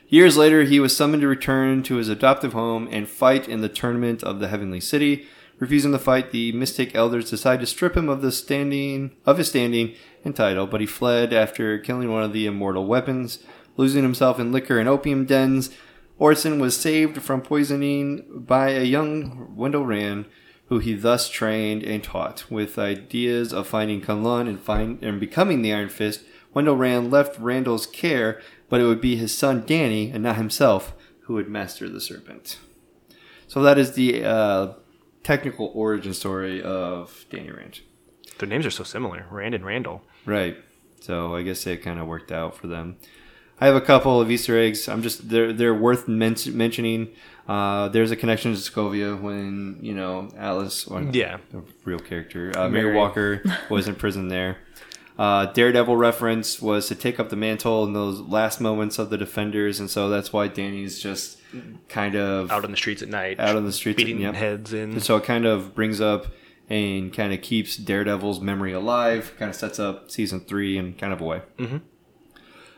Years 0.08 0.38
later, 0.38 0.64
he 0.64 0.80
was 0.80 0.96
summoned 0.96 1.22
to 1.22 1.28
return 1.28 1.84
to 1.84 1.96
his 1.96 2.10
adoptive 2.10 2.54
home 2.54 2.88
and 2.92 3.08
fight 3.08 3.48
in 3.48 3.62
the 3.62 3.70
tournament 3.70 4.24
of 4.24 4.40
the 4.40 4.48
Heavenly 4.48 4.80
City. 4.80 5.28
Refusing 5.58 5.94
to 5.94 6.00
fight, 6.00 6.32
the 6.32 6.52
Mystic 6.52 6.94
Elders 6.96 7.30
decide 7.30 7.62
to 7.62 7.66
strip 7.66 7.96
him 7.96 8.10
of 8.10 8.22
the 8.22 8.32
standing 8.32 9.16
of 9.26 9.38
his 9.38 9.48
standing 9.50 9.96
and 10.26 10.36
title, 10.36 10.68
but 10.68 10.82
he 10.82 10.88
fled 10.88 11.32
after 11.32 11.80
killing 11.80 12.12
one 12.12 12.24
of 12.24 12.34
the 12.34 12.46
immortal 12.46 12.86
weapons, 12.86 13.40
losing 13.78 14.04
himself 14.04 14.38
in 14.40 14.52
liquor 14.52 14.80
and 14.80 14.90
opium 14.90 15.26
dens. 15.26 15.70
Orson 16.18 16.60
was 16.60 16.78
saved 16.78 17.22
from 17.22 17.42
poisoning 17.42 18.26
by 18.46 18.72
a 18.72 18.84
young 18.84 19.56
Wendell 19.56 19.86
Rand, 19.86 20.26
who 20.68 20.80
he 20.80 20.94
thus 20.94 21.30
trained 21.30 21.84
and 21.84 22.04
taught. 22.04 22.50
With 22.50 22.78
ideas 22.78 23.54
of 23.54 23.68
finding 23.68 24.02
Kunlun 24.02 24.50
and 24.50 24.60
find 24.60 25.02
and 25.04 25.20
becoming 25.20 25.62
the 25.62 25.74
Iron 25.74 25.90
Fist, 25.90 26.24
Wendell 26.54 26.76
Rand 26.78 27.12
left 27.12 27.40
Randall's 27.40 27.86
care, 27.86 28.42
but 28.70 28.82
it 28.82 28.86
would 28.86 29.02
be 29.02 29.16
his 29.16 29.38
son 29.38 29.64
Danny 29.66 30.10
and 30.12 30.24
not 30.24 30.36
himself 30.36 30.94
who 31.22 31.34
would 31.36 31.48
master 31.48 31.88
the 31.88 32.02
serpent. 32.02 32.58
So 33.48 33.62
that 33.62 33.78
is 33.78 33.94
the 33.94 34.24
uh, 34.24 34.74
technical 35.26 35.72
origin 35.74 36.14
story 36.14 36.62
of 36.64 37.26
Danny 37.30 37.52
Rand. 37.52 37.82
Their 38.38 38.48
names 38.48 38.66
are 38.66 38.72
so 38.72 38.84
similar, 38.84 39.26
Rand 39.32 39.54
and 39.56 39.66
Randall. 39.66 40.02
Right. 40.26 40.56
So 41.02 41.36
I 41.36 41.42
guess 41.42 41.66
it 41.68 41.78
kind 41.84 42.00
of 42.00 42.08
worked 42.08 42.32
out 42.32 42.56
for 42.56 42.68
them. 42.68 42.98
I 43.60 43.66
have 43.68 43.76
a 43.76 43.82
couple 43.82 44.20
of 44.22 44.30
Easter 44.30 44.58
eggs. 44.60 44.88
I'm 44.90 45.02
just 45.02 45.30
they're 45.30 45.54
they're 45.54 45.74
worth 45.74 46.08
men- 46.08 46.36
mentioning. 46.52 47.10
Uh, 47.48 47.88
there's 47.90 48.12
a 48.12 48.16
connection 48.16 48.54
to 48.54 48.60
Sokovia 48.60 49.20
when 49.22 49.78
you 49.82 49.94
know 49.94 50.30
Alice, 50.38 50.88
Yeah. 51.12 51.38
real 51.86 52.00
character, 52.00 52.52
uh, 52.58 52.68
Mary. 52.70 52.86
Mary. 52.86 52.96
Walker 52.98 53.42
was 53.70 53.88
in 53.88 53.96
prison 53.96 54.28
there. 54.28 54.58
Uh, 55.18 55.46
Daredevil 55.46 55.96
reference 55.96 56.62
was 56.62 56.88
to 56.90 56.96
take 56.96 57.20
up 57.20 57.30
the 57.30 57.36
mantle 57.38 57.86
in 57.86 57.94
those 57.94 58.20
last 58.20 58.60
moments 58.60 59.00
of 59.00 59.10
the 59.10 59.18
Defenders, 59.18 59.80
and 59.80 59.90
so 59.90 60.10
that's 60.10 60.34
why 60.34 60.48
Danny's 60.50 61.00
just 61.00 61.40
kind 61.88 62.16
of 62.16 62.52
Out 62.52 62.66
on 62.66 62.72
the 62.72 62.78
streets 62.78 63.02
at 63.02 63.08
night. 63.10 63.40
Out 63.40 63.56
on 63.56 63.64
the 63.66 63.72
streets, 63.72 63.98
Beating 63.98 64.20
yep. 64.20 64.36
heads 64.36 64.74
in. 64.74 64.92
and 64.92 65.04
so 65.04 65.16
it 65.16 65.24
kind 65.24 65.46
of 65.46 65.74
brings 65.74 66.02
up 66.02 66.28
and 66.70 67.14
kind 67.14 67.32
of 67.32 67.42
keeps 67.42 67.78
Daredevil's 67.78 68.42
memory 68.42 68.74
alive, 68.74 69.34
kind 69.38 69.50
of 69.50 69.56
sets 69.56 69.80
up 69.80 70.12
season 70.12 70.42
three 70.42 70.78
in 70.78 70.94
kind 70.96 71.14
of 71.14 71.22
a 71.22 71.24
way. 71.24 71.42
Mhm. 71.58 71.82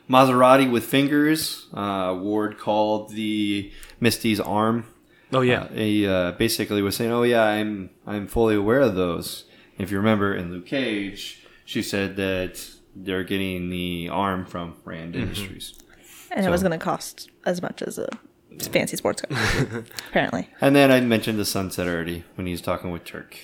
Maserati 0.08 0.70
with 0.70 0.84
fingers, 0.84 1.66
uh, 1.74 2.16
Ward 2.18 2.58
called 2.58 3.10
the 3.12 3.70
Misty's 4.00 4.40
arm. 4.40 4.86
Oh, 5.32 5.42
yeah. 5.42 5.62
Uh, 5.64 5.68
he 5.74 6.06
uh, 6.06 6.32
basically 6.32 6.80
was 6.80 6.96
saying, 6.96 7.10
"Oh 7.12 7.22
yeah, 7.24 7.42
I'm 7.44 7.90
I'm 8.06 8.26
fully 8.26 8.54
aware 8.54 8.80
of 8.80 8.94
those." 8.94 9.44
If 9.76 9.90
you 9.90 9.98
remember 9.98 10.34
in 10.34 10.50
Luke 10.50 10.66
Cage, 10.66 11.42
she 11.68 11.82
said 11.82 12.16
that 12.16 12.66
they're 12.96 13.24
getting 13.24 13.68
the 13.68 14.08
arm 14.08 14.46
from 14.46 14.74
Rand 14.86 15.12
Mm-hmm. 15.14 15.22
Industries. 15.22 15.74
And 16.30 16.46
it 16.46 16.48
was 16.48 16.62
going 16.62 16.72
to 16.72 16.82
cost 16.82 17.30
as 17.44 17.60
much 17.60 17.82
as 17.82 17.98
a 17.98 18.08
fancy 18.70 18.96
sports 18.96 19.20
car, 19.22 19.38
apparently. 20.08 20.48
And 20.62 20.74
then 20.74 20.90
I 20.90 21.00
mentioned 21.00 21.38
the 21.38 21.44
sunset 21.44 21.86
already 21.86 22.24
when 22.36 22.46
he 22.46 22.52
was 22.52 22.62
talking 22.62 22.90
with 22.90 23.04
Turk. 23.04 23.36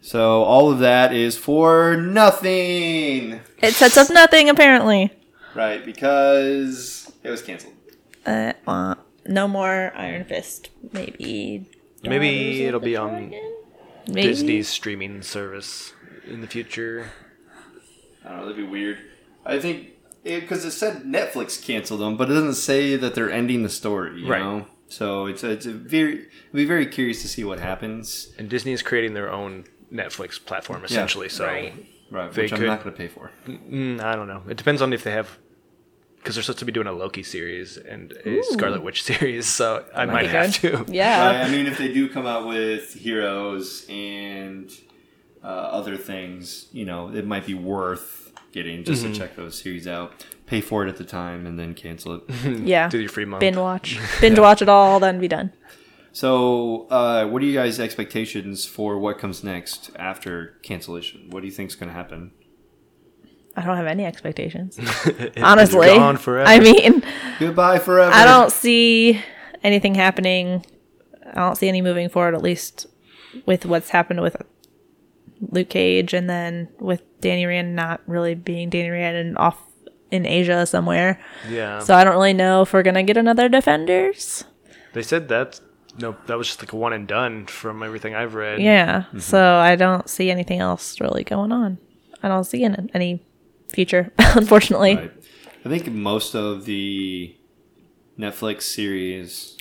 So 0.00 0.42
all 0.44 0.70
of 0.72 0.78
that 0.78 1.12
is 1.14 1.36
for 1.36 1.94
nothing, 1.96 3.40
It 3.58 3.74
sets 3.74 3.96
up 3.98 4.08
nothing, 4.10 4.48
apparently. 4.48 5.10
right? 5.54 5.84
Because 5.84 7.12
it 7.22 7.30
was 7.30 7.42
canceled. 7.42 7.74
Uh, 8.24 8.52
uh, 8.66 8.94
no 9.26 9.46
more 9.48 9.92
Iron 9.94 10.24
Fist. 10.24 10.70
Maybe. 10.92 11.68
Maybe 12.02 12.64
it'll 12.64 12.80
the 12.80 12.86
be 12.86 12.96
on 12.96 13.10
Dragon? 13.28 13.54
Maybe. 14.08 14.22
Disney's 14.28 14.68
streaming 14.68 15.20
service 15.22 15.92
in 16.28 16.40
the 16.40 16.46
future. 16.46 17.10
I 18.24 18.28
don't 18.30 18.38
know. 18.38 18.42
That'd 18.46 18.56
be 18.56 18.62
weird. 18.70 18.98
I 19.46 19.58
think 19.58 19.88
because 20.24 20.64
it, 20.64 20.72
said 20.72 21.04
Netflix 21.04 21.64
canceled 21.64 22.00
them, 22.00 22.16
but 22.16 22.30
it 22.30 22.34
doesn't 22.34 22.54
say 22.54 22.96
that 22.96 23.14
they're 23.14 23.30
ending 23.30 23.62
the 23.62 23.68
story. 23.68 24.20
You 24.22 24.28
Right. 24.30 24.42
know. 24.42 24.66
So 24.88 25.26
it's 25.26 25.44
it's 25.44 25.66
a 25.66 25.72
very 25.72 26.20
I'd 26.48 26.52
be 26.52 26.64
very 26.64 26.86
curious 26.86 27.22
to 27.22 27.28
see 27.28 27.44
what 27.44 27.60
happens. 27.60 28.32
And 28.38 28.48
Disney 28.48 28.72
is 28.72 28.82
creating 28.82 29.14
their 29.14 29.30
own 29.30 29.64
Netflix 29.92 30.42
platform, 30.44 30.84
essentially. 30.84 31.28
so, 31.28 31.46
Right. 31.46 31.72
Right, 32.10 32.32
They 32.32 32.42
which 32.42 32.52
I'm 32.54 32.64
not 32.64 32.82
going 32.82 32.94
to 32.94 32.98
pay 32.98 33.08
for. 33.08 33.30
mm, 33.46 34.00
I 34.00 34.16
don't 34.16 34.28
know. 34.28 34.42
It 34.48 34.56
depends 34.56 34.80
on 34.80 34.92
if 34.94 35.04
they 35.04 35.10
have. 35.10 35.38
Because 36.16 36.34
they're 36.34 36.42
supposed 36.42 36.58
to 36.60 36.64
be 36.64 36.72
doing 36.72 36.86
a 36.88 36.92
Loki 36.92 37.22
series 37.22 37.76
and 37.76 38.12
a 38.24 38.42
Scarlet 38.42 38.82
Witch 38.82 39.02
series, 39.10 39.46
so 39.46 39.84
I 39.94 40.04
might 40.06 40.22
be 40.22 40.28
have 40.28 40.52
to. 40.60 40.84
Yeah. 40.88 41.26
Right, 41.26 41.46
I 41.46 41.50
mean, 41.50 41.66
if 41.66 41.78
they 41.78 41.92
do 41.92 42.08
come 42.08 42.26
out 42.26 42.46
with 42.46 42.92
heroes 42.94 43.86
and 43.88 44.70
uh, 45.42 45.46
other 45.46 45.96
things, 45.96 46.66
you 46.72 46.84
know, 46.84 47.08
it 47.14 47.26
might 47.26 47.46
be 47.46 47.54
worth 47.54 48.32
getting 48.52 48.82
just 48.84 49.02
Mm-hmm. 49.02 49.12
to 49.12 49.18
check 49.18 49.36
those 49.36 49.60
series 49.60 49.86
out. 49.86 50.24
Pay 50.46 50.60
for 50.62 50.84
it 50.86 50.88
at 50.88 50.96
the 50.96 51.04
time 51.04 51.46
and 51.46 51.58
then 51.58 51.74
cancel 51.74 52.14
it. 52.14 52.22
Yeah. 52.66 52.88
Do 52.88 52.98
your 52.98 53.08
free 53.10 53.24
month. 53.26 53.40
Binge 53.40 53.56
watch. 53.56 53.98
Binge 54.20 54.38
watch 54.38 54.62
it 54.62 54.68
all, 54.68 54.98
then 55.00 55.20
be 55.20 55.28
done. 55.28 55.52
so, 56.12 56.86
uh, 56.90 57.26
what 57.26 57.42
are 57.42 57.44
you 57.44 57.52
guys' 57.54 57.78
expectations 57.78 58.64
for 58.64 58.98
what 58.98 59.18
comes 59.18 59.44
next 59.44 59.90
after 59.96 60.56
cancellation? 60.62 61.28
What 61.30 61.40
do 61.40 61.46
you 61.46 61.52
think 61.52 61.70
is 61.70 61.76
going 61.76 61.90
to 61.90 61.94
happen? 61.94 62.32
I 63.56 63.62
don't 63.64 63.76
have 63.76 63.86
any 63.86 64.04
expectations. 64.06 64.78
Honestly. 65.36 65.88
gone 65.88 66.16
forever. 66.16 66.48
I 66.48 66.60
mean, 66.60 67.02
Goodbye 67.38 67.78
forever. 67.80 68.12
I 68.14 68.24
don't 68.24 68.52
see 68.52 69.20
anything 69.62 69.94
happening. 69.96 70.64
I 71.26 71.34
don't 71.40 71.56
see 71.56 71.68
any 71.68 71.82
moving 71.82 72.08
forward, 72.08 72.34
at 72.34 72.42
least 72.42 72.86
with 73.46 73.66
what's 73.66 73.90
happened 73.90 74.22
with 74.22 74.40
Luke 75.40 75.68
Cage 75.70 76.14
and 76.14 76.28
then 76.28 76.68
with 76.78 77.02
Danny 77.20 77.46
Rand 77.46 77.76
not 77.76 78.00
really 78.06 78.34
being 78.34 78.70
Danny 78.70 78.90
Rand 78.90 79.16
and 79.16 79.38
off 79.38 79.60
in 80.10 80.26
Asia 80.26 80.66
somewhere. 80.66 81.20
yeah. 81.48 81.80
So 81.80 81.94
I 81.94 82.04
don't 82.04 82.14
really 82.14 82.32
know 82.32 82.62
if 82.62 82.72
we're 82.72 82.82
going 82.82 82.94
to 82.94 83.02
get 83.02 83.16
another 83.16 83.48
Defenders. 83.48 84.44
They 84.94 85.02
said 85.02 85.28
that 85.28 85.60
no, 85.98 86.16
that 86.26 86.38
was 86.38 86.46
just 86.46 86.62
like 86.62 86.72
a 86.72 86.76
one 86.76 86.92
and 86.92 87.08
done 87.08 87.46
from 87.46 87.82
everything 87.82 88.14
I've 88.14 88.34
read. 88.34 88.60
Yeah. 88.60 89.02
Mm-hmm. 89.02 89.18
So 89.18 89.56
I 89.56 89.74
don't 89.76 90.08
see 90.08 90.30
anything 90.30 90.60
else 90.60 91.00
really 91.00 91.24
going 91.24 91.50
on. 91.52 91.78
I 92.22 92.28
don't 92.28 92.44
see 92.44 92.64
any, 92.64 92.88
any 92.94 93.22
future, 93.72 94.12
unfortunately. 94.18 94.96
Right. 94.96 95.12
I 95.64 95.68
think 95.68 95.88
most 95.88 96.34
of 96.34 96.64
the 96.64 97.36
Netflix 98.18 98.62
series 98.62 99.57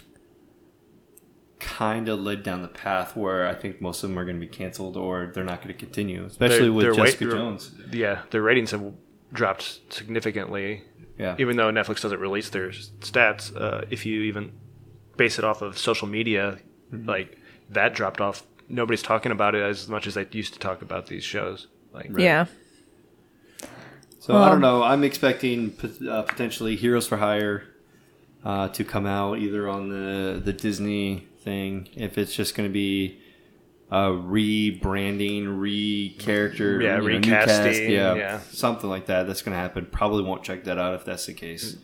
kind 1.59 2.07
of 2.09 2.19
led 2.19 2.43
down 2.43 2.61
the 2.61 2.67
path 2.67 3.15
where 3.15 3.47
I 3.47 3.53
think 3.55 3.81
most 3.81 4.03
of 4.03 4.09
them 4.09 4.19
are 4.19 4.25
going 4.25 4.39
to 4.39 4.45
be 4.45 4.47
canceled 4.51 4.95
or 4.97 5.31
they're 5.33 5.43
not 5.43 5.61
going 5.63 5.73
to 5.73 5.79
continue, 5.85 6.23
especially 6.25 6.59
Their- 6.65 6.73
with 6.73 6.83
their 6.85 6.93
Jessica 6.93 7.25
weight- 7.25 7.31
Jones. 7.33 7.71
Yeah, 7.91 8.21
their 8.31 8.41
ratings 8.41 8.71
have 8.71 8.93
dropped 9.33 9.79
significantly. 9.93 10.83
Yeah. 11.17 11.35
Even 11.39 11.57
though 11.57 11.71
Netflix 11.71 12.01
doesn't 12.01 12.19
release 12.19 12.49
their 12.49 12.69
stats, 12.69 13.55
uh, 13.59 13.85
if 13.89 14.05
you 14.05 14.21
even 14.23 14.51
base 15.17 15.39
it 15.39 15.45
off 15.45 15.61
of 15.61 15.77
social 15.77 16.07
media, 16.07 16.59
Mm-hmm. 16.93 17.09
like 17.09 17.37
that 17.71 17.93
dropped 17.93 18.21
off. 18.21 18.43
Nobody's 18.69 19.01
talking 19.01 19.31
about 19.33 19.55
it 19.55 19.61
as 19.61 19.89
much 19.89 20.07
as 20.07 20.13
they 20.13 20.25
used 20.31 20.53
to 20.53 20.59
talk 20.59 20.81
about 20.81 21.07
these 21.07 21.23
shows. 21.23 21.67
Like, 21.91 22.09
Yeah. 22.17 22.45
So 24.19 24.33
I 24.35 24.43
Um, 24.45 24.51
don't 24.53 24.61
know. 24.61 24.83
I'm 24.83 25.03
expecting 25.03 25.73
uh, 26.09 26.21
potentially 26.23 26.75
Heroes 26.77 27.07
for 27.07 27.17
Hire 27.17 27.63
uh, 28.45 28.69
to 28.69 28.83
come 28.83 29.05
out 29.05 29.39
either 29.39 29.67
on 29.67 29.89
the 29.89 30.39
the 30.43 30.53
Disney 30.53 31.26
thing. 31.47 31.89
If 31.95 32.17
it's 32.17 32.33
just 32.35 32.55
going 32.55 32.67
to 32.69 32.73
be 32.73 33.19
a 33.89 34.09
rebranding, 34.09 35.59
re 35.59 36.15
character, 36.19 36.81
Yeah, 36.81 37.01
you 37.01 37.19
know, 37.19 37.19
cast, 37.21 37.47
recasting, 37.61 37.91
yeah, 37.91 38.15
yeah. 38.15 38.39
something 38.51 38.89
like 38.89 39.05
that. 39.07 39.27
That's 39.27 39.41
going 39.41 39.53
to 39.55 39.59
happen. 39.59 39.87
Probably 39.91 40.23
won't 40.23 40.43
check 40.43 40.63
that 40.65 40.77
out 40.77 40.93
if 40.95 41.05
that's 41.05 41.25
the 41.25 41.33
case. 41.33 41.77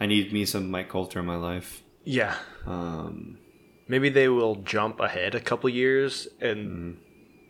I 0.00 0.06
need 0.06 0.32
me 0.32 0.44
some 0.44 0.70
Mike 0.70 0.88
Colter 0.88 1.20
in 1.20 1.26
my 1.26 1.36
life. 1.36 1.82
yeah. 2.04 2.36
Um, 2.66 3.38
Maybe 3.86 4.08
they 4.08 4.28
will 4.30 4.56
jump 4.56 4.98
ahead 4.98 5.34
a 5.34 5.40
couple 5.40 5.68
years 5.70 6.26
and 6.40 6.96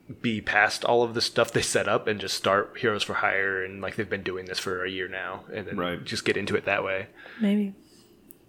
Mm-hmm. 0.06 0.20
be 0.20 0.40
past 0.42 0.84
all 0.84 1.02
of 1.04 1.14
the 1.14 1.20
stuff 1.22 1.52
they 1.52 1.62
set 1.62 1.86
up 1.88 2.06
and 2.08 2.20
just 2.20 2.34
start 2.36 2.76
Heroes 2.78 3.04
for 3.04 3.14
Hire 3.14 3.64
and 3.64 3.80
like 3.80 3.94
they've 3.96 4.10
been 4.10 4.24
doing 4.24 4.44
this 4.46 4.58
for 4.58 4.84
a 4.84 4.90
year 4.90 5.08
now 5.08 5.44
and 5.54 5.66
then 5.66 5.76
Right. 5.78 6.04
just 6.04 6.24
get 6.26 6.36
into 6.36 6.56
it 6.56 6.64
that 6.66 6.82
way. 6.84 7.06
Maybe. 7.40 7.72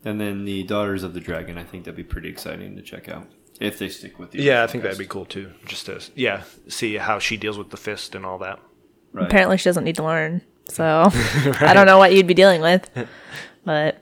And 0.06 0.22
then 0.22 0.46
the 0.46 0.64
Daughters 0.64 1.04
of 1.04 1.14
the 1.14 1.20
Dragon. 1.20 1.58
I 1.58 1.64
think 1.64 1.84
that'd 1.84 1.98
be 1.98 2.04
pretty 2.04 2.30
exciting 2.30 2.76
to 2.78 2.82
check 2.82 3.10
out 3.10 3.28
if 3.60 3.78
they 3.80 3.90
stick 3.90 4.18
with 4.20 4.32
the 4.32 4.42
Yeah, 4.42 4.54
I 4.54 4.56
original 4.62 4.68
think 4.72 4.84
that'd 4.84 5.00
be 5.00 5.06
cool 5.08 5.26
too. 5.26 5.52
Just 5.66 5.88
to 5.88 6.02
yeah, 6.16 6.44
see 6.70 6.96
how 6.96 7.20
she 7.20 7.36
deals 7.36 7.58
with 7.58 7.72
the 7.72 7.78
fist 7.78 8.16
and 8.16 8.26
all 8.26 8.38
that. 8.40 8.60
Right. 9.12 9.26
Apparently, 9.26 9.58
she 9.58 9.66
doesn't 9.66 9.84
need 9.84 9.96
to 9.98 10.04
learn. 10.04 10.42
So 10.70 11.10
I 11.12 11.74
don't 11.74 11.86
know 11.86 11.98
what 11.98 12.14
you'd 12.14 12.28
be 12.28 12.34
dealing 12.34 12.62
with. 12.62 12.90
But 13.66 14.00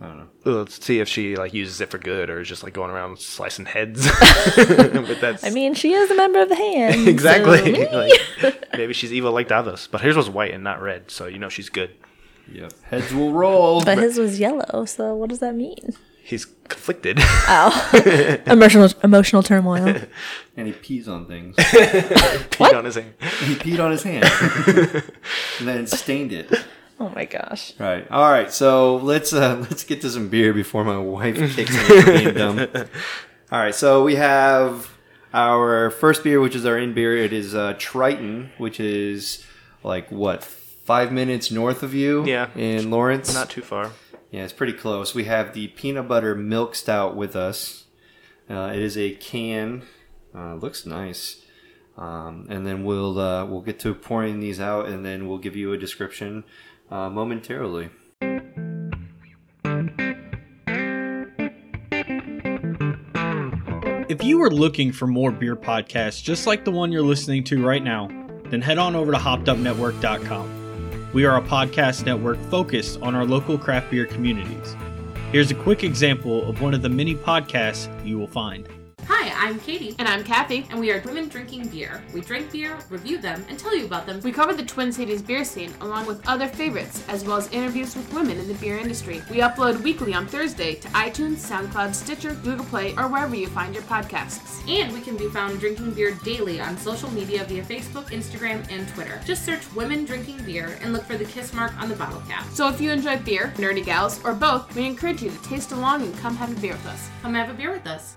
I 0.00 0.06
don't 0.08 0.18
know. 0.18 0.28
Let's 0.44 0.84
see 0.84 0.98
if 0.98 1.08
she 1.08 1.36
like 1.36 1.54
uses 1.54 1.80
it 1.80 1.90
for 1.90 1.98
good 1.98 2.28
or 2.28 2.40
is 2.40 2.48
just 2.48 2.64
like 2.64 2.72
going 2.72 2.90
around 2.90 3.20
slicing 3.20 3.66
heads. 3.66 4.04
but 4.56 5.20
that's 5.20 5.44
I 5.44 5.50
mean, 5.50 5.74
she 5.74 5.92
is 5.92 6.10
a 6.10 6.16
member 6.16 6.40
of 6.40 6.48
the 6.48 6.56
hand. 6.56 7.06
exactly. 7.06 7.84
so- 7.84 8.08
like, 8.42 8.66
maybe 8.76 8.92
she's 8.92 9.12
evil 9.12 9.30
like 9.30 9.46
Davos, 9.46 9.86
but 9.86 10.00
hers 10.00 10.16
was 10.16 10.28
white 10.28 10.52
and 10.52 10.64
not 10.64 10.82
red, 10.82 11.08
so 11.12 11.26
you 11.26 11.38
know 11.38 11.48
she's 11.48 11.68
good. 11.68 11.94
Yep. 12.52 12.72
Heads 12.84 13.12
will 13.14 13.32
roll. 13.32 13.82
but 13.84 13.98
his 13.98 14.18
was 14.18 14.38
yellow. 14.38 14.84
So 14.84 15.14
what 15.14 15.28
does 15.30 15.38
that 15.40 15.54
mean? 15.54 15.94
He's 16.22 16.46
conflicted. 16.68 17.18
Oh, 17.20 18.38
emotional 18.46 18.90
emotional 19.02 19.42
turmoil. 19.42 19.96
and 20.56 20.66
he 20.66 20.72
pees 20.72 21.06
on 21.08 21.26
things. 21.26 21.54
Peed 21.56 22.74
on 22.74 22.84
his 22.86 22.94
hand. 22.94 23.12
he 23.40 23.54
peed 23.56 23.78
on 23.78 23.90
his 23.90 24.02
hand 24.02 24.24
and 25.58 25.68
then 25.68 25.86
stained 25.86 26.32
it. 26.32 26.50
Oh 26.98 27.10
my 27.10 27.26
gosh. 27.26 27.74
Right. 27.78 28.10
All 28.10 28.30
right. 28.30 28.50
So 28.50 28.96
let's 28.96 29.32
uh, 29.34 29.56
let's 29.68 29.84
get 29.84 30.00
to 30.02 30.10
some 30.10 30.28
beer 30.28 30.54
before 30.54 30.84
my 30.84 30.96
wife 30.98 31.36
kicks 31.54 31.72
me 31.72 32.00
for 32.00 32.12
being 32.12 32.34
dumb. 32.34 32.58
All 33.52 33.58
right. 33.58 33.74
So 33.74 34.02
we 34.02 34.14
have 34.14 34.90
our 35.34 35.90
first 35.90 36.24
beer, 36.24 36.40
which 36.40 36.54
is 36.54 36.64
our 36.64 36.78
in 36.78 36.94
beer, 36.94 37.16
it 37.16 37.32
is 37.32 37.54
uh, 37.54 37.74
Triton, 37.78 38.50
which 38.56 38.78
is 38.80 39.44
like 39.82 40.10
what 40.10 40.42
five 40.84 41.10
minutes 41.10 41.50
north 41.50 41.82
of 41.82 41.94
you. 41.94 42.24
Yeah. 42.24 42.50
in 42.54 42.90
Lawrence. 42.90 43.34
Not 43.34 43.50
too 43.50 43.62
far. 43.62 43.90
Yeah, 44.30 44.44
it's 44.44 44.52
pretty 44.52 44.72
close. 44.72 45.14
We 45.14 45.24
have 45.24 45.54
the 45.54 45.68
peanut 45.68 46.08
butter 46.08 46.34
milk 46.34 46.74
stout 46.74 47.16
with 47.16 47.34
us. 47.36 47.84
Uh, 48.48 48.72
it 48.74 48.80
is 48.82 48.98
a 48.98 49.14
can. 49.14 49.82
Uh, 50.34 50.54
looks 50.54 50.84
nice. 50.84 51.40
Um, 51.96 52.46
and 52.50 52.66
then 52.66 52.84
we'll 52.84 53.18
uh, 53.18 53.44
we'll 53.46 53.60
get 53.60 53.78
to 53.80 53.94
pouring 53.94 54.40
these 54.40 54.58
out, 54.58 54.86
and 54.88 55.04
then 55.04 55.28
we'll 55.28 55.38
give 55.38 55.54
you 55.54 55.72
a 55.72 55.78
description 55.78 56.42
uh, 56.90 57.08
momentarily. 57.08 57.90
If 64.06 64.22
you 64.22 64.42
are 64.42 64.50
looking 64.50 64.92
for 64.92 65.06
more 65.06 65.30
beer 65.30 65.56
podcasts 65.56 66.22
just 66.22 66.46
like 66.46 66.64
the 66.64 66.70
one 66.70 66.92
you're 66.92 67.02
listening 67.02 67.44
to 67.44 67.64
right 67.64 67.82
now, 67.82 68.08
then 68.46 68.60
head 68.60 68.78
on 68.78 68.94
over 68.94 69.12
to 69.12 69.18
hoppedupnetwork.com. 69.18 70.63
We 71.14 71.24
are 71.26 71.36
a 71.36 71.40
podcast 71.40 72.04
network 72.04 72.40
focused 72.50 73.00
on 73.00 73.14
our 73.14 73.24
local 73.24 73.56
craft 73.56 73.88
beer 73.88 74.04
communities. 74.04 74.74
Here's 75.30 75.52
a 75.52 75.54
quick 75.54 75.84
example 75.84 76.48
of 76.50 76.60
one 76.60 76.74
of 76.74 76.82
the 76.82 76.88
many 76.88 77.14
podcasts 77.14 77.86
you 78.04 78.18
will 78.18 78.26
find. 78.26 78.68
Hi, 79.06 79.30
I'm 79.46 79.60
Katie. 79.60 79.94
And 79.98 80.08
I'm 80.08 80.24
Kathy. 80.24 80.66
And 80.70 80.80
we 80.80 80.90
are 80.90 81.02
women 81.02 81.28
drinking 81.28 81.68
beer. 81.68 82.02
We 82.14 82.22
drink 82.22 82.50
beer, 82.50 82.78
review 82.88 83.18
them, 83.18 83.44
and 83.50 83.58
tell 83.58 83.76
you 83.76 83.84
about 83.84 84.06
them. 84.06 84.20
We 84.22 84.32
cover 84.32 84.54
the 84.54 84.64
Twin 84.64 84.92
Cities 84.92 85.20
beer 85.20 85.44
scene 85.44 85.74
along 85.82 86.06
with 86.06 86.26
other 86.26 86.48
favorites, 86.48 87.04
as 87.08 87.22
well 87.22 87.36
as 87.36 87.52
interviews 87.52 87.94
with 87.94 88.10
women 88.14 88.38
in 88.38 88.48
the 88.48 88.54
beer 88.54 88.78
industry. 88.78 89.22
We 89.30 89.38
upload 89.38 89.82
weekly 89.82 90.14
on 90.14 90.26
Thursday 90.26 90.76
to 90.76 90.88
iTunes, 90.88 91.36
SoundCloud, 91.36 91.94
Stitcher, 91.94 92.34
Google 92.36 92.64
Play, 92.64 92.94
or 92.96 93.08
wherever 93.08 93.36
you 93.36 93.48
find 93.48 93.74
your 93.74 93.84
podcasts. 93.84 94.66
And 94.70 94.90
we 94.94 95.02
can 95.02 95.18
be 95.18 95.28
found 95.28 95.60
drinking 95.60 95.90
beer 95.90 96.16
daily 96.24 96.60
on 96.60 96.78
social 96.78 97.10
media 97.10 97.44
via 97.44 97.62
Facebook, 97.62 98.06
Instagram, 98.06 98.66
and 98.72 98.88
Twitter. 98.88 99.20
Just 99.26 99.44
search 99.44 99.70
Women 99.74 100.06
Drinking 100.06 100.42
Beer 100.44 100.78
and 100.80 100.94
look 100.94 101.04
for 101.04 101.18
the 101.18 101.26
kiss 101.26 101.52
mark 101.52 101.78
on 101.78 101.90
the 101.90 101.96
bottle 101.96 102.22
cap. 102.22 102.46
So 102.52 102.70
if 102.70 102.80
you 102.80 102.90
enjoy 102.90 103.18
beer, 103.18 103.52
nerdy 103.56 103.84
gals, 103.84 104.24
or 104.24 104.32
both, 104.32 104.74
we 104.74 104.86
encourage 104.86 105.22
you 105.22 105.30
to 105.30 105.42
taste 105.42 105.72
along 105.72 106.02
and 106.02 106.16
come 106.18 106.36
have 106.36 106.56
a 106.56 106.60
beer 106.60 106.72
with 106.72 106.86
us. 106.86 107.10
Come 107.20 107.34
have 107.34 107.50
a 107.50 107.54
beer 107.54 107.70
with 107.70 107.86
us. 107.86 108.14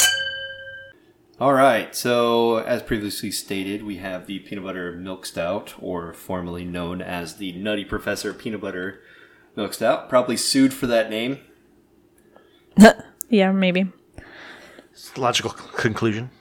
All 1.40 1.54
right. 1.54 1.96
So, 1.96 2.58
as 2.58 2.82
previously 2.82 3.30
stated, 3.30 3.84
we 3.84 3.98
have 3.98 4.26
the 4.26 4.40
peanut 4.40 4.64
butter 4.64 4.94
milk 4.94 5.24
stout, 5.26 5.76
or 5.80 6.12
formerly 6.14 6.66
known 6.66 7.00
as 7.00 7.36
the 7.36 7.52
Nutty 7.52 7.86
Professor 7.86 8.34
peanut 8.34 8.62
butter 8.62 9.02
milk 9.56 9.76
stout. 9.76 10.10
Probably 10.10 10.36
sued 10.36 10.74
for 10.74 10.88
that 10.88 11.12
name. 11.12 11.40
yeah, 13.30 13.52
maybe. 13.52 13.92
It's 14.92 15.12
the 15.12 15.22
logical 15.22 15.52
conclusion. 15.52 16.32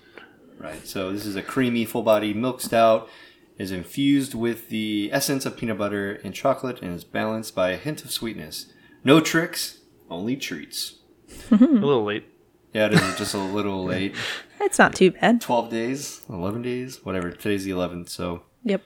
Right. 0.59 0.87
So 0.87 1.13
this 1.13 1.27
is 1.27 1.37
a 1.37 1.43
creamy, 1.43 1.85
full-bodied 1.85 2.37
milk 2.37 2.63
stout. 2.63 3.11
It 3.59 3.65
Is 3.65 3.71
infused 3.73 4.35
with 4.35 4.71
the 4.71 5.11
essence 5.13 5.45
of 5.45 5.59
peanut 5.59 5.77
butter 5.77 6.15
and 6.25 6.33
chocolate, 6.33 6.81
and 6.81 6.95
is 6.95 7.05
balanced 7.05 7.55
by 7.55 7.71
a 7.71 7.77
hint 7.77 8.03
of 8.03 8.11
sweetness. 8.11 8.73
No 9.05 9.21
tricks, 9.21 9.81
only 10.09 10.37
treats. 10.37 11.01
A 11.51 11.57
little 11.57 12.05
late. 12.05 12.25
Yeah, 12.73 12.87
it 12.87 12.93
is 12.93 13.17
just 13.17 13.33
a 13.35 13.39
little 13.39 13.85
late. 13.85 14.15
It's 14.67 14.81
not 14.81 14.97
too 14.97 15.13
bad. 15.13 15.41
Twelve 15.41 15.71
days, 15.71 16.23
eleven 16.29 16.61
days, 16.61 17.05
whatever. 17.05 17.31
Today's 17.31 17.65
the 17.65 17.71
eleventh, 17.71 18.09
so 18.09 18.43
Yep. 18.65 18.83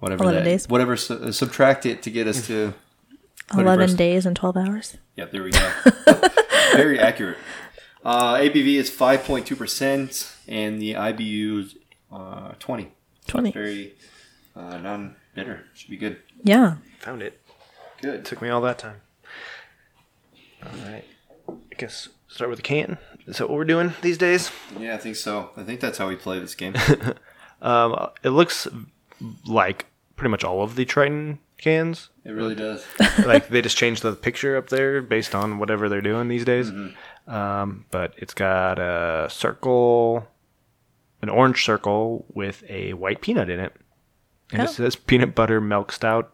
whatever. 0.00 0.24
11 0.24 0.42
that, 0.42 0.50
days. 0.50 0.68
Whatever. 0.68 0.96
Su- 0.96 1.14
uh, 1.14 1.30
subtract 1.30 1.86
it 1.86 2.02
to 2.02 2.10
get 2.10 2.26
us 2.26 2.46
to. 2.48 2.74
11 3.54 3.94
days 3.96 4.26
and 4.26 4.34
12 4.36 4.56
hours. 4.56 4.96
Yep, 5.16 5.30
there 5.30 5.42
we 5.44 5.50
go. 5.50 5.72
Very 6.74 6.98
accurate. 6.98 7.38
Uh, 8.04 8.34
ABV 8.36 8.74
is 8.74 8.90
5.2%, 8.90 10.34
and 10.48 10.80
the 10.82 10.94
IBU 10.94 11.60
is 11.60 11.74
uh, 12.12 12.52
20. 12.58 12.92
20. 13.26 13.50
Very 13.52 13.94
uh, 14.56 14.78
non 14.78 15.14
bitter. 15.34 15.64
Should 15.74 15.90
be 15.90 15.96
good. 15.96 16.18
Yeah. 16.42 16.76
Found 17.00 17.22
it. 17.22 17.40
Good. 18.02 18.24
Took 18.24 18.42
me 18.42 18.48
all 18.48 18.60
that 18.62 18.78
time. 18.78 19.00
All 20.64 20.70
right. 20.90 21.04
I 21.48 21.74
guess 21.76 22.08
start 22.28 22.50
with 22.50 22.58
the 22.58 22.62
can. 22.64 22.98
Is 23.30 23.38
that 23.38 23.48
what 23.48 23.56
we're 23.56 23.64
doing 23.64 23.94
these 24.02 24.18
days? 24.18 24.50
Yeah, 24.78 24.94
I 24.94 24.98
think 24.98 25.16
so. 25.16 25.50
I 25.56 25.62
think 25.62 25.80
that's 25.80 25.96
how 25.98 26.08
we 26.08 26.16
play 26.16 26.38
this 26.40 26.54
game. 26.54 26.74
Um, 27.62 28.08
it 28.22 28.30
looks 28.30 28.66
like 29.46 29.84
pretty 30.16 30.30
much 30.30 30.44
all 30.44 30.62
of 30.62 30.76
the 30.76 30.86
Triton 30.86 31.40
cans. 31.58 32.08
It 32.24 32.30
really 32.30 32.54
does. 32.54 32.86
like 33.26 33.48
they 33.48 33.60
just 33.60 33.76
changed 33.76 34.02
the 34.02 34.12
picture 34.14 34.56
up 34.56 34.70
there 34.70 35.02
based 35.02 35.34
on 35.34 35.58
whatever 35.58 35.90
they're 35.90 36.00
doing 36.00 36.28
these 36.28 36.46
days. 36.46 36.72
Um, 37.26 37.84
but 37.90 38.14
it's 38.16 38.32
got 38.32 38.78
a 38.78 39.28
circle, 39.28 40.26
an 41.20 41.28
orange 41.28 41.62
circle 41.62 42.24
with 42.32 42.64
a 42.66 42.94
white 42.94 43.20
peanut 43.20 43.50
in 43.50 43.60
it, 43.60 43.76
and 44.52 44.62
Oh. 44.62 44.64
it 44.64 44.68
says 44.70 44.96
peanut 44.96 45.34
butter 45.34 45.60
milk 45.60 45.92
stout 45.92 46.32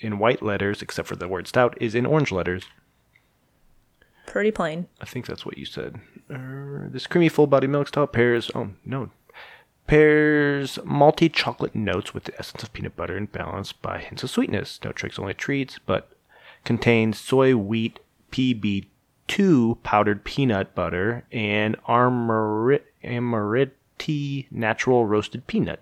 in 0.00 0.18
white 0.18 0.42
letters, 0.42 0.82
except 0.82 1.06
for 1.06 1.14
the 1.14 1.28
word 1.28 1.46
stout 1.46 1.78
is 1.80 1.94
in 1.94 2.04
orange 2.04 2.32
letters. 2.32 2.64
Pretty 4.28 4.50
plain. 4.50 4.86
I 5.00 5.06
think 5.06 5.24
that's 5.26 5.46
what 5.46 5.56
you 5.56 5.64
said. 5.64 6.00
Uh, 6.30 6.88
this 6.90 7.06
creamy 7.06 7.30
full 7.30 7.46
body 7.46 7.66
milk 7.66 7.88
stout 7.88 8.12
pairs. 8.12 8.50
Oh 8.54 8.70
no. 8.84 9.08
Pairs 9.86 10.78
malty 10.84 11.32
chocolate 11.32 11.74
notes 11.74 12.12
with 12.12 12.24
the 12.24 12.38
essence 12.38 12.62
of 12.62 12.74
peanut 12.74 12.94
butter 12.94 13.16
and 13.16 13.32
balanced 13.32 13.80
by 13.80 13.98
hints 13.98 14.22
of 14.22 14.28
sweetness. 14.28 14.80
No 14.84 14.92
tricks, 14.92 15.18
only 15.18 15.32
treats, 15.32 15.78
but 15.78 16.12
contains 16.64 17.18
soy 17.18 17.56
wheat 17.56 18.00
PB2 18.30 19.82
powdered 19.82 20.24
peanut 20.24 20.74
butter 20.74 21.24
and 21.32 21.74
Amoretti 21.84 22.82
natural 24.50 25.06
roasted 25.06 25.46
peanut. 25.46 25.80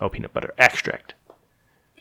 Oh, 0.00 0.08
peanut 0.08 0.32
butter 0.32 0.54
extract. 0.56 1.12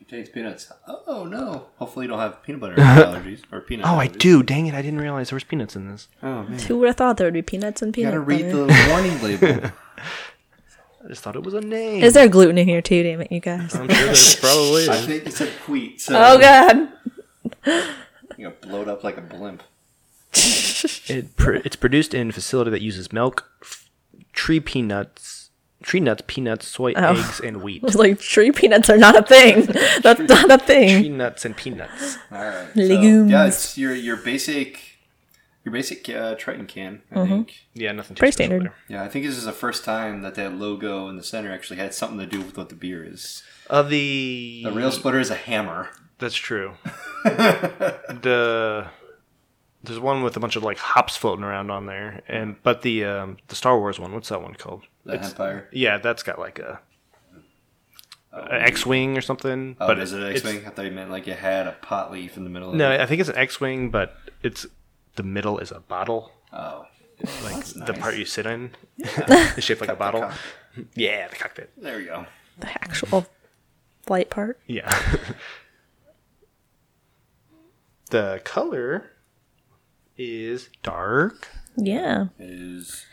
Contains 0.09 0.29
peanuts. 0.29 0.71
Oh, 1.05 1.23
no. 1.25 1.67
Hopefully, 1.77 2.05
you 2.05 2.09
don't 2.09 2.17
have 2.17 2.41
peanut 2.41 2.61
butter 2.61 2.75
allergies 2.77 3.41
or 3.51 3.61
peanut 3.61 3.85
Oh, 3.85 3.95
I 3.97 4.07
do. 4.07 4.41
Dang 4.41 4.65
it. 4.65 4.73
I 4.73 4.81
didn't 4.81 4.99
realize 4.99 5.29
there 5.29 5.35
was 5.35 5.43
peanuts 5.43 5.75
in 5.75 5.87
this. 5.87 6.07
Oh, 6.23 6.41
man. 6.43 6.57
Who 6.57 6.79
would 6.79 6.87
have 6.87 6.95
thought 6.97 7.17
there 7.17 7.27
would 7.27 7.33
be 7.35 7.43
peanuts 7.43 7.83
and 7.83 7.95
You 7.95 8.05
gotta 8.05 8.19
read 8.19 8.51
butter? 8.51 8.65
the 8.65 8.87
warning 8.89 9.21
label. 9.41 9.69
I 11.05 11.07
just 11.07 11.21
thought 11.21 11.35
it 11.35 11.43
was 11.43 11.53
a 11.53 11.61
name. 11.61 12.03
Is 12.03 12.13
there 12.15 12.27
gluten 12.27 12.57
in 12.57 12.67
here 12.67 12.81
too, 12.81 13.03
damn 13.03 13.21
it, 13.21 13.31
you 13.31 13.39
guys? 13.39 13.75
I'm 13.75 13.87
sure 13.87 14.05
there 14.05 14.15
probably 14.41 14.89
I 14.89 14.97
think 14.97 15.27
it 15.27 15.33
said 15.33 15.49
wheat. 15.67 16.01
So 16.01 16.13
Oh, 16.17 16.39
God. 16.39 16.89
You 18.35 18.45
know, 18.49 18.53
blowed 18.61 18.87
up 18.87 19.03
like 19.03 19.17
a 19.17 19.21
blimp. 19.21 19.61
It 20.33 21.35
pr- 21.35 21.53
it's 21.63 21.75
produced 21.75 22.13
in 22.15 22.29
a 22.29 22.33
facility 22.33 22.71
that 22.71 22.81
uses 22.81 23.13
milk, 23.13 23.49
f- 23.61 23.89
tree 24.33 24.59
peanuts, 24.59 25.38
tree 25.83 25.99
nuts, 25.99 26.23
peanuts, 26.27 26.67
soy, 26.67 26.93
Oh. 26.95 27.13
eggs, 27.15 27.39
and 27.39 27.61
wheat. 27.63 27.83
It's 27.83 27.95
like 27.95 28.19
tree 28.19 28.51
peanuts 28.51 28.89
are 28.89 28.97
not 28.97 29.15
a 29.17 29.21
thing. 29.23 29.65
That's 30.03 30.19
not 30.19 30.51
a 30.51 30.57
thing. 30.57 31.01
Tree 31.01 31.09
nuts 31.09 31.45
and 31.45 31.55
peanuts. 31.55 32.17
All 32.31 32.37
right. 32.43 32.75
Legumes. 32.75 33.29
So, 33.31 33.37
yeah, 33.37 33.45
it's 33.47 33.77
your 33.77 33.93
your 33.95 34.17
basic 34.17 34.81
your 35.65 35.73
basic 35.73 36.07
uh, 36.09 36.35
Triton 36.35 36.65
can. 36.67 37.01
I 37.11 37.25
think. 37.27 37.53
Yeah, 37.73 37.91
nothing. 37.91 38.15
too 38.15 38.19
Pretty 38.19 38.31
standard. 38.31 38.63
there. 38.63 38.73
Yeah, 38.87 39.03
I 39.03 39.07
think 39.09 39.25
this 39.25 39.35
is 39.37 39.43
the 39.45 39.51
first 39.51 39.83
time 39.83 40.21
that 40.21 40.35
that 40.35 40.53
logo 40.53 41.07
in 41.09 41.17
the 41.17 41.23
center 41.23 41.51
actually 41.51 41.77
had 41.77 41.93
something 41.93 42.17
to 42.19 42.25
do 42.25 42.39
with 42.39 42.57
what 42.57 42.69
the 42.69 42.75
beer 42.75 43.03
is. 43.03 43.43
Uh, 43.69 43.83
the 43.83 44.61
The 44.63 44.71
rail 44.71 44.91
splitter 44.91 45.19
is 45.19 45.29
a 45.29 45.35
hammer. 45.35 45.89
That's 46.17 46.35
true. 46.35 46.73
the 47.23 48.87
there's 49.83 49.99
one 49.99 50.23
with 50.23 50.35
a 50.35 50.39
bunch 50.39 50.55
of 50.55 50.63
like 50.63 50.77
hops 50.77 51.15
floating 51.15 51.43
around 51.43 51.71
on 51.71 51.85
there, 51.85 52.21
and 52.27 52.55
but 52.63 52.81
the 52.81 53.05
um, 53.05 53.37
the 53.47 53.55
Star 53.55 53.77
Wars 53.79 53.99
one, 53.99 54.13
what's 54.13 54.29
that 54.29 54.41
one 54.41 54.53
called? 54.55 54.83
The 55.09 55.15
It's- 55.15 55.31
Empire. 55.31 55.67
Yeah, 55.71 55.97
that's 55.97 56.23
got 56.23 56.39
like 56.39 56.59
a 56.59 56.79
oh, 58.33 58.39
an 58.41 58.61
X-wing 58.63 59.17
or 59.17 59.21
something. 59.21 59.75
Oh, 59.79 59.87
but 59.87 59.99
is 59.99 60.13
it 60.13 60.21
it's- 60.21 60.37
X-wing? 60.45 60.65
I 60.65 60.69
thought 60.69 60.85
you 60.85 60.91
meant 60.91 61.11
like 61.11 61.27
it 61.27 61.37
had 61.37 61.67
a 61.67 61.73
pot 61.73 62.11
leaf 62.11 62.37
in 62.37 62.43
the 62.43 62.49
middle. 62.49 62.69
Of 62.69 62.75
No, 62.75 62.91
it. 62.91 63.01
I 63.01 63.05
think 63.05 63.19
it's 63.21 63.29
an 63.29 63.37
X-wing, 63.37 63.89
but 63.89 64.15
it's 64.43 64.65
the 65.15 65.23
middle 65.23 65.59
is 65.59 65.71
a 65.71 65.79
bottle. 65.79 66.31
Oh, 66.53 66.85
like 67.43 67.55
that's 67.55 67.73
the 67.73 67.93
part 67.93 68.17
you 68.17 68.25
sit 68.25 68.45
in. 68.45 68.71
it's 68.97 69.65
shaped 69.65 69.81
like 69.81 69.89
a 69.89 69.95
bottle. 69.95 70.21
cock. 70.21 70.33
Yeah, 70.95 71.27
the 71.27 71.35
cockpit. 71.35 71.71
there 71.77 71.99
you 71.99 72.07
go. 72.07 72.25
The 72.59 72.69
actual 72.69 73.25
flight 74.05 74.29
part. 74.29 74.59
Yeah. 74.67 74.93
the 78.11 78.41
color 78.43 79.11
is 80.17 80.69
dark. 80.83 81.47
Yeah. 81.75 82.27
Is 82.37 83.05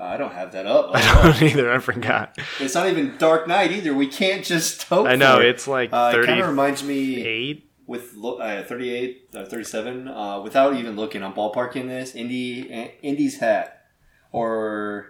I 0.00 0.16
don't 0.16 0.32
have 0.32 0.52
that 0.52 0.66
up. 0.66 0.90
I 0.94 1.22
don't 1.22 1.42
either. 1.42 1.70
I 1.72 1.78
forgot. 1.78 2.38
It's 2.58 2.74
not 2.74 2.88
even 2.88 3.16
Dark 3.18 3.46
Knight 3.46 3.70
either. 3.72 3.94
We 3.94 4.06
can't 4.06 4.44
just 4.44 4.84
hope. 4.84 5.06
I 5.06 5.16
know 5.16 5.36
for 5.36 5.42
it. 5.42 5.48
it's 5.50 5.68
like 5.68 5.90
Uh, 5.92 6.12
it 6.14 6.26
kind 6.26 6.40
of 6.40 6.48
reminds 6.48 6.82
me 6.82 7.24
eight. 7.26 7.70
with 7.86 8.14
lo- 8.14 8.38
uh, 8.38 8.64
38, 8.64 9.28
uh, 9.34 9.44
37, 9.44 10.08
uh, 10.08 10.40
without 10.40 10.74
even 10.76 10.96
looking, 10.96 11.22
I'm 11.22 11.34
ballparking 11.34 11.88
this. 11.88 12.14
Indy, 12.14 12.72
uh, 12.72 12.88
Indy's 13.02 13.40
hat 13.40 13.84
or 14.32 15.06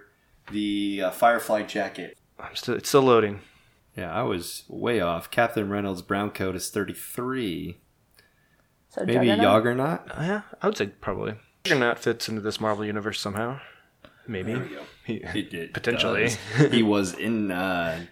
the 0.51 1.03
uh, 1.05 1.11
Firefly 1.11 1.63
jacket. 1.63 2.17
I'm 2.39 2.55
still. 2.55 2.75
It's 2.75 2.89
still 2.89 3.03
loading. 3.03 3.41
Yeah, 3.95 4.11
I 4.13 4.23
was 4.23 4.63
way 4.67 4.99
off. 4.99 5.29
Captain 5.31 5.69
Reynolds' 5.69 6.01
brown 6.01 6.31
coat 6.31 6.55
is 6.55 6.69
33. 6.69 7.77
So 8.89 9.01
Maybe 9.05 9.27
Juggernaut? 9.27 9.41
Juggernaut? 9.43 9.99
Uh, 10.11 10.21
yeah, 10.21 10.41
I 10.61 10.67
would 10.67 10.77
say 10.77 10.87
probably. 10.87 11.35
Juggernaut 11.65 11.99
fits 11.99 12.27
into 12.27 12.41
this 12.41 12.59
Marvel 12.59 12.83
universe 12.85 13.19
somehow. 13.19 13.59
Maybe. 14.27 14.53
There 14.53 14.63
we 14.63 14.69
go. 14.69 14.81
He- 15.05 15.23
He 15.33 15.41
did 15.43 15.73
Potentially. 15.73 16.23
does. 16.23 16.37
he 16.71 16.83
was 16.83 17.13
in 17.13 17.51
uh, 17.51 18.05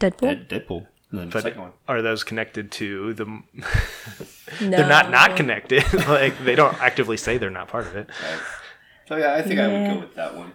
Deadpool. 0.00 0.20
Dead- 0.20 0.48
Deadpool. 0.48 0.86
But 1.12 1.42
second 1.44 1.60
one. 1.60 1.72
are 1.86 2.02
those 2.02 2.24
connected 2.24 2.72
to 2.72 3.14
the? 3.14 3.24
No. 3.24 3.42
They're 4.60 4.88
not 4.88 5.10
not 5.12 5.36
connected. 5.36 5.84
like 6.08 6.36
they 6.44 6.56
don't 6.56 6.74
actively 6.82 7.16
say 7.16 7.38
they're 7.38 7.50
not 7.50 7.68
part 7.68 7.86
of 7.86 7.94
it. 7.94 8.08
Right. 8.08 8.40
So 9.06 9.16
yeah, 9.16 9.34
I 9.34 9.42
think 9.42 9.60
I 9.60 9.68
would 9.68 9.94
go 9.94 10.00
with 10.00 10.14
that 10.16 10.34
one. 10.36 10.52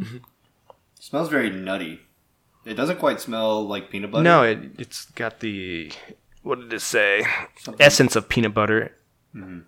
Mm-hmm. 0.00 0.16
smells 0.98 1.28
very 1.28 1.50
nutty. 1.50 2.00
It 2.64 2.74
doesn't 2.74 2.98
quite 2.98 3.20
smell 3.20 3.64
like 3.68 3.88
peanut 3.90 4.10
butter. 4.10 4.24
No, 4.24 4.42
it 4.42 4.58
it's 4.78 5.04
got 5.12 5.38
the 5.38 5.92
what 6.42 6.58
did 6.58 6.72
it 6.72 6.80
say? 6.80 7.24
Something- 7.60 7.84
Essence 7.86 8.16
of 8.16 8.28
peanut 8.28 8.52
butter. 8.54 8.96
Mm-hmm. 9.32 9.60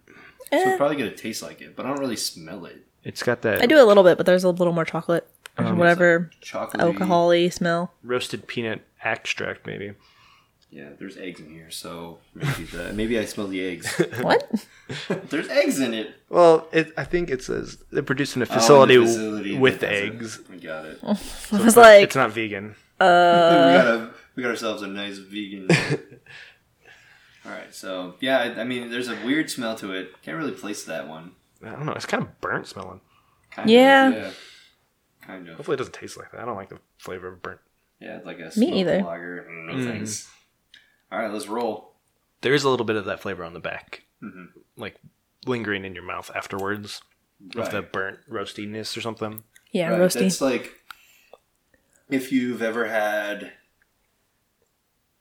so 0.50 0.56
eh. 0.58 0.68
it's 0.70 0.76
probably 0.76 0.96
gonna 0.96 1.14
taste 1.14 1.40
like 1.42 1.60
it, 1.60 1.76
but 1.76 1.86
I 1.86 1.90
don't 1.90 2.00
really 2.00 2.16
smell 2.16 2.64
it. 2.64 2.84
It's 3.06 3.22
got 3.22 3.42
that 3.42 3.62
I 3.62 3.66
do 3.66 3.80
a 3.80 3.86
little 3.86 4.02
bit, 4.02 4.16
but 4.16 4.26
there's 4.26 4.44
a 4.44 4.50
little 4.50 4.72
more 4.74 4.84
chocolate. 4.84 5.26
or 5.58 5.64
Um, 5.64 5.78
whatever 5.78 6.30
Chocolate. 6.40 6.82
alcohol-y 6.82 7.48
smell. 7.48 7.92
roasted 8.02 8.46
peanut 8.46 8.80
extract, 9.04 9.64
maybe. 9.66 9.92
Yeah, 10.70 10.88
there's 10.98 11.16
eggs 11.16 11.38
in 11.40 11.48
here, 11.48 11.70
so 11.70 12.18
maybe 12.34 12.64
the, 12.64 12.92
maybe 12.92 13.18
I 13.18 13.24
smell 13.24 13.46
the 13.46 13.64
eggs. 13.64 13.86
What? 14.20 14.66
there's 15.30 15.48
eggs 15.48 15.78
in 15.78 15.94
it. 15.94 16.14
Well, 16.28 16.66
it, 16.72 16.92
I 16.98 17.04
think 17.04 17.30
it 17.30 17.42
says 17.42 17.78
they're 17.92 18.02
produced 18.02 18.34
in 18.36 18.42
a 18.42 18.44
Oh, 18.44 18.48
in 18.48 18.54
the 18.54 18.60
facility, 18.60 18.96
facility 19.06 19.58
with 19.58 19.80
that 19.80 19.90
does 19.90 19.98
it. 20.00 20.04
eggs. 20.14 20.40
We 20.50 20.56
got 20.58 20.84
it. 20.84 20.98
I 21.04 21.06
was 21.06 21.52
it's 21.52 21.76
not- 21.76 21.76
like, 21.76 22.02
it's 22.02 22.16
not 22.16 22.32
vegan. 22.32 22.74
we 23.00 23.06
got 23.06 23.86
a, 23.86 24.10
we 24.34 24.42
got 24.42 24.50
ourselves 24.50 24.82
a 24.82 24.88
nice 24.88 25.18
vegan. 25.18 25.68
All 27.46 27.52
right, 27.52 27.72
so 27.72 28.16
yeah, 28.20 28.38
I, 28.38 28.60
I 28.62 28.64
mean, 28.64 28.90
there's 28.90 29.08
a 29.08 29.14
weird 29.24 29.48
smell 29.48 29.76
to 29.76 29.92
it. 29.92 30.20
Can't 30.22 30.36
really 30.36 30.50
place 30.52 30.82
that 30.84 31.06
one. 31.06 31.30
I 31.64 31.70
don't 31.70 31.86
know. 31.86 31.92
It's 31.92 32.06
kind 32.06 32.22
of 32.22 32.40
burnt 32.40 32.66
smelling. 32.66 33.00
Kind 33.50 33.70
Yeah. 33.70 34.08
Of, 34.08 34.14
yeah. 34.14 34.30
Kind 35.26 35.48
of. 35.48 35.56
Hopefully, 35.56 35.74
it 35.74 35.78
doesn't 35.78 35.92
taste 35.94 36.16
like 36.16 36.30
that. 36.32 36.40
I 36.40 36.44
don't 36.44 36.56
like 36.56 36.68
the 36.68 36.78
flavor 36.98 37.28
of 37.28 37.42
burnt. 37.42 37.60
Yeah, 38.00 38.16
it's 38.18 38.26
like 38.26 38.38
a 38.38 38.44
Me 38.44 38.50
smoked 38.50 38.72
either. 38.74 39.02
lager. 39.02 39.46
No 39.50 39.74
Mm. 39.74 39.84
thanks. 39.86 40.30
All 41.10 41.18
right, 41.18 41.30
let's 41.32 41.46
roll. 41.48 41.94
There 42.42 42.52
is 42.54 42.64
a 42.64 42.68
little 42.68 42.84
bit 42.86 42.96
of 42.96 43.06
that 43.06 43.20
flavor 43.20 43.42
on 43.44 43.54
the 43.54 43.60
back, 43.60 44.02
Mhm. 44.22 44.48
like 44.76 44.96
lingering 45.46 45.84
in 45.84 45.94
your 45.94 46.04
mouth 46.04 46.30
afterwards, 46.34 47.00
of 47.56 47.70
the 47.70 47.82
burnt 47.82 48.18
roastiness 48.30 48.96
or 48.96 49.00
something. 49.00 49.44
yeah, 49.72 49.88
Right, 49.90 50.00
roasty. 50.00 50.20
That's 50.20 50.40
like 50.40 50.74
if 52.10 52.30
you've 52.32 52.62
ever 52.62 52.86
had 52.88 53.52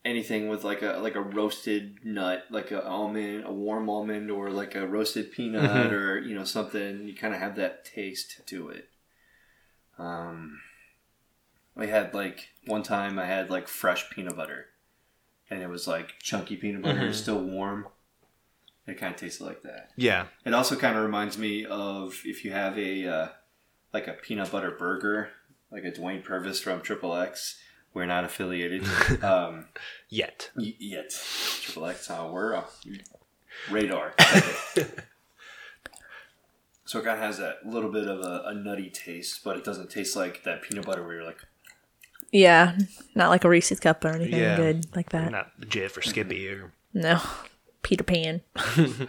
anything 0.05 0.47
with 0.47 0.63
like 0.63 0.81
a 0.83 0.99
like 1.01 1.15
a 1.15 1.21
roasted 1.21 1.97
nut, 2.05 2.45
like 2.49 2.71
a 2.71 2.85
almond, 2.85 3.43
a 3.45 3.51
warm 3.51 3.89
almond, 3.89 4.29
or 4.31 4.49
like 4.51 4.75
a 4.75 4.87
roasted 4.87 5.31
peanut, 5.33 5.69
Mhm. 5.69 5.91
or 5.91 6.19
you 6.19 6.33
know 6.35 6.45
something. 6.45 7.07
You 7.07 7.15
kind 7.15 7.33
of 7.33 7.39
have 7.41 7.55
that 7.57 7.83
taste 7.83 8.45
to 8.47 8.69
it. 8.69 8.89
Um, 9.97 10.61
I 11.77 11.85
had 11.87 12.13
like 12.13 12.49
one 12.65 12.83
time 12.83 13.17
I 13.19 13.25
had 13.25 13.49
like 13.49 13.67
fresh 13.67 14.09
peanut 14.09 14.35
butter, 14.35 14.67
and 15.49 15.61
it 15.61 15.67
was 15.69 15.87
like 15.87 16.19
chunky 16.19 16.55
peanut 16.55 16.83
butter, 16.83 17.09
Mhm. 17.09 17.13
still 17.13 17.41
warm. 17.43 17.87
It 18.87 18.99
kind 18.99 19.13
of 19.15 19.19
tasted 19.19 19.43
like 19.43 19.63
that. 19.63 19.89
Yeah, 19.95 20.27
It 20.45 20.53
also 20.53 20.75
kind 20.75 20.95
of 20.95 21.03
reminds 21.03 21.39
me 21.39 21.65
of 21.65 22.21
if 22.23 22.45
you 22.45 22.51
have 22.51 22.77
a 22.77 23.07
uh, 23.07 23.27
like 23.93 24.07
a 24.07 24.13
peanut 24.13 24.51
butter 24.51 24.69
burger, 24.71 25.31
like 25.71 25.83
a 25.85 25.91
Duane 25.91 26.21
Purvis 26.21 26.61
from 26.61 26.81
Triple 26.81 27.15
X. 27.15 27.59
We're 27.95 28.05
not 28.05 28.23
affiliated 28.25 28.83
um, 29.23 29.65
yet. 30.09 30.51
y- 30.55 30.75
yet. 30.77 31.09
Triple 31.61 31.87
X, 31.87 32.09
uh, 32.11 32.29
we're 32.31 32.55
uh, 32.55 32.63
radar. 33.71 34.13
so 36.85 36.99
it 36.99 37.05
kind 37.05 37.17
of 37.17 37.19
has 37.25 37.37
that 37.39 37.65
little 37.65 37.91
bit 37.91 38.07
of 38.07 38.19
a, 38.19 38.43
a 38.47 38.53
nutty 38.53 38.89
taste, 38.89 39.43
but 39.43 39.57
it 39.57 39.63
doesn't 39.63 39.89
taste 39.89 40.15
like 40.15 40.43
that 40.43 40.61
peanut 40.61 40.85
butter 40.85 41.03
where 41.03 41.15
you're 41.15 41.23
like, 41.25 41.39
yeah, 42.31 42.77
not 43.15 43.29
like 43.29 43.43
a 43.43 43.49
Reese's 43.49 43.79
cup 43.79 44.03
or 44.05 44.09
anything 44.09 44.39
Yeah. 44.39 44.57
good 44.57 44.93
like 44.95 45.09
that. 45.09 45.31
Not 45.31 45.59
Jif 45.61 45.97
or 45.97 46.01
Skippy 46.01 46.47
or 46.49 46.73
No, 46.93 47.21
Peter 47.81 48.03
Pan. 48.03 48.41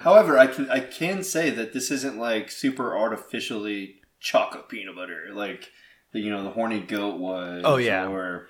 However, 0.01 0.39
I 0.39 0.47
can 0.47 0.71
I 0.71 0.81
can 0.81 1.23
say 1.25 1.51
that 1.51 1.73
this 1.73 1.91
isn't 1.91 2.17
like 2.19 2.51
super 2.53 2.97
artificially 2.97 3.97
chocolate 4.21 4.69
peanut 4.69 4.95
butter 4.97 5.27
like 5.33 5.71
the 6.13 6.21
you 6.21 6.31
know 6.31 6.45
the 6.45 6.51
horny 6.51 6.81
goat 6.81 7.19
was. 7.19 7.63
Oh, 7.65 7.77
yeah. 7.79 8.07
or 8.07 8.49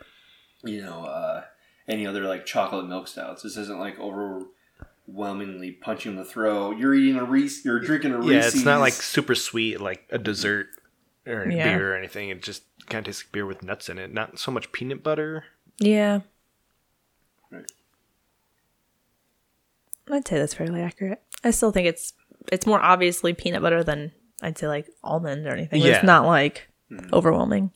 you 0.66 0.82
know 0.82 1.04
uh, 1.04 1.44
any 1.88 2.06
other 2.06 2.24
like 2.24 2.46
chocolate 2.46 2.86
milk 2.86 3.08
stouts. 3.08 3.42
This 3.42 3.56
isn't 3.56 3.78
like 3.78 3.98
overwhelmingly 3.98 5.72
punching 5.72 6.16
the 6.16 6.24
throat. 6.24 6.78
You're 6.78 6.94
eating 6.94 7.16
a 7.16 7.24
Reese. 7.24 7.64
You're 7.64 7.80
drinking 7.80 8.12
a 8.12 8.18
Reese's. 8.18 8.32
yeah. 8.32 8.46
It's 8.46 8.64
not 8.64 8.80
like 8.80 8.92
super 8.92 9.34
sweet 9.34 9.80
like 9.80 10.04
a 10.10 10.18
dessert 10.18 10.66
or 11.26 11.42
a 11.42 11.54
Yeah. 11.54 11.76
beer 11.76 11.92
or 11.92 11.96
anything. 11.96 12.28
It 12.28 12.42
just 12.42 12.62
kind 12.86 13.00
of 13.00 13.06
tastes 13.06 13.24
like 13.24 13.32
beer 13.32 13.46
with 13.46 13.62
nuts 13.62 13.88
in 13.88 13.98
it. 13.98 14.12
Not 14.12 14.38
so 14.38 14.50
much 14.52 14.70
peanut 14.72 15.02
butter. 15.02 15.44
Yeah, 15.78 16.20
Right. 17.50 17.70
I'd 20.10 20.26
say 20.26 20.38
that's 20.38 20.54
fairly 20.54 20.80
accurate. 20.80 21.20
I 21.44 21.50
still 21.50 21.72
think 21.72 21.86
it's 21.86 22.12
it's 22.52 22.66
more 22.66 22.80
obviously 22.80 23.32
peanut 23.34 23.60
butter 23.62 23.82
than 23.82 24.12
I'd 24.40 24.56
say 24.56 24.68
like 24.68 24.88
almond 25.02 25.46
or 25.46 25.50
anything. 25.50 25.82
Yeah. 25.82 25.96
It's 25.96 26.04
not 26.04 26.24
like 26.26 26.68
Hmm. 26.88 27.08
overwhelming. 27.12 27.72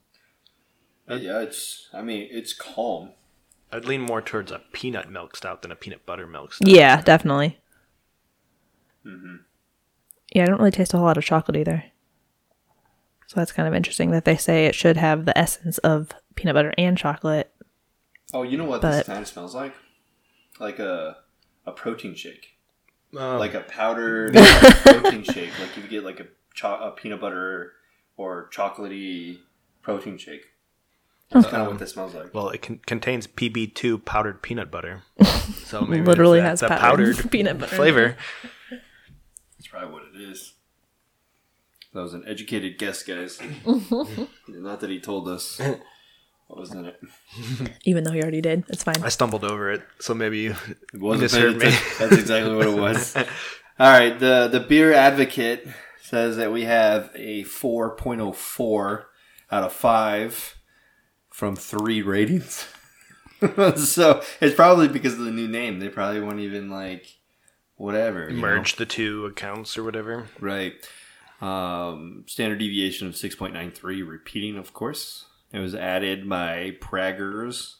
Yeah, 1.18 1.40
it's. 1.40 1.88
I 1.92 2.02
mean, 2.02 2.28
it's 2.30 2.52
calm. 2.52 3.10
I'd 3.72 3.84
lean 3.84 4.00
more 4.02 4.20
towards 4.20 4.50
a 4.50 4.60
peanut 4.72 5.10
milk 5.10 5.36
stout 5.36 5.62
than 5.62 5.70
a 5.70 5.76
peanut 5.76 6.04
butter 6.06 6.26
milk 6.26 6.52
stout. 6.54 6.68
Yeah, 6.68 7.00
definitely. 7.02 7.58
Mm-hmm. 9.06 9.36
Yeah, 10.34 10.42
I 10.42 10.46
don't 10.46 10.58
really 10.58 10.70
taste 10.70 10.92
a 10.94 10.96
whole 10.96 11.06
lot 11.06 11.16
of 11.16 11.24
chocolate 11.24 11.56
either. 11.56 11.84
So 13.26 13.38
that's 13.38 13.52
kind 13.52 13.68
of 13.68 13.74
interesting 13.74 14.10
that 14.10 14.24
they 14.24 14.36
say 14.36 14.66
it 14.66 14.74
should 14.74 14.96
have 14.96 15.24
the 15.24 15.36
essence 15.38 15.78
of 15.78 16.10
peanut 16.34 16.54
butter 16.54 16.74
and 16.76 16.98
chocolate. 16.98 17.52
Oh, 18.32 18.42
you 18.42 18.58
know 18.58 18.64
what 18.64 18.80
But- 18.82 18.90
this 18.98 19.06
kind 19.06 19.20
of 19.20 19.28
smells 19.28 19.54
like? 19.54 19.74
Like 20.58 20.78
a 20.78 21.18
a 21.66 21.72
protein 21.72 22.14
shake. 22.14 22.56
Um, 23.16 23.38
like 23.38 23.54
a 23.54 23.60
powdered 23.60 24.34
protein 24.82 25.22
shake. 25.24 25.58
Like 25.58 25.76
you 25.76 25.82
get 25.88 26.04
like 26.04 26.20
a, 26.20 26.26
cho- 26.54 26.74
a 26.80 26.90
peanut 26.90 27.20
butter 27.20 27.72
or 28.16 28.48
chocolatey 28.52 29.38
protein 29.82 30.18
shake. 30.18 30.46
That's 31.30 31.46
uh, 31.46 31.50
kind 31.50 31.62
of 31.62 31.68
what 31.68 31.78
this 31.78 31.92
smells 31.92 32.14
like. 32.14 32.34
well, 32.34 32.48
it 32.50 32.62
con- 32.62 32.80
contains 32.86 33.26
PB2 33.26 34.04
powdered 34.04 34.42
peanut 34.42 34.70
butter. 34.70 35.02
So 35.64 35.80
maybe 35.88 36.02
Literally 36.04 36.38
it's 36.40 36.46
has 36.46 36.60
that- 36.60 36.80
powdered 36.80 37.16
the 37.16 37.28
peanut 37.34 37.58
butter. 37.58 37.76
flavor. 37.76 38.16
That's 38.70 39.68
probably 39.68 39.92
what 39.92 40.02
it 40.14 40.20
is. 40.20 40.54
That 41.92 42.00
was 42.02 42.14
an 42.14 42.24
educated 42.26 42.78
guess, 42.78 43.02
guys. 43.02 43.40
Not 44.48 44.80
that 44.80 44.90
he 44.90 45.00
told 45.00 45.28
us 45.28 45.58
what 46.46 46.58
was 46.58 46.72
in 46.72 46.84
it. 46.86 47.00
Even 47.84 48.04
though 48.04 48.12
he 48.12 48.22
already 48.22 48.40
did. 48.40 48.64
It's 48.68 48.84
fine. 48.84 49.02
I 49.02 49.08
stumbled 49.08 49.44
over 49.44 49.70
it, 49.72 49.82
so 50.00 50.14
maybe 50.14 50.38
you 50.38 50.54
It 50.94 51.00
wasn't 51.00 51.32
misheard 51.32 51.56
me. 51.58 51.70
That's 51.98 52.12
exactly 52.16 52.54
what 52.54 52.66
it 52.68 52.76
was. 52.78 53.16
All 53.16 53.24
right, 53.90 54.16
the 54.18 54.48
the 54.50 54.60
beer 54.60 54.92
advocate 54.92 55.66
says 56.00 56.36
that 56.36 56.52
we 56.52 56.62
have 56.64 57.10
a 57.14 57.42
4.04 57.44 59.04
out 59.50 59.64
of 59.64 59.72
5 59.72 60.56
from 61.30 61.56
3 61.56 62.02
ratings. 62.02 62.66
so, 63.76 64.22
it's 64.40 64.54
probably 64.54 64.88
because 64.88 65.14
of 65.14 65.20
the 65.20 65.30
new 65.30 65.48
name. 65.48 65.78
They 65.78 65.88
probably 65.88 66.20
won't 66.20 66.40
even 66.40 66.68
like 66.70 67.16
whatever. 67.76 68.28
you 68.28 68.36
know? 68.36 68.40
merge 68.42 68.76
the 68.76 68.86
two 68.86 69.24
accounts 69.26 69.78
or 69.78 69.82
whatever. 69.82 70.28
Right. 70.38 70.74
Um, 71.40 72.24
standard 72.26 72.58
deviation 72.58 73.08
of 73.08 73.14
6.93, 73.14 74.06
repeating, 74.06 74.58
of 74.58 74.74
course. 74.74 75.24
It 75.52 75.58
was 75.58 75.74
added 75.74 76.28
by 76.28 76.76
Praggers. 76.80 77.76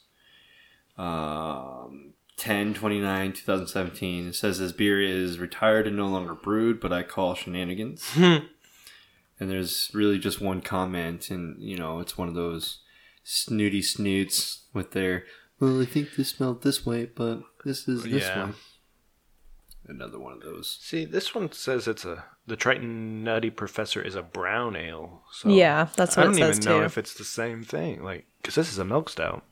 Um, 0.97 2.13
10 2.37 2.73
29 2.73 3.33
2017. 3.33 4.27
It 4.27 4.35
says 4.35 4.57
this 4.57 4.71
beer 4.71 4.99
is 4.99 5.37
retired 5.37 5.85
and 5.85 5.95
no 5.95 6.07
longer 6.07 6.33
brewed, 6.33 6.79
but 6.79 6.91
I 6.91 7.03
call 7.03 7.35
shenanigans. 7.35 8.03
and 8.15 8.49
there's 9.39 9.91
really 9.93 10.17
just 10.17 10.41
one 10.41 10.61
comment, 10.61 11.29
and 11.29 11.61
you 11.61 11.77
know, 11.77 11.99
it's 11.99 12.17
one 12.17 12.27
of 12.27 12.33
those 12.33 12.79
snooty 13.23 13.81
snoots 13.81 14.65
with 14.73 14.91
their, 14.91 15.25
well, 15.59 15.81
I 15.81 15.85
think 15.85 16.15
this 16.15 16.29
smelled 16.29 16.63
this 16.63 16.85
way, 16.85 17.05
but 17.05 17.41
this 17.65 17.87
is 17.87 18.03
this 18.03 18.23
Yeah. 18.23 18.39
one. 18.41 18.55
Another 19.87 20.19
one 20.19 20.33
of 20.33 20.41
those. 20.41 20.77
See, 20.81 21.05
this 21.05 21.33
one 21.35 21.51
says 21.51 21.87
it's 21.87 22.05
a 22.05 22.23
the 22.47 22.55
Triton 22.55 23.23
Nutty 23.23 23.49
Professor 23.49 24.01
is 24.01 24.15
a 24.15 24.21
brown 24.21 24.75
ale. 24.75 25.23
So 25.31 25.49
Yeah, 25.49 25.87
that's 25.95 26.15
what 26.17 26.23
I 26.25 26.29
what 26.29 26.37
don't 26.37 26.41
it 26.43 26.47
says 26.55 26.57
even 26.59 26.71
know 26.71 26.79
too. 26.79 26.85
if 26.85 26.97
it's 26.97 27.13
the 27.13 27.23
same 27.23 27.63
thing. 27.63 28.03
Like, 28.03 28.25
because 28.41 28.55
this 28.55 28.71
is 28.71 28.77
a 28.77 28.85
milk 28.85 29.09
stout. 29.09 29.43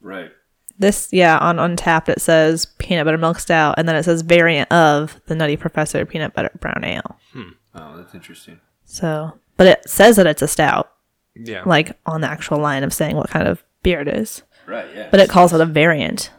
Right. 0.00 0.30
This, 0.78 1.08
yeah, 1.12 1.38
on 1.38 1.56
Untappd 1.56 2.08
it 2.10 2.20
says 2.20 2.66
peanut 2.78 3.04
butter 3.06 3.16
milk 3.18 3.38
stout, 3.38 3.76
and 3.78 3.88
then 3.88 3.96
it 3.96 4.02
says 4.04 4.22
variant 4.22 4.70
of 4.72 5.20
the 5.26 5.34
Nutty 5.34 5.56
Professor 5.56 6.04
peanut 6.04 6.34
butter 6.34 6.50
brown 6.60 6.84
ale. 6.84 7.16
Hmm. 7.32 7.50
Oh, 7.74 7.96
that's 7.96 8.14
interesting. 8.14 8.60
So, 8.84 9.38
but 9.56 9.66
it 9.66 9.88
says 9.88 10.16
that 10.16 10.26
it's 10.26 10.42
a 10.42 10.48
stout, 10.48 10.92
Yeah, 11.38 11.62
like 11.66 11.98
on 12.06 12.20
the 12.22 12.28
actual 12.28 12.58
line 12.58 12.82
of 12.84 12.92
saying 12.94 13.16
what 13.16 13.30
kind 13.30 13.46
of 13.46 13.62
beer 13.82 14.00
it 14.00 14.08
is. 14.08 14.42
Right, 14.66 14.86
yeah. 14.94 15.08
But 15.10 15.20
it 15.20 15.28
calls 15.30 15.52
it 15.52 15.60
a 15.60 15.66
variant. 15.66 16.30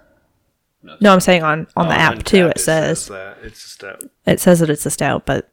No. 0.83 0.95
No, 1.01 1.13
I'm 1.13 1.19
saying 1.19 1.43
on 1.43 1.67
on 1.75 1.87
the 1.87 1.93
Oh, 1.95 1.97
app 1.97 2.23
too. 2.23 2.47
Untappd 2.47 2.51
It 2.51 2.59
says 2.59 3.07
that 3.07 3.37
it's 3.43 3.63
a 3.65 3.67
stout. 3.69 4.03
it 4.25 4.39
says 4.39 4.59
that 4.59 4.69
it's 4.69 4.85
a 4.85 4.91
stout, 4.91 5.25
but 5.25 5.49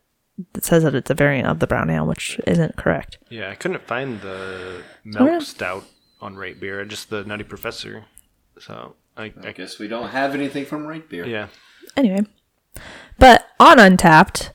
it 0.55 0.65
says 0.65 0.83
that 0.83 0.95
it's 0.95 1.11
a 1.11 1.15
variant 1.15 1.49
of 1.49 1.59
the 1.61 1.67
brown 1.67 1.91
ale, 1.91 2.07
which 2.07 2.41
isn't 2.47 2.77
correct. 2.77 3.19
Yeah, 3.31 3.51
I 3.51 3.55
couldn't 3.55 3.87
find 3.87 4.21
the 4.21 4.83
yeah. 5.05 5.23
milk 5.23 5.43
stout 5.43 5.85
on 6.21 6.37
Rate 6.37 6.59
Beer, 6.61 6.85
just 6.85 7.11
the 7.11 7.23
Nutty 7.25 7.45
Professor. 7.45 8.05
So 8.59 8.95
I, 9.17 9.25
I 9.25 9.49
I 9.49 9.53
guess 9.53 9.79
we 9.79 9.89
don't 9.89 10.09
have 10.09 10.35
anything 10.35 10.65
from 10.67 10.87
Rate 10.87 11.09
Beer. 11.09 11.27
yeah. 11.27 11.49
Anyway, 11.97 12.25
but 13.19 13.47
on 13.61 13.79
Untappd, 13.79 14.51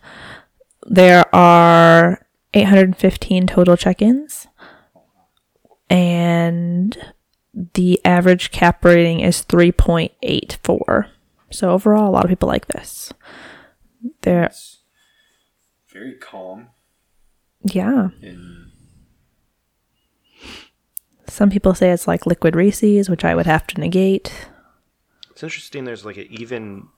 there 0.88 1.24
are 1.34 2.26
815 2.54 3.48
total 3.48 3.78
check-ins, 3.78 4.48
and 5.90 6.98
the 7.80 8.04
average 8.04 8.52
cap 8.52 8.84
rating 8.84 9.22
is 9.22 9.42
3.84. 9.46 11.08
So 11.50 11.72
overall, 11.72 12.10
a 12.10 12.12
lot 12.12 12.26
of 12.26 12.30
people 12.30 12.50
like 12.50 12.68
this. 12.68 13.14
There, 14.24 14.44
It's 14.44 14.80
very 15.88 16.16
calm 16.16 16.72
yeah. 17.64 18.10
and 18.22 18.72
Some 21.28 21.50
people 21.50 21.74
say 21.74 21.92
it's 21.92 22.06
like 22.06 22.26
liquid 22.26 22.54
Reese's, 22.54 23.10
which 23.10 23.24
I 23.24 23.34
would 23.34 23.46
have 23.46 23.66
to 23.68 23.80
negate. 23.80 24.50
It's 25.32 25.42
interesting. 25.44 25.86
There's 25.86 26.04
like 26.04 26.18
an 26.18 26.28
even 26.30 26.90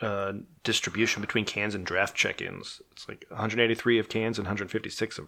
uh, 0.00 0.34
distribution 0.62 1.22
between 1.22 1.44
cans 1.44 1.74
and 1.74 1.84
draft 1.84 2.14
check-ins. 2.14 2.80
It's 2.92 3.08
like 3.08 3.24
183 3.30 3.98
of 3.98 4.08
cans 4.08 4.38
and 4.38 4.46
156 4.46 5.18
of, 5.18 5.26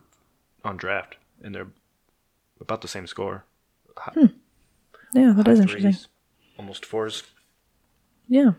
on 0.63 0.77
draft, 0.77 1.17
and 1.43 1.53
they're 1.53 1.73
about 2.61 2.83
the 2.83 2.89
same 2.89 3.09
score. 3.09 3.47
Yeah, 5.15 5.33
that 5.37 5.49
is 5.49 5.59
High 5.59 5.63
interesting. 5.63 5.93
threes, 5.93 6.09
almost 6.59 6.85
fours. 6.85 7.23
Yeah. 8.29 8.53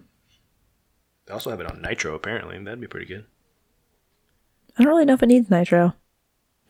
They 1.25 1.33
also 1.33 1.49
have 1.49 1.59
it 1.59 1.69
on 1.69 1.81
nitro. 1.81 2.13
Apparently, 2.15 2.57
that'd 2.63 2.79
be 2.81 2.87
pretty 2.87 3.05
good. 3.07 3.25
I 4.77 4.83
don't 4.83 4.91
really 4.91 5.05
know 5.05 5.13
if 5.13 5.23
it 5.23 5.27
needs 5.27 5.49
nitro. 5.49 5.93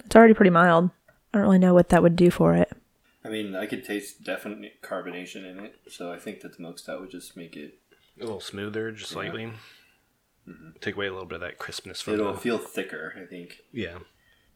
It's 0.05 0.15
already 0.15 0.33
pretty 0.33 0.49
mild. 0.51 0.91
I 1.33 1.37
don't 1.37 1.41
really 1.43 1.59
know 1.59 1.73
what 1.73 1.89
that 1.89 2.01
would 2.03 2.15
do 2.15 2.29
for 2.31 2.53
it. 2.55 2.71
I 3.23 3.29
mean, 3.29 3.55
I 3.55 3.65
could 3.65 3.83
taste 3.83 4.23
definite 4.23 4.81
carbonation 4.83 5.49
in 5.49 5.59
it, 5.59 5.75
so 5.89 6.11
I 6.11 6.19
think 6.19 6.41
that 6.41 6.55
the 6.55 6.61
milk 6.61 6.77
stout 6.79 7.01
would 7.01 7.09
just 7.11 7.35
make 7.35 7.55
it. 7.55 7.79
A 8.19 8.23
little 8.23 8.39
smoother, 8.39 8.91
just 8.91 9.11
slightly. 9.11 9.51
Mm-hmm. 10.47 10.69
Take 10.79 10.95
away 10.95 11.07
a 11.07 11.11
little 11.11 11.25
bit 11.27 11.35
of 11.35 11.41
that 11.41 11.57
crispness 11.57 12.01
from 12.01 12.13
It'll 12.13 12.33
the 12.33 12.39
feel 12.39 12.57
thicker, 12.59 13.13
I 13.21 13.25
think. 13.25 13.61
yeah. 13.73 13.97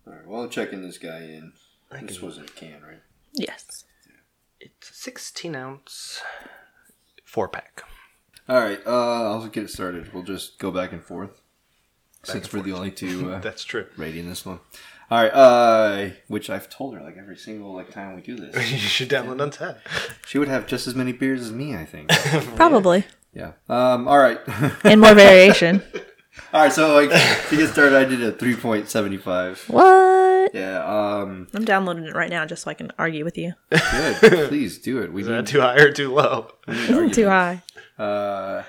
All 0.07 0.13
right, 0.13 0.25
well, 0.27 0.43
I'm 0.43 0.49
checking 0.49 0.81
this 0.83 0.97
guy 0.97 1.19
in. 1.23 1.53
I 1.91 2.01
This 2.03 2.17
can- 2.19 2.25
wasn't 2.27 2.49
a 2.51 2.53
can, 2.53 2.81
right? 2.83 3.01
Yes. 3.33 3.83
It's 4.59 4.89
a 4.89 4.93
16 4.93 5.55
ounce 5.55 6.21
four 7.25 7.47
pack. 7.47 7.83
All 8.47 8.59
right, 8.59 8.79
uh, 8.85 9.31
I'll 9.31 9.47
get 9.47 9.63
it 9.65 9.69
started. 9.69 10.11
We'll 10.13 10.23
just 10.23 10.57
go 10.57 10.71
back 10.71 10.91
and 10.91 11.03
forth, 11.03 11.39
since 12.23 12.51
we're 12.51 12.63
the 12.63 12.73
only 12.73 12.89
two 12.91 13.31
uh, 13.33 13.39
That's 13.39 13.63
true. 13.63 13.85
rating 13.95 14.27
this 14.27 14.45
one. 14.45 14.59
All 15.11 15.21
right, 15.23 15.29
uh, 15.33 16.09
which 16.27 16.49
I've 16.49 16.69
told 16.69 16.95
her 16.95 17.01
like 17.01 17.15
every 17.17 17.37
single 17.37 17.73
like 17.73 17.91
time 17.91 18.15
we 18.15 18.21
do 18.21 18.35
this. 18.35 18.55
you 18.71 18.77
should 18.77 19.09
download 19.09 19.37
Untappd. 19.37 19.77
she 20.27 20.37
would 20.39 20.47
have 20.47 20.67
just 20.67 20.87
as 20.87 20.95
many 20.95 21.11
beers 21.13 21.41
as 21.41 21.51
me, 21.51 21.75
I 21.75 21.85
think. 21.85 22.09
Probably. 22.55 23.05
yeah. 23.33 23.53
Um. 23.69 24.07
All 24.07 24.17
right. 24.19 24.39
And 24.83 24.99
more 25.01 25.13
variation. 25.15 25.81
all 26.53 26.61
right. 26.63 26.71
So 26.73 26.93
like 26.95 27.09
to 27.49 27.55
get 27.57 27.69
started, 27.69 27.95
I 27.95 28.05
did 28.05 28.21
a 28.23 28.31
three 28.31 28.55
point 28.55 28.89
seventy 28.89 29.17
five. 29.17 29.63
What? 29.67 29.83
Yeah. 30.53 30.83
Um. 30.83 31.47
I'm 31.53 31.65
downloading 31.65 32.05
it 32.05 32.15
right 32.15 32.29
now 32.29 32.45
just 32.45 32.63
so 32.63 32.71
I 32.71 32.73
can 32.73 32.91
argue 32.97 33.23
with 33.23 33.37
you. 33.37 33.53
Good. 33.69 34.49
Please 34.49 34.79
do 34.79 34.99
it. 34.99 35.13
We 35.13 35.21
Is 35.21 35.27
need 35.27 35.35
that 35.35 35.47
too 35.47 35.61
high 35.61 35.75
or 35.75 35.91
too 35.91 36.13
low? 36.13 36.51
Isn't 36.67 37.13
too 37.13 37.27
high. 37.27 37.61
Uh, 37.97 38.63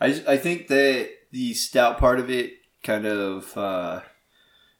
I 0.00 0.22
I 0.26 0.36
think 0.36 0.68
that 0.68 1.10
the 1.32 1.54
stout 1.54 1.98
part 1.98 2.18
of 2.20 2.30
it 2.30 2.54
kind 2.82 3.06
of 3.06 3.56
uh, 3.56 4.00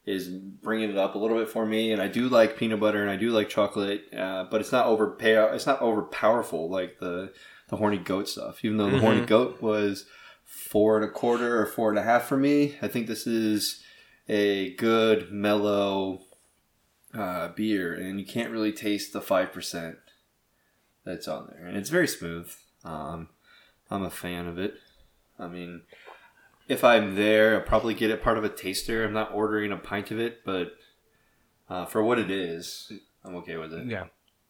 is 0.07 0.28
bringing 0.28 0.91
it 0.91 0.97
up 0.97 1.14
a 1.14 1.18
little 1.18 1.38
bit 1.38 1.49
for 1.49 1.66
me, 1.66 1.93
and 1.93 2.01
I 2.01 2.09
do 2.09 2.28
like 2.28 2.57
peanut 2.57 2.80
butter 2.80 3.03
and 3.03 3.11
I 3.11 3.16
do 3.16 3.30
like 3.30 3.49
chocolate, 3.49 4.05
uh, 4.16 4.45
but 4.51 4.61
it's 4.61 4.72
not 4.72 4.86
over 4.86 5.16
It's 5.20 5.66
not 5.66 5.82
over 5.82 6.03
powerful 6.03 6.70
like 6.70 6.99
the 7.01 7.32
the 7.68 7.76
horny 7.76 7.99
goat 7.99 8.28
stuff. 8.28 8.64
Even 8.64 8.76
though 8.78 8.91
the 8.91 8.99
horny 8.99 9.24
goat 9.26 9.62
was 9.62 10.07
four 10.45 10.97
and 10.97 11.05
a 11.05 11.11
quarter 11.11 11.61
or 11.61 11.66
four 11.66 11.91
and 11.91 11.99
a 11.99 12.03
half 12.03 12.24
for 12.24 12.36
me, 12.36 12.76
I 12.82 12.88
think 12.88 13.07
this 13.07 13.26
is 13.26 13.82
a 14.28 14.74
good 14.76 15.30
mellow 15.30 16.22
uh, 17.14 17.48
beer, 17.48 17.94
and 17.94 18.20
you 18.20 18.26
can't 18.26 18.50
really 18.50 18.72
taste 18.72 19.12
the 19.12 19.20
five 19.20 19.52
percent 19.52 19.96
that's 21.04 21.28
on 21.28 21.48
there, 21.50 21.66
and 21.66 21.76
it's 21.76 21.90
very 21.90 22.08
smooth. 22.08 22.52
Um, 22.84 23.28
I'm 23.90 24.02
a 24.02 24.11
fan 24.11 24.46
of 24.46 24.58
it. 24.58 24.74
I 25.38 25.48
mean, 25.48 25.82
if 26.68 26.84
I'm 26.84 27.16
there, 27.16 27.56
I'll 27.56 27.62
probably 27.62 27.94
get 27.94 28.11
it 28.11 28.22
part 28.22 28.38
of 28.38 28.44
a 28.44 28.48
taster. 28.48 29.04
I'm 29.04 29.12
not 29.12 29.32
ordering 29.34 29.72
a 29.72 29.76
pint 29.76 30.11
of 30.11 30.20
it, 30.20 30.44
but 30.44 30.74
uh, 31.68 31.84
for 31.86 32.02
what 32.02 32.18
it 32.18 32.30
is, 32.30 32.92
I'm 33.24 33.34
okay 33.36 33.56
with 33.56 33.72
it. 33.72 33.86
Yeah. 33.86 34.04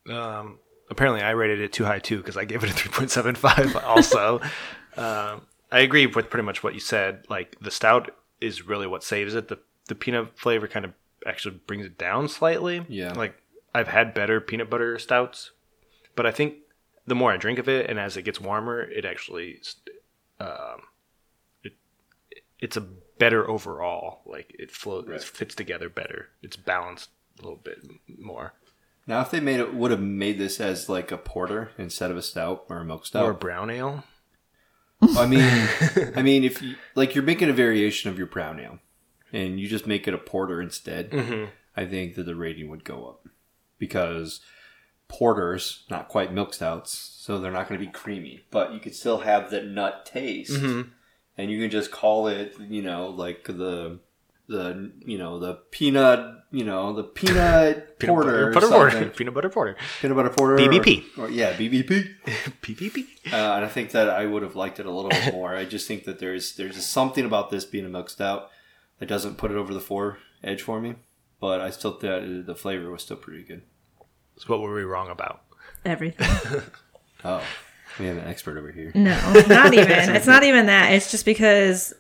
Um, 0.09 0.59
apparently, 0.91 1.23
I 1.23 1.31
rated 1.31 1.61
it 1.61 1.73
too 1.73 1.85
high 1.85 1.99
too 1.99 2.19
because 2.19 2.37
I 2.37 2.45
gave 2.45 2.63
it 2.63 2.71
a 2.71 2.75
3.75 2.89 3.83
also. 3.85 4.41
um, 4.97 5.47
I 5.73 5.81
agree 5.81 6.07
with 6.07 6.31
pretty 6.31 6.45
much 6.45 6.63
what 6.63 6.75
you 6.75 6.81
said. 6.81 7.25
Like, 7.29 7.57
the 7.61 7.71
stout 7.71 8.11
is 8.41 8.67
really 8.67 8.87
what 8.87 9.05
saves 9.05 9.35
it. 9.35 9.49
The, 9.49 9.59
the 9.87 9.95
peanut 9.95 10.39
flavor 10.39 10.67
kind 10.67 10.85
of 10.85 10.93
actually 11.27 11.57
brings 11.67 11.87
it 11.87 11.99
down 11.99 12.29
slightly. 12.29 12.85
Yeah. 12.89 13.13
Like, 13.13 13.35
I've 13.75 13.89
had 13.89 14.15
better 14.15 14.41
peanut 14.41 14.71
butter 14.71 14.99
stouts, 14.99 15.51
but 16.17 16.27
I 16.27 16.31
think 16.31 16.55
the 17.07 17.15
more 17.15 17.33
I 17.33 17.37
drink 17.37 17.59
of 17.59 17.69
it 17.69 17.89
and 17.89 17.99
as 17.99 18.17
it 18.17 18.23
gets 18.23 18.41
warmer, 18.41 18.83
it 18.83 19.05
actually. 19.05 19.61
Um, 20.39 20.81
it, 21.63 21.73
it's 22.59 22.77
a 22.77 22.81
better 23.19 23.49
overall. 23.49 24.23
Like 24.27 24.55
it 24.59 24.71
flows, 24.71 25.07
Right. 25.07 25.17
it 25.17 25.23
fits 25.25 25.55
together 25.55 25.89
better. 25.89 26.31
It's 26.43 26.57
balanced 26.57 27.11
a 27.39 27.43
little 27.43 27.61
bit 27.63 27.79
more. 28.19 28.55
Now, 29.07 29.21
if 29.23 29.31
they 29.31 29.41
made 29.41 29.61
it, 29.61 29.75
would 29.75 29.91
have 29.91 30.01
made 30.01 30.39
this 30.39 30.61
as 30.61 30.89
like 30.89 31.11
a 31.11 31.19
porter 31.19 31.71
instead 31.79 32.11
of 32.11 32.17
a 32.17 32.23
stout 32.23 32.65
or 32.69 32.79
a 32.79 32.85
milk 32.85 33.07
stout. 33.07 33.25
Or 33.25 33.31
a 33.33 33.35
brown 33.35 33.71
ale. 33.71 34.05
I 35.17 35.27
mean, 35.27 35.41
I 36.17 36.23
mean, 36.23 36.45
if 36.45 36.61
you 36.63 36.77
like, 36.95 37.15
you're 37.15 37.25
making 37.25 37.49
a 37.49 37.53
variation 37.55 38.11
of 38.11 38.19
your 38.19 38.27
brown 38.27 38.61
ale, 38.61 38.79
and 39.33 39.61
you 39.61 39.69
just 39.69 39.87
make 39.87 40.07
it 40.09 40.15
a 40.15 40.19
porter 40.19 40.61
instead. 40.61 41.49
I 41.77 41.87
think 41.87 42.15
that 42.17 42.25
the 42.25 42.35
rating 42.35 42.69
would 42.69 42.85
go 42.85 43.07
up 43.07 43.29
because 43.79 44.41
porters 45.09 45.85
not 45.91 46.09
quite 46.09 46.33
milk 46.33 46.55
stouts, 46.55 46.97
so 47.19 47.39
they're 47.39 47.51
not 47.53 47.69
going 47.69 47.81
to 47.81 47.87
be 47.87 47.93
creamy, 47.93 48.43
but 48.51 48.73
you 48.73 48.81
could 48.81 48.95
still 48.95 49.19
have 49.19 49.51
that 49.51 49.67
nut 49.67 50.07
taste, 50.07 50.53
and 50.53 51.51
you 51.51 51.61
can 51.61 51.71
just 51.71 51.91
call 51.91 52.29
it, 52.29 52.55
you 52.61 52.83
know, 52.83 53.09
like 53.09 53.45
the 53.45 53.99
the 54.49 54.91
you 55.07 55.17
know 55.17 55.39
the 55.39 55.55
peanut, 55.71 56.43
you 56.51 56.65
know, 56.65 56.93
the 56.93 57.05
peanut 57.05 57.99
Peanut 58.01 58.15
porter, 58.15 58.51
butter, 58.53 58.69
butter 58.69 58.91
porter. 58.91 59.11
Peanut 59.17 59.35
butter 59.35 59.49
porter. 59.49 59.77
peanut 60.01 60.17
butter 60.17 60.31
porter, 60.31 60.57
BBP. 60.57 61.05
or, 61.19 61.27
or 61.27 61.31
yeah, 61.31 61.53
BBP. 61.55 62.09
PPP. 62.63 63.07
Uh, 63.33 63.55
and 63.55 63.65
I 63.65 63.69
think 63.69 63.93
that 63.93 64.09
I 64.11 64.27
would 64.27 64.43
have 64.43 64.57
liked 64.57 64.81
it 64.81 64.87
a 64.87 64.91
little 64.91 65.11
bit 65.11 65.33
more. 65.33 65.55
I 65.55 65.65
just 65.65 65.87
think 65.87 66.03
that 66.05 66.19
there's 66.19 66.57
there's 66.57 66.85
something 66.85 67.25
about 67.25 67.51
this 67.51 67.65
being 67.65 67.85
a 67.85 67.89
milk 67.89 68.11
stout 68.11 68.51
that 69.01 69.09
doesn't 69.09 69.37
put 69.39 69.51
it 69.51 69.57
over 69.57 69.75
the 69.75 69.81
four 69.81 70.19
edge 70.45 70.63
for 70.63 70.81
me. 70.81 70.95
But 71.41 71.61
I 71.61 71.71
still 71.71 71.93
thought 71.93 72.47
the 72.47 72.55
flavor 72.55 72.91
was 72.91 73.03
still 73.03 73.17
pretty 73.17 73.43
good. 73.43 73.63
So 74.37 74.47
what 74.47 74.61
were 74.61 74.75
we 74.75 74.85
wrong 74.85 75.11
about? 75.11 75.43
Everything. 75.85 76.63
Oh, 77.23 77.43
we 77.99 78.07
have 78.07 78.17
an 78.17 78.25
expert 78.27 78.57
over 78.57 78.73
here. 78.73 78.93
No, 78.95 79.45
not 79.47 79.75
even. 79.75 79.91
it's 80.17 80.27
not 80.27 80.43
even 80.43 80.65
that. 80.67 80.93
It's 80.93 81.11
just 81.11 81.27
because 81.27 81.93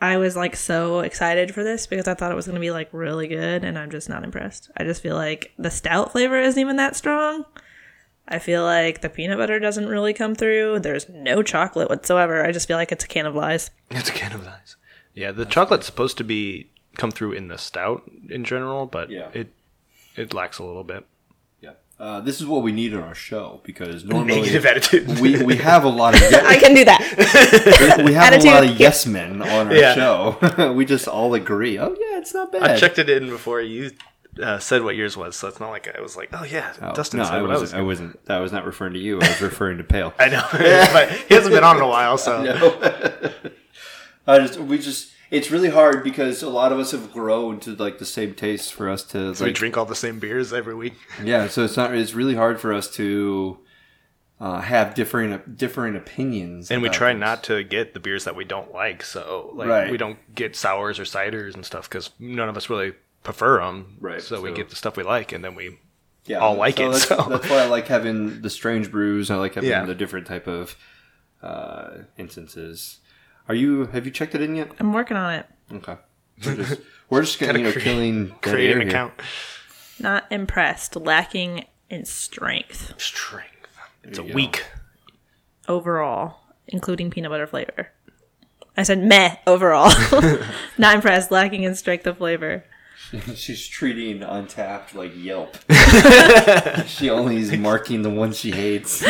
I 0.00 0.16
was 0.16 0.34
like 0.36 0.56
so 0.56 1.00
excited 1.00 1.54
for 1.54 1.62
this 1.62 1.86
because 1.86 2.08
I 2.08 2.14
thought 2.14 2.32
it 2.32 2.34
was 2.34 2.46
going 2.46 2.56
to 2.56 2.60
be 2.60 2.72
like 2.72 2.88
really 2.90 3.28
good 3.28 3.62
and 3.62 3.78
I'm 3.78 3.90
just 3.90 4.08
not 4.08 4.24
impressed. 4.24 4.70
I 4.76 4.82
just 4.84 5.00
feel 5.00 5.14
like 5.14 5.52
the 5.58 5.70
stout 5.70 6.12
flavor 6.12 6.40
isn't 6.40 6.60
even 6.60 6.76
that 6.76 6.96
strong. 6.96 7.44
I 8.26 8.38
feel 8.38 8.64
like 8.64 9.00
the 9.00 9.10
peanut 9.10 9.38
butter 9.38 9.60
doesn't 9.60 9.86
really 9.86 10.12
come 10.12 10.34
through. 10.34 10.80
There's 10.80 11.08
no 11.08 11.42
chocolate 11.42 11.90
whatsoever. 11.90 12.44
I 12.44 12.52
just 12.52 12.66
feel 12.66 12.76
like 12.78 12.90
it's 12.90 13.04
a 13.04 13.08
can 13.08 13.26
of 13.26 13.34
lies. 13.34 13.70
It's 13.90 14.08
a 14.08 14.12
can 14.12 14.32
of 14.32 14.44
nice. 14.44 14.76
Yeah, 15.14 15.32
the 15.32 15.44
chocolate's 15.46 15.86
supposed 15.86 16.16
to 16.18 16.24
be 16.24 16.68
come 16.96 17.10
through 17.10 17.32
in 17.32 17.48
the 17.48 17.58
stout 17.58 18.02
in 18.28 18.44
general, 18.44 18.86
but 18.86 19.10
Yeah. 19.10 19.28
it 19.32 19.48
it 20.16 20.32
lacks 20.34 20.58
a 20.58 20.64
little 20.64 20.84
bit. 20.84 21.04
Yeah, 21.60 21.70
uh, 21.98 22.20
this 22.20 22.40
is 22.40 22.46
what 22.46 22.62
we 22.62 22.70
need 22.72 22.92
in 22.92 23.00
our 23.00 23.14
show 23.14 23.60
because 23.64 24.04
normally 24.12 24.36
Negative 24.42 24.66
attitude. 24.66 25.18
we 25.20 25.42
we 25.42 25.56
have 25.56 25.84
a 25.84 25.88
lot 25.88 26.14
of 26.14 26.22
I 26.44 26.56
can 26.56 26.74
do 26.74 26.84
that. 26.84 28.02
we 28.04 28.12
have 28.12 28.32
a 28.34 28.46
lot 28.46 28.64
of 28.64 28.78
yes 28.78 29.06
men 29.06 29.40
on 29.42 29.68
our 29.68 29.74
Yeah. 29.74 29.94
show. 29.94 30.72
we 30.72 30.84
just 30.84 31.06
all 31.08 31.34
agree. 31.34 31.78
Oh 31.78 31.90
yeah, 31.98 32.18
it's 32.18 32.34
not 32.34 32.52
bad. 32.52 32.62
I 32.62 32.76
checked 32.76 32.98
it 32.98 33.08
in 33.08 33.28
before 33.28 33.60
you 33.60 33.90
uh, 34.42 34.58
said 34.58 34.82
what 34.82 34.96
yours 34.96 35.16
was, 35.16 35.36
so 35.36 35.46
it's 35.46 35.60
not 35.60 35.70
like 35.70 35.86
I 35.96 36.00
was 36.00 36.16
like, 36.16 36.30
oh 36.32 36.42
yeah, 36.44 36.72
Oh, 36.82 36.92
Dustin 36.92 37.18
no, 37.18 37.24
said 37.24 37.34
I 37.34 37.42
what 37.42 37.50
I 37.50 37.54
was. 37.54 37.60
wasn't. 37.72 37.80
I 37.80 37.84
wasn't. 37.84 38.18
I 38.28 38.40
was 38.40 38.50
not 38.52 38.66
referring 38.66 38.94
to 38.94 38.98
you. 38.98 39.20
I 39.20 39.28
was 39.28 39.40
referring 39.40 39.78
to 39.78 39.84
Pale. 39.84 40.12
I 40.18 40.28
know, 40.28 40.44
but 40.50 41.10
he 41.28 41.34
hasn't 41.34 41.54
been 41.54 41.62
on 41.62 41.76
in 41.76 41.82
a 41.82 41.88
while, 41.88 42.18
so 42.18 42.42
I 44.26 44.38
just 44.38 44.58
we 44.58 44.78
just 44.78 45.10
it's 45.30 45.50
really 45.50 45.70
hard 45.70 46.04
because 46.04 46.42
a 46.42 46.48
lot 46.50 46.72
of 46.72 46.78
us 46.78 46.92
have 46.92 47.12
grown 47.12 47.60
to 47.60 47.74
like 47.76 47.98
the 47.98 48.04
same 48.04 48.34
tastes 48.34 48.70
for 48.70 48.88
us 48.88 49.02
to 49.04 49.34
so 49.34 49.44
we 49.44 49.50
like 49.50 49.56
drink 49.56 49.76
all 49.76 49.84
the 49.84 49.94
same 49.94 50.18
beers 50.18 50.52
every 50.52 50.74
week. 50.74 50.94
yeah. 51.24 51.48
So 51.48 51.64
it's 51.64 51.76
not. 51.76 51.94
It's 51.94 52.14
really 52.14 52.34
hard 52.34 52.60
for 52.60 52.72
us 52.72 52.88
to 52.96 53.58
uh, 54.40 54.60
have 54.60 54.94
different 54.94 55.56
different 55.56 55.96
opinions. 55.96 56.70
And 56.70 56.82
we 56.82 56.88
try 56.88 57.12
not 57.12 57.42
to 57.44 57.62
get 57.64 57.94
the 57.94 58.00
beers 58.00 58.24
that 58.24 58.36
we 58.36 58.44
don't 58.44 58.72
like. 58.72 59.02
So 59.02 59.50
like 59.54 59.68
Right. 59.68 59.90
we 59.90 59.96
don't 59.96 60.18
get 60.34 60.56
sours 60.56 60.98
or 60.98 61.04
ciders 61.04 61.54
and 61.54 61.64
stuff 61.64 61.88
because 61.88 62.10
none 62.18 62.48
of 62.48 62.56
us 62.56 62.68
really 62.70 62.94
prefer 63.22 63.58
them. 63.58 63.96
Right, 64.00 64.20
So, 64.20 64.40
we 64.42 64.52
get 64.52 64.68
the 64.68 64.76
stuff 64.76 64.98
we 64.98 65.02
like, 65.02 65.32
and 65.32 65.42
then 65.42 65.54
we 65.54 65.78
yeah, 66.26 66.38
all 66.40 66.56
like 66.56 66.78
it, 66.78 66.90
That's, 66.92 67.08
so. 67.08 67.16
that's 67.28 67.48
why 67.48 67.62
I 67.62 67.66
like 67.66 67.88
having 67.88 68.42
the 68.42 68.50
strange 68.50 68.90
brews. 68.90 69.30
I 69.30 69.36
like 69.36 69.54
having 69.54 69.70
Yeah. 69.70 69.86
the 69.86 69.94
different 69.94 70.26
type 70.26 70.46
of 70.46 70.76
uh, 71.42 71.90
instances. 72.18 72.98
Are 73.48 73.54
you? 73.54 73.86
Have 73.86 74.04
you 74.06 74.10
checked 74.10 74.34
it 74.34 74.40
in 74.40 74.54
yet? 74.56 74.70
I'm 74.78 74.92
working 74.92 75.16
on 75.16 75.34
it. 75.34 75.46
Okay. 75.72 75.96
We're 76.44 76.56
just, 76.56 76.80
we're 77.10 77.20
just 77.22 77.38
gonna, 77.38 77.58
you 77.58 77.64
know, 77.66 77.72
cre- 77.72 77.78
killing 77.80 78.26
dead 78.28 78.40
create 78.42 78.70
air 78.70 78.76
an 78.76 78.82
here. 78.82 78.88
account. 78.90 79.12
Not 80.00 80.24
impressed. 80.30 80.96
Lacking 80.96 81.64
in 81.90 82.04
strength 82.04 82.94
Strength. 83.00 83.50
It's 84.02 84.18
a 84.18 84.22
you 84.22 84.28
go. 84.28 84.34
week. 84.34 84.64
overall, 85.68 86.40
including 86.68 87.10
peanut 87.10 87.30
butter 87.30 87.46
flavor. 87.46 87.88
I 88.76 88.82
said 88.82 89.02
meh 89.04 89.36
overall. 89.46 89.92
Not 90.78 90.96
impressed. 90.96 91.30
Lacking 91.30 91.62
in 91.62 91.74
strength 91.76 92.06
of 92.08 92.18
flavor. 92.18 92.64
She's 93.36 93.66
treating 93.68 94.20
Untappd 94.20 94.94
like 94.94 95.12
Yelp. 95.14 95.56
she 96.88 97.08
only 97.10 97.36
is 97.36 97.52
marking 97.52 98.02
the 98.02 98.10
ones 98.10 98.36
she 98.38 98.50
hates. 98.50 99.04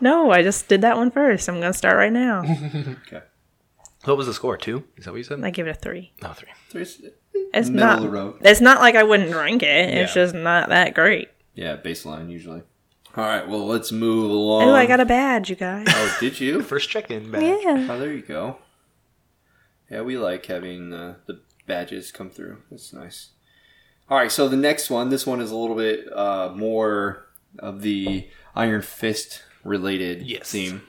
No, 0.00 0.30
I 0.30 0.42
just 0.42 0.68
did 0.68 0.80
that 0.82 0.96
one 0.96 1.10
first. 1.10 1.48
I'm 1.48 1.60
gonna 1.60 1.72
start 1.72 1.96
right 1.96 2.12
now. 2.12 2.42
Okay. 3.06 3.22
What 4.04 4.16
was 4.16 4.26
the 4.26 4.32
score? 4.34 4.56
Two? 4.56 4.84
Is 4.96 5.04
that 5.04 5.10
what 5.10 5.18
you 5.18 5.24
said? 5.24 5.44
I 5.44 5.50
give 5.50 5.66
it 5.66 5.70
a 5.70 5.74
three. 5.74 6.12
no, 6.22 6.32
three. 6.32 6.48
There's- 6.72 7.00
It's 7.52 7.68
Middle 7.68 7.86
not. 7.86 7.98
of 7.98 8.04
the 8.04 8.08
road. 8.10 8.36
It's 8.40 8.60
not 8.62 8.80
like 8.80 8.94
I 8.94 9.02
wouldn't 9.02 9.30
drink 9.30 9.62
it. 9.62 9.90
It's 9.90 10.16
Yeah. 10.16 10.22
just 10.22 10.34
not 10.34 10.70
that 10.70 10.94
great. 10.94 11.28
Yeah, 11.54 11.76
baseline 11.76 12.30
usually. 12.30 12.62
All 13.16 13.24
right, 13.24 13.46
well, 13.46 13.66
let's 13.66 13.90
move 13.92 14.30
along. 14.30 14.62
Oh, 14.68 14.72
I 14.74 14.86
got 14.86 15.00
a 15.00 15.04
badge, 15.04 15.50
you 15.50 15.56
guys. 15.56 15.86
Oh, 15.90 16.16
did 16.20 16.40
you? 16.40 16.62
First 16.72 16.88
check-in 16.88 17.30
badge. 17.30 17.42
yeah. 17.62 17.88
Oh, 17.90 17.98
there 17.98 18.12
you 18.12 18.22
go. 18.22 18.56
Yeah, 19.90 20.02
we 20.02 20.16
like 20.16 20.46
having 20.46 20.92
uh, 20.94 21.16
the 21.26 21.40
badges 21.66 22.12
come 22.12 22.30
through. 22.30 22.58
That's 22.70 22.92
nice. 22.92 23.30
All 24.08 24.16
right, 24.16 24.30
so 24.32 24.48
the 24.48 24.56
next 24.56 24.88
one, 24.90 25.08
this 25.10 25.26
one 25.26 25.40
is 25.40 25.50
a 25.50 25.56
little 25.56 25.76
bit 25.76 26.10
uh, 26.16 26.52
more 26.54 27.26
of 27.58 27.82
the 27.82 28.28
Iron 28.54 28.80
Fist 28.82 29.42
related 29.64 30.22
Yes. 30.22 30.50
theme. 30.50 30.82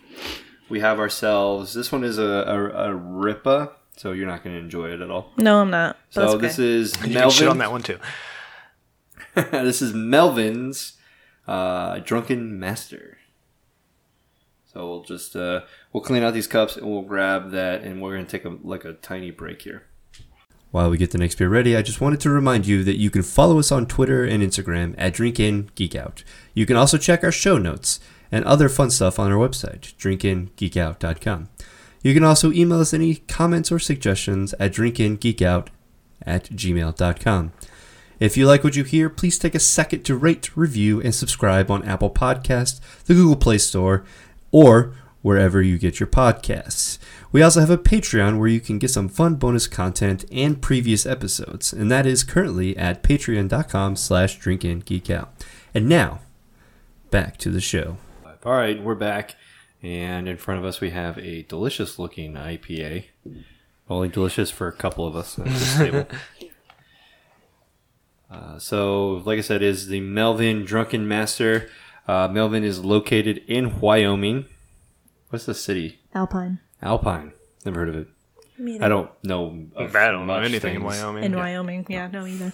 We 0.70 0.80
have 0.80 1.00
ourselves. 1.00 1.74
This 1.74 1.92
one 1.92 2.04
is 2.04 2.18
a 2.18 2.24
a, 2.24 2.90
a 2.92 2.96
Ripa, 2.96 3.74
so 3.98 4.12
you're 4.14 4.28
not 4.28 4.44
going 4.44 4.56
to 4.56 4.62
enjoy 4.62 4.90
it 4.92 5.02
at 5.02 5.12
all. 5.12 5.32
No, 5.38 5.60
I'm 5.60 5.70
not. 5.70 5.98
So 6.10 6.38
that's 6.38 6.58
this 6.58 6.60
okay. 6.60 6.70
is 6.70 7.08
You 7.08 7.20
can 7.20 7.30
shit 7.30 7.48
on 7.48 7.58
that 7.58 7.72
one 7.72 7.84
too. 7.84 8.00
this 9.36 9.82
is 9.82 9.94
Melvin's 9.94 10.94
uh, 11.48 12.00
Drunken 12.00 12.60
Master. 12.60 13.18
So 14.66 14.88
we'll 14.88 15.04
just 15.04 15.36
uh, 15.36 15.62
we'll 15.92 16.04
clean 16.04 16.24
out 16.24 16.34
these 16.34 16.48
cups 16.48 16.78
and 16.78 16.90
we'll 16.90 17.02
grab 17.02 17.52
that, 17.52 17.82
and 17.82 18.02
we're 18.02 18.16
gonna 18.16 18.26
take 18.26 18.46
a 18.46 18.58
like 18.64 18.86
a 18.86 18.94
tiny 18.94 19.30
break 19.32 19.62
here. 19.64 19.84
While 20.72 20.90
we 20.90 20.98
get 20.98 21.12
the 21.12 21.18
next 21.18 21.36
beer 21.36 21.50
ready, 21.50 21.76
I 21.76 21.82
just 21.82 22.00
wanted 22.00 22.22
to 22.22 22.30
remind 22.30 22.66
you 22.66 22.86
that 22.86 22.98
you 22.98 23.10
can 23.10 23.24
follow 23.24 23.60
us 23.60 23.74
on 23.74 23.86
Twitter 23.86 24.24
and 24.24 24.42
Instagram 24.42 24.96
at 24.98 25.14
DrinkInGeekOut. 25.14 26.24
You 26.54 26.66
can 26.66 26.78
also 26.78 26.98
check 26.98 27.26
our 27.26 27.32
show 27.32 27.58
notes 27.58 28.00
and 28.32 28.46
other 28.46 28.70
fun 28.70 28.90
stuff 28.90 29.20
on 29.20 29.32
our 29.32 29.38
website, 29.38 29.94
drinkingeekout.com. 29.96 31.50
You 32.02 32.14
can 32.14 32.24
also 32.24 32.52
email 32.52 32.80
us 32.80 32.94
any 32.94 33.16
comments 33.16 33.72
or 33.72 33.80
suggestions 33.80 34.54
at 34.60 34.74
drinkingeekout 34.74 35.68
at 36.26 36.46
gmail.com. 36.46 37.52
If 38.20 38.38
you 38.38 38.46
like 38.46 38.64
what 38.64 38.76
you 38.76 38.84
hear, 38.84 39.10
please 39.10 39.40
take 39.40 39.56
a 39.56 39.60
second 39.60 40.04
to 40.04 40.16
rate, 40.16 40.56
review, 40.56 41.02
and 41.02 41.14
subscribe 41.14 41.72
on 41.72 41.84
Apple 41.84 42.12
Podcasts, 42.12 42.80
the 43.06 43.16
Google 43.16 43.36
Play 43.36 43.58
Store, 43.58 44.06
or 44.52 44.94
wherever 45.22 45.62
you 45.62 45.78
get 45.78 46.00
your 46.00 46.08
podcasts. 46.08 47.00
We 47.32 47.42
also 47.42 47.62
have 47.62 47.70
a 47.70 47.78
Patreon 47.78 48.38
where 48.38 48.48
you 48.48 48.60
can 48.60 48.78
get 48.78 48.92
some 48.92 49.08
fun 49.08 49.36
bonus 49.36 49.68
content 49.68 50.26
and 50.32 50.62
previous 50.62 51.06
episodes, 51.06 51.72
and 51.72 51.90
that 51.92 52.06
is 52.06 52.24
currently 52.24 52.76
at 52.78 53.04
patreon.com 53.04 53.96
slash 53.96 54.40
drinkingeekout. 54.40 55.30
And 55.74 55.88
now, 55.88 56.20
back 57.10 57.38
to 57.38 57.50
the 57.50 57.62
show. 57.62 57.98
All 58.44 58.54
right, 58.54 58.82
we're 58.82 58.96
back, 58.96 59.36
and 59.84 60.28
in 60.28 60.36
front 60.36 60.60
of 60.60 60.66
us 60.66 60.82
we 60.82 60.90
have 60.90 61.16
a 61.20 61.44
delicious 61.44 62.00
looking 62.00 62.34
IPA. 62.34 63.06
Only 63.88 64.10
delicious 64.10 64.50
for 64.50 64.68
a 64.68 64.72
couple 64.72 65.06
of 65.06 65.16
us 65.16 65.38
at 65.40 65.46
this 65.46 65.78
table. 65.78 66.08
Uh, 68.32 68.58
so, 68.58 69.22
like 69.26 69.38
I 69.38 69.42
said, 69.42 69.62
is 69.62 69.90
the 69.90 70.00
Melvin 70.00 70.66
Drunken 70.66 71.08
Master. 71.08 71.70
Uh, 72.08 72.30
Melvin 72.30 72.64
is 72.64 72.84
located 72.84 73.44
in 73.48 73.80
Wyoming. 73.80 74.46
What's 75.30 75.46
the 75.46 75.54
city? 75.54 76.00
Alpine. 76.16 76.60
Alpine. 76.82 77.34
Never 77.64 77.82
heard 77.82 77.90
of 77.90 77.96
it. 77.96 78.08
Me 78.58 78.80
I 78.80 78.88
don't 78.88 79.12
know. 79.24 79.68
of 79.76 79.96
I 79.96 80.10
don't 80.10 80.26
know 80.26 80.34
much 80.34 80.46
anything 80.50 80.78
in 80.78 80.82
things. 80.82 81.00
Wyoming. 81.00 81.24
In 81.26 81.36
Wyoming. 81.36 81.86
Yeah, 81.90 82.08
no 82.08 82.26
either. 82.26 82.54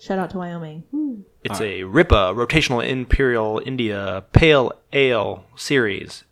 Shout 0.00 0.18
out 0.18 0.30
to 0.30 0.38
Wyoming. 0.38 0.84
Hmm. 0.90 1.20
It's 1.44 1.60
a 1.60 1.82
RIPA, 1.82 2.34
Rotational 2.34 2.86
Imperial 2.86 3.60
India 3.66 4.24
Pale 4.32 4.72
Ale 4.94 5.44
series. 5.56 6.24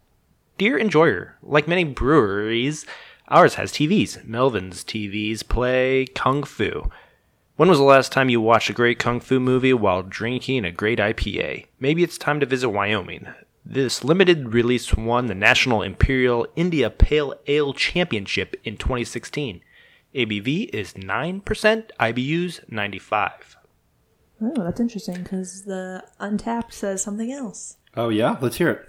Dear 0.57 0.79
enjoyer, 0.79 1.37
like 1.43 1.69
many 1.69 1.85
breweries, 1.85 2.87
ours 3.29 3.57
has 3.57 3.71
TVs. 3.71 4.25
Melvin's 4.25 4.83
TVs 4.83 5.47
play 5.47 6.07
Kung 6.07 6.45
Fu. 6.45 6.91
When 7.57 7.69
was 7.69 7.77
the 7.77 7.85
last 7.85 8.11
time 8.11 8.31
you 8.31 8.41
watched 8.41 8.71
a 8.71 8.73
great 8.73 8.99
Kung 8.99 9.21
Fu 9.21 9.39
movie 9.39 9.75
while 9.75 10.03
drinking 10.03 10.65
a 10.65 10.73
great 10.73 10.99
IPA? 10.99 11.67
Maybe 11.79 12.03
it's 12.03 12.17
time 12.17 12.41
to 12.41 12.47
visit 12.47 12.71
Wyoming. 12.71 13.27
This 13.67 14.03
limited 14.03 14.55
release 14.55 14.95
won 14.95 15.27
the 15.27 15.35
National 15.35 15.83
Imperial 15.83 16.47
India 16.57 16.89
Pale 16.89 17.35
Ale 17.47 17.75
Championship 17.75 18.57
in 18.65 18.79
2016. 18.79 19.61
ABV 20.15 20.71
is 20.71 20.95
9%, 20.95 21.43
IBUs 22.01 22.61
95. 22.73 23.58
Oh, 24.41 24.63
that's 24.63 24.81
interesting 24.81 25.23
because 25.23 25.65
the 25.65 26.05
Untappd 26.21 26.73
says 26.73 27.03
something 27.03 27.33
else. 27.33 27.77
Oh, 27.97 28.09
yeah? 28.09 28.37
Let's 28.41 28.57
hear 28.57 28.71
it. 28.71 28.89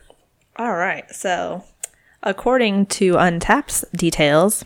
All 0.58 0.76
right. 0.76 1.10
So, 1.14 1.64
according 2.22 2.86
to 2.88 3.14
Untappd's 3.14 3.84
details, 3.96 4.64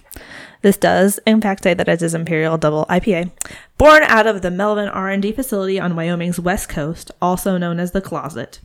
this 0.62 0.78
does 0.78 1.20
in 1.26 1.40
fact 1.40 1.64
say 1.64 1.74
that 1.74 1.88
it 1.88 2.02
is 2.02 2.14
Imperial 2.14 2.58
Double 2.58 2.86
IPA, 2.90 3.32
born 3.78 4.04
out 4.04 4.28
of 4.28 4.42
the 4.42 4.52
Melvin 4.52 4.90
R&D 4.90 5.32
facility 5.34 5.80
on 5.80 5.96
Wyoming's 5.96 6.40
west 6.40 6.68
coast, 6.70 7.12
also 7.22 7.58
known 7.58 7.80
as 7.80 7.92
the 7.92 8.02
Closet, 8.02 8.60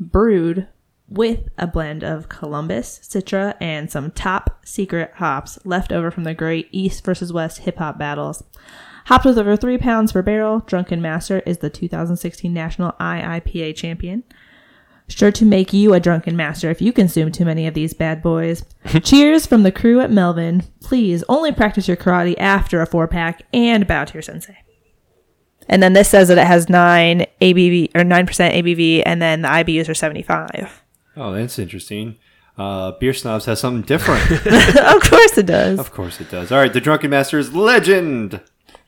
brewed 0.00 0.68
with 1.08 1.48
a 1.58 1.66
blend 1.66 2.02
of 2.02 2.28
Columbus, 2.28 2.98
Citra, 3.02 3.54
and 3.60 3.90
some 3.90 4.10
top 4.10 4.64
secret 4.64 5.12
hops 5.16 5.58
left 5.64 5.92
over 5.92 6.10
from 6.10 6.24
the 6.24 6.34
great 6.34 6.68
East 6.72 7.04
versus 7.04 7.32
West 7.32 7.58
hip 7.58 7.78
hop 7.78 7.98
battles. 7.98 8.42
Hopped 9.06 9.26
with 9.26 9.38
over 9.38 9.56
three 9.56 9.78
pounds 9.78 10.12
per 10.12 10.22
barrel, 10.22 10.60
Drunken 10.60 11.02
Master 11.02 11.40
is 11.40 11.58
the 11.58 11.70
2016 11.70 12.52
National 12.52 12.92
IIPA 12.92 13.76
champion. 13.76 14.24
Sure 15.06 15.30
to 15.30 15.44
make 15.44 15.74
you 15.74 15.92
a 15.92 16.00
drunken 16.00 16.34
master 16.34 16.70
if 16.70 16.80
you 16.80 16.90
consume 16.90 17.30
too 17.30 17.44
many 17.44 17.66
of 17.66 17.74
these 17.74 17.92
bad 17.92 18.22
boys. 18.22 18.64
Cheers 19.02 19.44
from 19.44 19.62
the 19.62 19.70
crew 19.70 20.00
at 20.00 20.10
Melvin. 20.10 20.62
Please 20.80 21.22
only 21.28 21.52
practice 21.52 21.86
your 21.86 21.98
karate 21.98 22.34
after 22.38 22.80
a 22.80 22.86
four 22.86 23.06
pack 23.06 23.42
and 23.52 23.86
bow 23.86 24.06
to 24.06 24.14
your 24.14 24.22
sensei. 24.22 24.56
And 25.68 25.82
then 25.82 25.92
this 25.92 26.08
says 26.08 26.28
that 26.28 26.38
it 26.38 26.46
has 26.46 26.70
nine 26.70 27.26
ABV 27.42 27.90
or 27.94 28.02
nine 28.02 28.26
percent 28.26 28.54
ABV, 28.54 29.02
and 29.04 29.20
then 29.20 29.42
the 29.42 29.48
IBUs 29.48 29.90
are 29.90 29.94
seventy 29.94 30.22
five. 30.22 30.82
Oh, 31.16 31.32
that's 31.32 31.58
interesting. 31.58 32.16
Uh, 32.56 32.92
Beer 32.92 33.12
Snobs 33.12 33.44
has 33.46 33.60
something 33.60 33.82
different. 33.82 34.22
of 34.30 35.02
course 35.02 35.36
it 35.36 35.46
does. 35.46 35.78
Of 35.78 35.92
course 35.92 36.20
it 36.20 36.30
does. 36.30 36.50
All 36.52 36.58
right, 36.58 36.72
the 36.72 36.80
Drunken 36.80 37.10
Master 37.10 37.38
is 37.38 37.54
legend. 37.54 38.40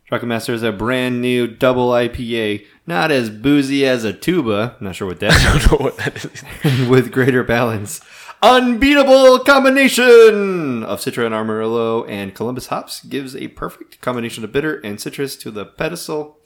Drunken 0.09 0.29
Master 0.29 0.55
is 0.55 0.63
a 0.63 0.71
brand 0.71 1.21
new 1.21 1.49
double 1.49 1.91
IPA, 1.91 2.65
not 2.87 3.11
as 3.11 3.29
boozy 3.29 3.85
as 3.85 4.05
a 4.05 4.13
tuba. 4.13 4.77
Not 4.81 4.95
sure 4.95 5.09
what 5.09 5.19
that 5.21 5.33
I 5.33 5.59
don't 5.59 5.73
know 5.73 5.85
what 5.85 5.97
that 5.97 6.25
is. 6.25 6.89
with 6.89 7.11
greater 7.11 7.43
balance. 7.43 8.01
Unbeatable 8.41 9.41
combination 9.41 10.85
of 10.85 11.01
Citra 11.01 11.27
and 11.27 11.35
Amarillo 11.35 12.05
and 12.05 12.35
Columbus 12.35 12.69
hops 12.69 13.03
gives 13.05 13.35
a 13.35 13.49
perfect 13.49 14.01
combination 14.01 14.45
of 14.45 14.53
bitter 14.53 14.79
and 14.81 15.01
citrus 15.01 15.35
to 15.37 15.51
the 15.51 15.65
pedestal. 15.65 16.39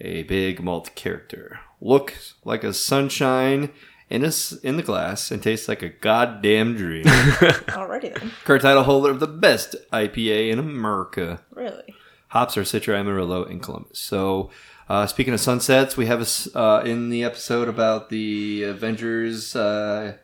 A 0.00 0.24
big 0.24 0.62
malt 0.62 0.94
character. 0.94 1.60
Looks 1.80 2.34
like 2.44 2.64
a 2.64 2.74
sunshine 2.74 3.70
in, 4.10 4.24
a 4.24 4.28
s 4.28 4.52
in 4.52 4.76
the 4.76 4.82
glass 4.82 5.30
and 5.30 5.42
tastes 5.42 5.68
like 5.68 5.82
a 5.82 5.88
goddamn 5.88 6.76
dream. 6.76 7.06
Already 7.70 8.10
then. 8.10 8.32
Current 8.44 8.62
title 8.62 8.82
holder 8.82 9.10
of 9.10 9.20
the 9.20 9.26
best 9.26 9.76
IPA 9.92 10.50
in 10.50 10.58
America. 10.58 11.42
Really? 11.52 11.94
Hops 12.28 12.56
are 12.56 12.62
Citra, 12.62 12.94
Amarillo, 12.98 13.44
and 13.44 13.62
Columbus. 13.62 13.98
So, 13.98 14.50
uh, 14.88 15.06
speaking 15.06 15.32
of 15.34 15.40
sunsets, 15.40 15.96
we 15.96 16.06
have 16.06 16.20
a 16.20 16.22
s 16.22 16.48
uh, 16.54 16.82
in 16.84 17.10
the 17.10 17.24
episode 17.24 17.68
about 17.68 18.10
the 18.10 18.64
Avengers 18.64 19.56
uh, 19.56 20.16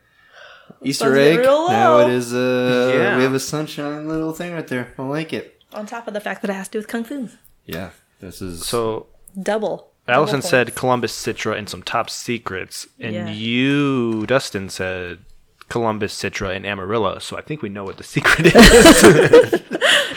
Easter 0.82 1.04
Sun's 1.06 1.18
egg. 1.18 1.38
real 1.38 1.68
Now 1.68 1.98
it 2.00 2.10
is 2.10 2.32
uh, 2.34 2.92
Yeah. 2.94 3.16
we 3.16 3.22
have 3.22 3.34
a 3.34 3.40
sunshine 3.40 4.08
little 4.08 4.32
thing 4.32 4.52
right 4.52 4.66
there. 4.66 4.92
I 4.98 5.02
like 5.02 5.32
it. 5.32 5.62
On 5.72 5.86
top 5.86 6.06
of 6.08 6.14
the 6.14 6.20
fact 6.20 6.42
that 6.42 6.50
it 6.50 6.54
has 6.54 6.68
to 6.68 6.72
do 6.72 6.78
with 6.78 6.88
kung 6.88 7.04
fu. 7.04 7.28
Yeah, 7.66 7.90
this 8.20 8.40
is 8.42 8.66
So 8.66 9.06
Double. 9.40 9.90
Allison 10.06 10.40
Double 10.40 10.48
said. 10.50 10.74
Columbus 10.74 11.12
Citra 11.16 11.56
and 11.58 11.68
some 11.68 11.82
top 11.82 12.10
secrets, 12.10 12.86
and 13.00 13.14
Yeah. 13.14 13.30
you, 13.30 14.26
Dustin, 14.26 14.68
said 14.68 15.18
Columbus 15.68 16.14
Citra 16.16 16.54
and 16.54 16.66
Amarillo. 16.66 17.18
So 17.18 17.36
I 17.36 17.40
think 17.40 17.62
we 17.62 17.68
know 17.68 17.84
what 17.84 17.96
the 17.96 18.04
secret 18.04 18.54
is. 18.54 19.60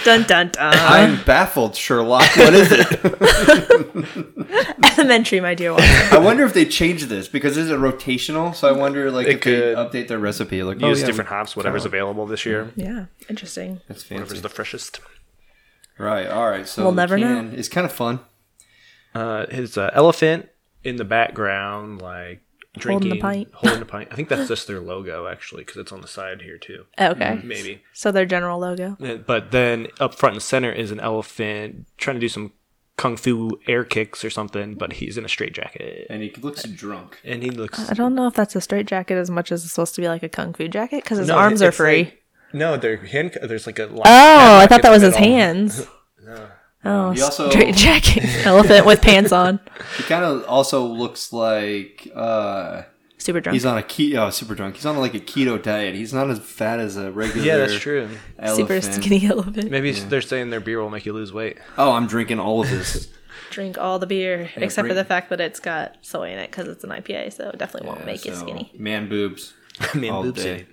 Dun 0.03 0.23
dun 0.23 0.49
dun. 0.49 0.73
I'm 0.73 1.21
baffled, 1.25 1.75
Sherlock. 1.75 2.29
What 2.37 2.53
is 2.53 2.69
it? 2.71 2.87
Elementary, 4.97 5.41
my 5.41 5.53
dear 5.53 5.73
Watson. 5.73 5.89
I 6.11 6.19
wonder 6.19 6.45
if 6.45 6.53
they 6.53 6.65
changed 6.65 7.09
this 7.09 7.27
because 7.27 7.55
this 7.55 7.65
is 7.65 7.71
rotational. 7.71 8.55
So 8.55 8.69
I 8.69 8.71
wonder, 8.71 9.11
like, 9.11 9.25
They 9.27 9.33
if 9.33 9.41
they 9.43 9.51
update 10.01 10.07
their 10.07 10.19
recipe. 10.19 10.63
Like, 10.63 10.81
oh, 10.81 10.89
Use 10.89 11.01
yeah, 11.01 11.07
different 11.07 11.29
hops, 11.29 11.55
whatever's 11.57 11.83
available 11.85 12.25
this 12.25 12.45
year. 12.45 12.71
yeah, 12.75 13.05
interesting. 13.29 13.81
That's 13.87 14.03
fancy. 14.03 14.15
Whatever's 14.21 14.41
the 14.43 14.49
freshest. 14.49 15.01
Right. 15.97 16.27
All 16.27 16.49
right. 16.49 16.67
So 16.67 16.83
We'll 16.83 16.93
never 16.93 17.17
know. 17.17 17.51
It's 17.53 17.69
kind 17.69 17.85
of 17.85 17.91
fun. 17.91 18.19
Uh, 19.13 19.47
his 19.47 19.77
uh, 19.77 19.89
elephant 19.93 20.47
in 20.83 20.95
the 20.97 21.05
background, 21.05 22.01
like 22.01 22.41
Holding 22.77 23.09
drinking, 23.09 23.09
the 23.09 23.19
pint. 23.21 23.49
holding 23.53 23.79
the 23.79 23.85
pint. 23.85 24.09
I 24.11 24.15
think 24.15 24.29
that's 24.29 24.47
just 24.47 24.67
their 24.67 24.79
logo 24.79 25.27
actually, 25.27 25.63
because 25.63 25.77
it's 25.77 25.91
on 25.91 26.01
the 26.01 26.07
side 26.07 26.41
here 26.41 26.57
too. 26.57 26.85
Oh, 26.97 27.07
okay. 27.11 27.25
Mm-hmm. 27.37 27.47
Maybe. 27.47 27.81
So 27.93 28.11
their 28.11 28.25
general 28.25 28.59
logo. 28.59 28.97
But 29.25 29.51
then 29.51 29.87
up 29.99 30.15
front 30.15 30.35
and 30.35 30.41
center 30.43 30.71
is 30.71 30.91
an 30.91 30.99
elephant 30.99 31.87
trying 31.97 32.15
to 32.15 32.19
do 32.19 32.29
some 32.29 32.53
kung 32.97 33.15
fu 33.15 33.59
air 33.67 33.83
kicks 33.83 34.25
or 34.25 34.29
something, 34.31 34.73
but 34.73 34.93
he's 34.93 35.17
in 35.19 35.25
a 35.25 35.29
straitjacket. 35.29 36.07
And 36.09 36.23
he 36.23 36.31
looks 36.41 36.63
drunk. 36.63 37.19
And 37.23 37.43
he 37.43 37.51
looks. 37.51 37.89
I 37.89 37.93
don't 37.93 38.15
know 38.15 38.25
if 38.27 38.33
that's 38.33 38.55
a 38.55 38.61
straight 38.61 38.87
jacket 38.87 39.15
as 39.17 39.29
much 39.29 39.51
as 39.51 39.63
it's 39.63 39.73
supposed 39.73 39.93
to 39.95 40.01
be 40.01 40.07
like 40.07 40.23
a 40.23 40.29
kung 40.29 40.53
fu 40.53 40.67
jacket 40.67 41.03
because 41.03 41.19
his 41.19 41.27
No, 41.27 41.35
arms 41.37 41.61
are 41.61 41.71
free. 41.71 42.05
like- 42.05 42.23
no, 42.53 42.77
they're 42.77 42.97
hand. 42.97 43.37
There's 43.43 43.67
like 43.67 43.77
a. 43.77 43.89
oh, 43.89 44.01
I 44.05 44.65
thought 44.67 44.81
that 44.81 44.89
was 44.91 45.01
his 45.01 45.15
hands. 45.17 45.85
Oh, 46.89 47.11
He 47.11 47.21
also- 47.21 47.49
straight 47.49 47.75
jacket. 47.87 48.23
Elephant 48.45 48.85
with 48.85 49.01
pants 49.01 49.31
on. 49.31 49.59
He 49.97 50.03
kind 50.03 50.23
of 50.23 50.43
also 50.45 50.83
looks 50.85 51.33
like 51.33 52.07
uh, 52.15 52.83
Super 53.17 53.41
drunk. 53.41 53.53
he's 53.53 53.65
on 53.65 53.77
a 53.77 53.81
keto. 53.81 54.27
Oh, 54.27 54.29
super 54.29 54.55
drunk. 54.55 54.75
He's 54.75 54.85
on 54.85 54.97
like 54.97 55.13
a 55.13 55.19
keto 55.19 55.61
diet. 55.61 55.95
He's 55.95 56.13
not 56.13 56.29
as 56.29 56.39
fat 56.39 56.79
as 56.79 56.95
a 56.97 57.11
regular. 57.11 57.45
Yeah, 57.45 57.57
that's 57.57 57.75
true. 57.79 58.07
Super 58.55 58.79
skinny 58.81 59.25
elephant. 59.27 59.69
Maybe 59.71 59.91
they're 59.91 60.21
saying 60.21 60.49
their 60.49 60.59
beer 60.59 60.79
will 60.81 60.89
make 60.89 61.05
you 61.05 61.13
lose 61.13 61.33
weight. 61.33 61.57
Oh, 61.77 61.91
I'm 61.91 62.07
drinking 62.07 62.39
all 62.39 62.61
of 62.61 62.69
this. 62.69 63.09
Drink 63.49 63.77
all 63.77 63.97
the 63.97 64.05
beer 64.07 64.49
except 64.55 64.87
for 64.87 64.93
the 64.93 65.05
fact 65.05 65.29
that 65.29 65.39
it's 65.39 65.59
got 65.59 65.95
soy 66.01 66.31
in 66.31 66.37
it 66.37 66.51
because 66.51 66.67
it's 66.67 66.83
an 66.83 66.89
IPA, 66.91 67.31
so 67.33 67.49
it 67.49 67.57
definitely 67.57 67.87
won't 67.87 68.01
Yeah, 68.01 68.05
make 68.05 68.25
you 68.25 68.35
skinny. 68.35 68.71
Man 68.77 69.07
boobs. 69.09 69.53
Man, 69.95 70.11
all 70.11 70.23
boobs, 70.23 70.43
day. 70.43 70.65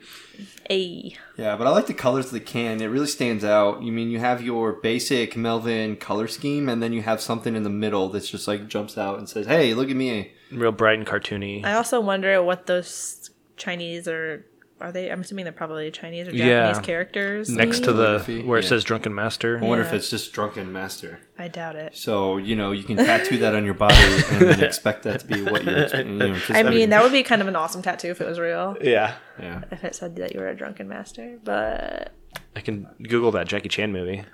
Hey. 0.69 1.17
Yeah, 1.37 1.57
but 1.57 1.67
I 1.67 1.71
like 1.71 1.87
the 1.87 1.95
colors 1.95 2.27
of 2.27 2.33
the 2.33 2.41
can. 2.41 2.81
It 2.81 2.87
really 2.87 3.07
stands 3.07 3.45
out. 3.45 3.83
You 3.83 3.93
mean 3.93 4.11
you 4.11 4.19
have 4.19 4.43
your 4.43 4.73
basic 4.73 5.37
Melvin 5.37 5.97
color 5.97 6.27
scheme, 6.27 6.69
and 6.69 6.83
then 6.83 6.93
you 6.93 7.03
have 7.03 7.21
something 7.21 7.55
in 7.55 7.63
the 7.63 7.71
middle 7.71 8.09
that's 8.09 8.29
just 8.31 8.49
like 8.49 8.69
jumps 8.69 8.97
out 8.97 9.19
and 9.19 9.29
says, 9.29 9.47
"Hey, 9.47 9.75
look 9.75 9.91
at 9.91 9.97
me." 9.97 10.33
Real 10.51 10.73
bright 10.73 10.99
and 10.99 11.07
cartoony. 11.07 11.65
I 11.65 11.75
also 11.75 12.01
wonder 12.01 12.43
what 12.43 12.67
those 12.67 13.31
Chinese 13.57 14.09
or 14.09 14.47
are 14.81 14.91
they? 14.93 15.11
I'm 15.11 15.21
assuming 15.21 15.45
they're 15.45 15.53
probably 15.53 15.91
Chinese 15.91 16.27
or 16.29 16.33
Japanese 16.33 16.77
Yeah. 16.77 16.81
characters. 16.83 17.49
Next 17.49 17.81
to 17.85 17.93
mean? 17.93 17.97
the 17.97 18.43
where 18.47 18.59
it 18.59 18.65
yeah. 18.65 18.69
says 18.69 18.85
Drunken 18.85 19.15
Master. 19.15 19.59
I 19.59 19.63
wonder 19.65 19.85
if 19.85 19.91
Yeah. 19.91 19.97
it's 19.99 20.11
just 20.11 20.33
drunken 20.33 20.73
master. 20.73 21.21
I 21.39 21.49
doubt 21.49 21.77
it. 21.77 21.97
So 21.97 22.37
you 22.39 22.57
know 22.57 22.73
you 22.73 22.83
can 22.83 22.97
tattoo 22.97 23.39
that 23.39 23.55
on 23.55 23.65
your 23.65 23.75
body 23.75 23.95
and 24.31 24.43
then 24.43 24.65
expect 24.65 25.05
that 25.05 25.21
to 25.21 25.27
be 25.27 25.43
what 25.43 25.65
you're. 25.65 25.87
You 25.97 26.05
know, 26.05 26.35
'cause 26.35 26.57
I 26.57 26.63
mean, 26.65 26.91
that 26.91 27.03
would 27.03 27.13
be 27.13 27.23
kind 27.23 27.41
of 27.41 27.49
an 27.49 27.57
awesome 27.57 27.83
tattoo 27.83 28.09
if 28.09 28.21
it 28.21 28.27
was 28.27 28.39
real. 28.39 28.77
Yeah. 28.81 29.15
yeah. 29.41 29.63
If 29.71 29.85
it 29.85 29.95
said 29.95 30.17
that 30.17 30.35
you 30.35 30.41
were 30.41 30.49
a 30.49 30.57
drunken 30.57 30.89
master, 30.89 31.39
but 31.45 32.13
I 32.57 32.61
can 32.61 32.89
Google 33.03 33.31
that 33.33 33.47
Jackie 33.49 33.69
Chan 33.69 33.93
movie. 33.93 34.25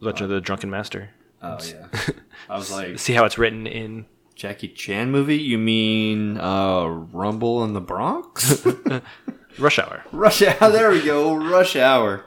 Legend 0.00 0.24
of 0.24 0.30
the 0.30 0.40
Drunken 0.40 0.68
Master. 0.70 1.10
Oh 1.42 1.58
yeah. 1.64 1.86
I 2.50 2.56
was 2.56 2.70
like 2.70 2.98
See 2.98 3.12
how 3.14 3.24
it's 3.24 3.38
written 3.38 3.66
in. 3.66 4.06
Jackie 4.42 4.66
Chan 4.66 5.12
movie. 5.12 5.38
You 5.38 5.56
mean 5.56 6.36
uh, 6.36 6.84
Rumble 6.84 7.62
in 7.62 7.74
the 7.74 7.80
Bronx? 7.80 8.66
Rush 9.60 9.78
Hour. 9.78 10.02
Rush 10.10 10.42
Hour. 10.42 10.56
There 10.72 10.90
we 10.90 11.00
go. 11.00 11.34
Rush 11.36 11.76
Hour. 11.76 12.24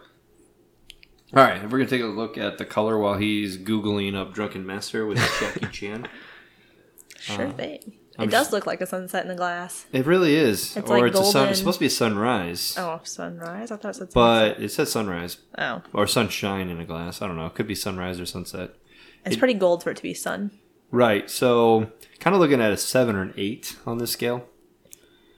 All 1.33 1.43
right, 1.43 1.61
we're 1.63 1.77
gonna 1.79 1.87
take 1.89 2.01
a 2.01 2.05
look 2.05 2.37
at 2.37 2.57
the 2.57 2.63
color 2.63 2.97
while 2.97 3.15
he's 3.17 3.57
googling 3.57 4.15
up 4.15 4.33
"drunken 4.33 4.65
master" 4.65 5.05
with 5.05 5.17
Jackie 5.41 5.67
Chan. 5.73 6.07
sure 7.19 7.49
thing. 7.51 7.79
Uh, 8.17 8.21
I'm 8.21 8.29
It 8.29 8.31
does 8.31 8.43
just- 8.45 8.53
look 8.53 8.65
like 8.65 8.79
a 8.79 8.85
sunset 8.85 9.25
in 9.25 9.31
a 9.31 9.35
glass. 9.35 9.85
It 9.91 10.05
really 10.05 10.35
is, 10.35 10.77
It's 10.77 10.89
or 10.89 11.01
like 11.01 11.09
it's 11.11 11.19
a 11.19 11.23
sun. 11.25 11.33
golden. 11.33 11.49
It's 11.49 11.59
supposed 11.59 11.79
to 11.79 11.81
be 11.81 11.87
a 11.87 11.89
sunrise, 11.89 12.75
Oh, 12.77 13.01
sunrise. 13.03 13.71
I 13.71 13.75
thought 13.75 13.89
it 13.89 13.95
said 13.95 14.13
sunset. 14.13 14.13
but 14.13 14.59
it 14.63 14.69
says 14.71 14.89
sunrise 14.89 15.35
oh, 15.57 15.81
or 15.91 16.07
sunshine 16.07 16.69
in 16.69 16.79
a 16.79 16.85
glass. 16.85 17.21
I 17.21 17.27
don't 17.27 17.35
know. 17.35 17.47
It 17.47 17.55
could 17.55 17.67
be 17.67 17.75
sunrise 17.75 18.21
or 18.21 18.25
sunset. 18.25 18.69
it's 19.25 19.35
pretty 19.35 19.55
gold 19.55 19.83
for 19.83 19.89
it 19.89 19.97
to 19.97 20.03
be 20.03 20.13
sun. 20.13 20.51
Right. 20.91 21.29
So, 21.29 21.91
kind 22.25 22.33
of 22.35 22.41
looking 22.41 22.59
at 22.59 22.71
a 22.71 22.77
seven 22.77 23.15
or 23.15 23.21
an 23.21 23.33
eight 23.37 23.77
on 23.85 23.99
this 23.99 24.09
scale. 24.11 24.47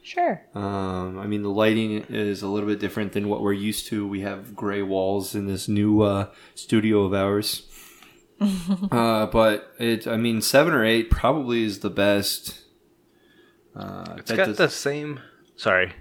Sure. 0.02 0.40
Um, 0.54 1.18
I 1.18 1.26
mean, 1.26 1.42
the 1.42 1.50
lighting 1.50 2.02
is 2.08 2.40
a 2.40 2.48
little 2.48 2.66
bit 2.68 2.80
different 2.80 3.12
than 3.12 3.28
what 3.28 3.42
we're 3.42 3.52
used 3.52 3.86
to. 3.88 4.08
We 4.08 4.22
have 4.22 4.56
gray 4.56 4.80
walls 4.80 5.34
in 5.34 5.46
this 5.46 5.68
new 5.68 6.00
uh, 6.00 6.30
studio 6.54 7.02
of 7.04 7.12
ours. 7.12 7.68
uh, 8.40 9.26
but 9.26 9.70
it, 9.78 10.06
I 10.06 10.16
mean, 10.16 10.40
seven 10.40 10.72
or 10.72 10.82
eight 10.82 11.10
probably 11.10 11.62
is 11.62 11.80
the 11.80 11.90
best. 11.90 12.58
Uh, 13.76 14.14
It's 14.16 14.30
that 14.30 14.36
got 14.38 14.46
does- 14.46 14.56
the 14.56 14.68
same. 14.70 15.20
Sorry. 15.56 15.92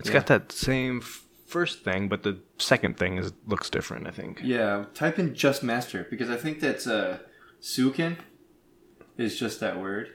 It's 0.00 0.08
Yeah. 0.08 0.14
got 0.14 0.26
that 0.26 0.50
same 0.50 1.00
first 1.46 1.84
thing, 1.84 2.08
but 2.08 2.24
the 2.24 2.40
second 2.58 2.96
thing 2.96 3.18
is 3.18 3.32
looks 3.46 3.70
different. 3.70 4.08
I 4.08 4.10
think. 4.10 4.40
yeah, 4.42 4.86
type 4.94 5.18
in 5.20 5.34
just 5.34 5.62
master 5.62 6.06
because 6.10 6.28
I 6.28 6.36
think 6.36 6.58
that's 6.58 6.86
uh, 6.88 7.18
Sukin 7.62 8.16
is 9.18 9.38
just 9.38 9.60
that 9.60 9.78
word. 9.80 10.08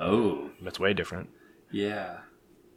Oh, 0.00 0.50
That's 0.62 0.80
way 0.80 0.92
different. 0.94 1.28
yeah. 1.70 2.18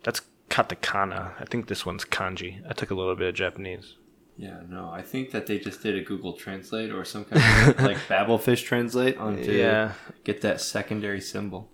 That's 0.04 0.22
katakana. 0.50 1.32
I 1.40 1.46
think 1.46 1.68
this 1.68 1.86
one's 1.86 2.04
kanji. 2.06 2.62
I 2.70 2.74
took 2.74 2.92
a 2.92 2.96
little 2.96 3.16
bit 3.16 3.30
of 3.30 3.36
Japanese. 3.36 3.96
Yeah, 4.36 4.60
no, 4.68 4.90
I 4.90 5.02
think 5.02 5.32
that 5.32 5.46
they 5.48 5.58
just 5.60 5.82
did 5.82 5.96
a 5.96 6.02
Google 6.02 6.34
Translate 6.34 6.92
or 6.92 7.06
some 7.06 7.24
kind 7.26 7.70
of 7.72 7.80
like 7.90 7.98
Babelfish 8.10 8.64
Translate 8.66 9.18
onto 9.18 9.52
Yeah. 9.52 9.94
get 10.26 10.42
that 10.42 10.60
secondary 10.60 11.22
symbol. 11.22 11.70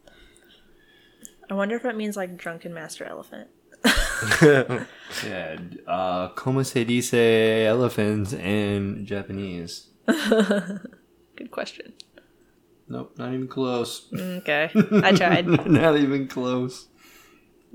I 1.50 1.56
wonder 1.56 1.76
if 1.78 1.86
it 1.86 1.96
means 1.96 2.16
like 2.16 2.38
drunken 2.38 2.74
master 2.74 3.06
elephant. 3.06 3.50
Yeah, 5.26 5.58
uh, 5.88 6.28
como 6.36 6.62
se 6.64 6.84
dice 6.84 7.14
elephant 7.66 8.34
in 8.34 9.06
Japanese? 9.06 9.88
Good 10.06 11.50
question. 11.52 11.94
Nope, 12.90 13.14
not 13.18 13.34
even 13.34 13.48
close. 13.48 14.08
Okay, 14.14 14.70
I 14.92 15.12
tried. 15.12 15.48
not 15.68 15.98
even 15.98 16.28
close. 16.28 16.88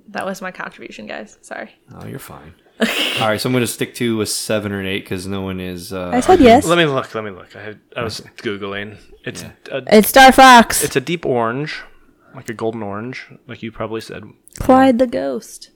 That 0.09 0.27
was 0.27 0.43
my 0.43 0.51
contribution, 0.51 1.07
guys. 1.07 1.39
Sorry. 1.41 1.71
Oh, 1.95 2.05
you're 2.07 2.19
fine. 2.19 2.55
All 3.21 3.29
right, 3.29 3.41
so 3.41 3.49
I'm 3.49 3.53
going 3.53 3.63
to 3.63 3.69
stick 3.69 3.95
to 3.95 4.21
a 4.21 4.27
seven 4.27 4.73
or 4.73 4.81
an 4.81 4.87
eight 4.87 5.05
because 5.05 5.27
no 5.29 5.43
one 5.43 5.61
is. 5.61 5.93
Uh, 5.93 6.11
I 6.13 6.19
said 6.21 6.41
yes. 6.41 6.67
Let 6.67 6.77
me 6.79 6.85
look. 6.87 7.15
Let 7.15 7.23
me 7.23 7.31
look. 7.31 7.55
I 7.55 7.63
had, 7.63 7.81
I 7.97 8.03
was 8.03 8.21
googling. 8.39 8.99
It's 9.25 9.43
a, 9.45 9.55
It's 9.87 10.09
Star 10.09 10.33
Fox. 10.33 10.83
it's 10.83 10.97
a 10.97 11.01
deep 11.01 11.25
orange, 11.25 11.81
like 12.35 12.49
a 12.49 12.55
golden 12.55 12.83
orange, 12.83 13.27
like 13.47 13.63
you 13.63 13.71
probably 13.71 14.01
said. 14.01 14.25
Clyde 14.59 14.99
the 14.99 15.07
Ghost. 15.07 15.71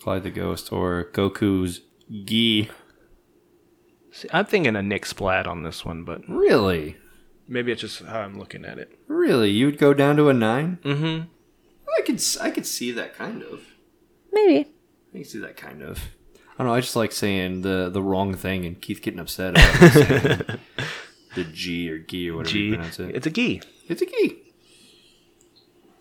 Clyde 0.00 0.22
the 0.22 0.30
Ghost 0.30 0.72
or 0.72 1.10
Goku's 1.12 1.80
Gi. 2.08 2.70
See, 4.12 4.28
I'm 4.32 4.44
thinking 4.46 4.76
a 4.76 4.82
Nick 4.82 5.04
Splat 5.04 5.46
on 5.48 5.64
this 5.64 5.84
one, 5.84 6.04
but 6.04 6.20
Really? 6.28 6.96
Maybe 7.48 7.72
it's 7.72 7.80
just 7.80 8.02
how 8.04 8.20
I'm 8.20 8.38
looking 8.38 8.64
at 8.64 8.78
it. 8.78 8.98
Really? 9.08 9.50
You 9.50 9.66
would 9.66 9.78
go 9.78 9.92
down 9.94 10.16
to 10.16 10.28
a 10.28 10.34
nine? 10.34 10.78
Mm-hmm. 10.84 11.28
I 11.96 12.02
could, 12.02 12.16
s- 12.16 12.36
I 12.36 12.50
could 12.50 12.66
see 12.66 12.92
that 12.92 13.14
kind 13.14 13.42
of. 13.42 13.62
Maybe. 14.32 14.70
I 15.14 15.18
can 15.18 15.24
see 15.24 15.38
that 15.40 15.56
kind 15.56 15.82
of. 15.82 15.98
I 16.54 16.58
don't 16.58 16.66
know. 16.68 16.74
I 16.74 16.80
just 16.80 16.96
like 16.96 17.12
saying 17.12 17.62
the 17.62 17.88
the 17.88 18.02
wrong 18.02 18.34
thing 18.34 18.66
and 18.66 18.80
Keith 18.80 19.00
getting 19.00 19.20
upset 19.20 19.52
about 19.52 19.80
me 20.50 20.58
the 21.36 21.44
G 21.44 21.88
or 21.88 21.98
G 21.98 22.30
or 22.30 22.36
whatever 22.36 22.56
you 22.58 22.70
G. 22.70 22.76
pronounce 22.76 22.98
it. 23.00 23.14
It's 23.16 23.26
a 23.26 23.30
gi. 23.30 23.62
It's 23.88 24.02
a 24.02 24.06
key. 24.06 24.42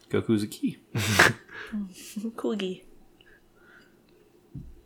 Goku's 0.10 0.42
a 0.44 0.48
key. 0.48 0.78
Coogie. 2.36 2.84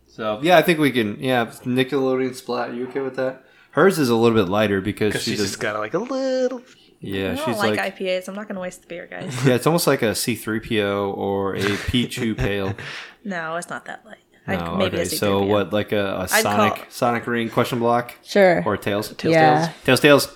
So 0.08 0.40
yeah, 0.44 0.58
I 0.58 0.62
think 0.62 0.80
we 0.80 0.92
can. 0.92 1.20
Yeah, 1.24 1.46
Nickelodeon 1.46 2.36
Splat. 2.36 2.74
You 2.74 2.88
okay 2.90 3.00
with 3.00 3.16
that? 3.16 3.46
Hers 3.72 3.98
is 4.00 4.10
a 4.10 4.16
little 4.16 4.38
bit 4.44 4.50
lighter 4.50 4.82
because 4.82 5.14
Because 5.14 5.24
she 5.24 5.32
she's 5.32 5.40
just. 5.40 5.52
just 5.54 5.62
got 5.62 5.80
like 5.80 5.94
a 5.94 6.00
little. 6.00 6.62
Yeah, 7.00 7.32
I 7.32 7.36
don't 7.36 7.46
she's 7.46 7.58
like, 7.58 7.78
like. 7.78 7.98
IPAs. 7.98 8.28
I'm 8.28 8.36
not 8.36 8.48
going 8.48 8.56
to 8.56 8.62
waste 8.62 8.82
the 8.82 8.88
beer, 8.88 9.08
guys. 9.10 9.34
yeah, 9.46 9.56
it's 9.56 9.66
almost 9.66 9.88
like 9.88 10.02
a 10.04 10.14
C 10.14 10.36
three 10.36 10.60
PO 10.60 11.12
or 11.18 11.56
a 11.56 11.60
Pichu 11.62 12.38
Pale. 12.38 12.76
no, 13.24 13.56
it's 13.56 13.70
not 13.70 13.86
that 13.86 14.06
light. 14.06 14.18
I, 14.48 14.56
No, 14.58 14.76
maybe 14.76 14.98
okay. 14.98 15.04
a 15.04 15.06
So 15.06 15.42
C3PO. 15.42 15.48
what? 15.48 15.74
Like 15.74 15.92
a, 15.94 16.06
a 16.06 16.20
I'd 16.24 16.30
Sonic 16.30 16.76
call- 16.76 16.86
Sonic 16.90 17.28
Ring 17.28 17.50
question 17.50 17.80
block 17.80 18.14
Sure. 18.24 18.64
or 18.66 18.76
Tails? 18.78 19.14
Tails, 19.16 19.34
Yeah. 19.34 19.72
Tails, 19.84 20.00
Tails. 20.00 20.36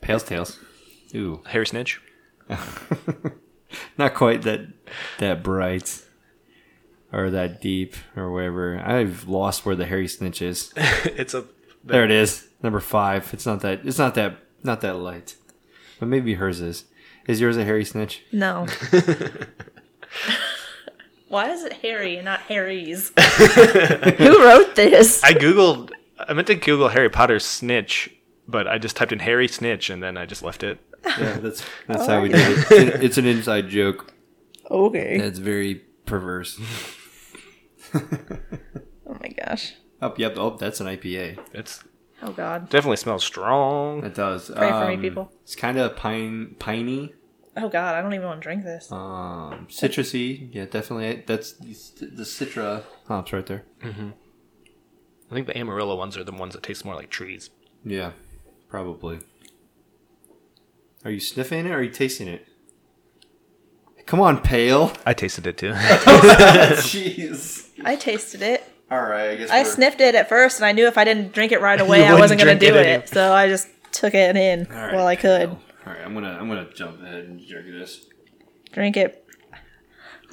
Pales, 0.00 0.22
Tails. 0.24 0.58
Ooh, 1.14 1.40
Hair 1.46 1.64
snitch. 1.64 2.00
not 3.98 4.14
quite 4.14 4.42
that 4.42 4.60
that 5.18 5.42
bright 5.42 6.02
or 7.12 7.30
that 7.30 7.60
deep 7.60 7.94
or 8.16 8.30
wherever. 8.30 8.78
I've 8.78 9.28
lost 9.28 9.64
where 9.66 9.74
the 9.76 9.86
hairy 9.86 10.08
snitch 10.08 10.40
is. 10.42 10.72
it's 10.76 11.34
a. 11.34 11.44
There 11.88 12.04
it 12.04 12.10
is, 12.10 12.48
number 12.62 12.80
five. 12.80 13.32
It's 13.32 13.46
not 13.46 13.60
that. 13.60 13.80
It's 13.84 13.98
not 13.98 14.14
that. 14.14 14.36
Not 14.62 14.80
that 14.80 14.94
light, 14.94 15.36
but 16.00 16.08
maybe 16.08 16.34
hers 16.34 16.60
is. 16.60 16.84
Is 17.26 17.40
yours 17.40 17.56
a 17.56 17.64
hairy 17.64 17.84
snitch? 17.84 18.22
No. 18.32 18.66
Why 21.28 21.50
is 21.50 21.62
it 21.62 21.74
Harry 21.74 22.16
and 22.16 22.24
not 22.24 22.40
Harry's? 22.40 23.12
Who 23.18 24.44
wrote 24.44 24.74
this? 24.74 25.22
I 25.22 25.34
googled. 25.34 25.92
I 26.18 26.32
meant 26.32 26.46
to 26.48 26.54
Google 26.54 26.88
Harry 26.88 27.10
Potter 27.10 27.38
snitch, 27.38 28.10
but 28.46 28.66
I 28.66 28.78
just 28.78 28.96
typed 28.96 29.12
in 29.12 29.20
Harry 29.20 29.46
snitch 29.46 29.90
and 29.90 30.02
then 30.02 30.16
I 30.16 30.26
just 30.26 30.42
left 30.42 30.62
it. 30.62 30.80
Yeah, 31.06 31.38
that's 31.38 31.62
that's 31.86 32.06
how 32.06 32.18
oh, 32.18 32.22
we 32.22 32.30
did 32.30 32.40
it. 32.40 32.58
It's 32.58 32.70
an, 32.70 33.02
it's 33.02 33.18
an 33.18 33.26
inside 33.26 33.68
joke. 33.68 34.12
Okay. 34.70 35.18
That's 35.18 35.38
very 35.38 35.82
perverse. 36.06 36.60
Oh 37.94 39.16
my 39.20 39.28
gosh. 39.28 39.74
Oh, 40.00 40.14
yep. 40.16 40.34
Oh, 40.36 40.56
that's 40.56 40.80
an 40.80 40.86
IPA. 40.86 41.38
It's 41.52 41.82
Oh 42.22 42.32
god. 42.32 42.68
definitely 42.68 42.96
smells 42.96 43.24
strong. 43.24 44.04
It 44.04 44.14
does. 44.14 44.50
Pray 44.50 44.70
for 44.70 44.86
me, 44.88 44.94
Um, 44.94 45.00
people. 45.00 45.32
It's 45.42 45.54
kind 45.56 45.78
of 45.78 45.96
pine, 45.96 46.56
piney, 46.58 47.14
Oh 47.56 47.68
god, 47.68 47.96
I 47.96 48.02
don't 48.02 48.14
even 48.14 48.26
want 48.26 48.40
to 48.40 48.42
drink 48.44 48.62
this. 48.62 48.90
um, 48.92 49.66
citrusy. 49.68 50.48
Yeah, 50.52 50.66
definitely. 50.66 51.24
That's 51.26 51.52
the, 51.54 52.06
the 52.06 52.22
citra 52.22 52.84
hops 53.08 53.32
right 53.32 53.44
there. 53.46 53.64
I 53.82 55.34
think 55.34 55.46
the 55.48 55.58
Amarillo 55.58 55.96
ones 55.96 56.16
are 56.16 56.22
the 56.24 56.30
ones 56.32 56.54
that 56.54 56.62
taste 56.62 56.84
more 56.84 56.94
like 56.94 57.10
trees. 57.10 57.50
Yeah, 57.84 58.12
probably. 58.68 59.18
Are 61.04 61.10
you 61.10 61.20
sniffing 61.20 61.66
it 61.66 61.70
or 61.70 61.78
are 61.78 61.82
you 61.82 61.90
tasting 61.90 62.28
it? 62.28 62.46
Come 64.06 64.20
on, 64.20 64.40
pale. 64.40 64.92
I 65.04 65.12
tasted 65.14 65.46
it 65.46 65.58
too. 65.58 65.72
Jeez. 65.72 67.68
I 67.84 67.96
tasted 67.96 68.42
it. 68.42 68.64
All 68.90 69.00
right, 69.02 69.30
I 69.30 69.36
guess 69.36 69.50
I 69.50 69.62
sniffed 69.64 70.00
it 70.00 70.14
at 70.14 70.28
first, 70.28 70.58
and 70.58 70.64
I 70.66 70.72
knew 70.72 70.86
if 70.86 70.96
I 70.96 71.04
didn't 71.04 71.32
drink 71.32 71.52
it 71.52 71.60
right 71.60 71.80
away, 71.86 72.06
I 72.06 72.14
wasn't 72.18 72.40
going 72.40 72.58
to 72.58 72.66
do 72.66 72.74
it 72.74 72.86
it. 72.86 73.08
So 73.08 73.32
I 73.32 73.46
just 73.48 73.68
took 73.92 74.14
it 74.14 74.36
in 74.36 74.66
All 74.70 74.76
right, 74.76 74.94
while 74.94 75.06
I 75.06 75.16
could. 75.16 75.50
All 75.50 75.58
right, 75.86 76.00
I'm 76.04 76.14
gonna 76.14 76.32
I'm 76.38 76.48
gonna 76.48 76.68
jump 76.74 77.02
ahead 77.02 77.24
and 77.24 77.46
drink 77.46 77.66
this. 77.66 78.06
Drink 78.72 78.96
it. 78.96 79.24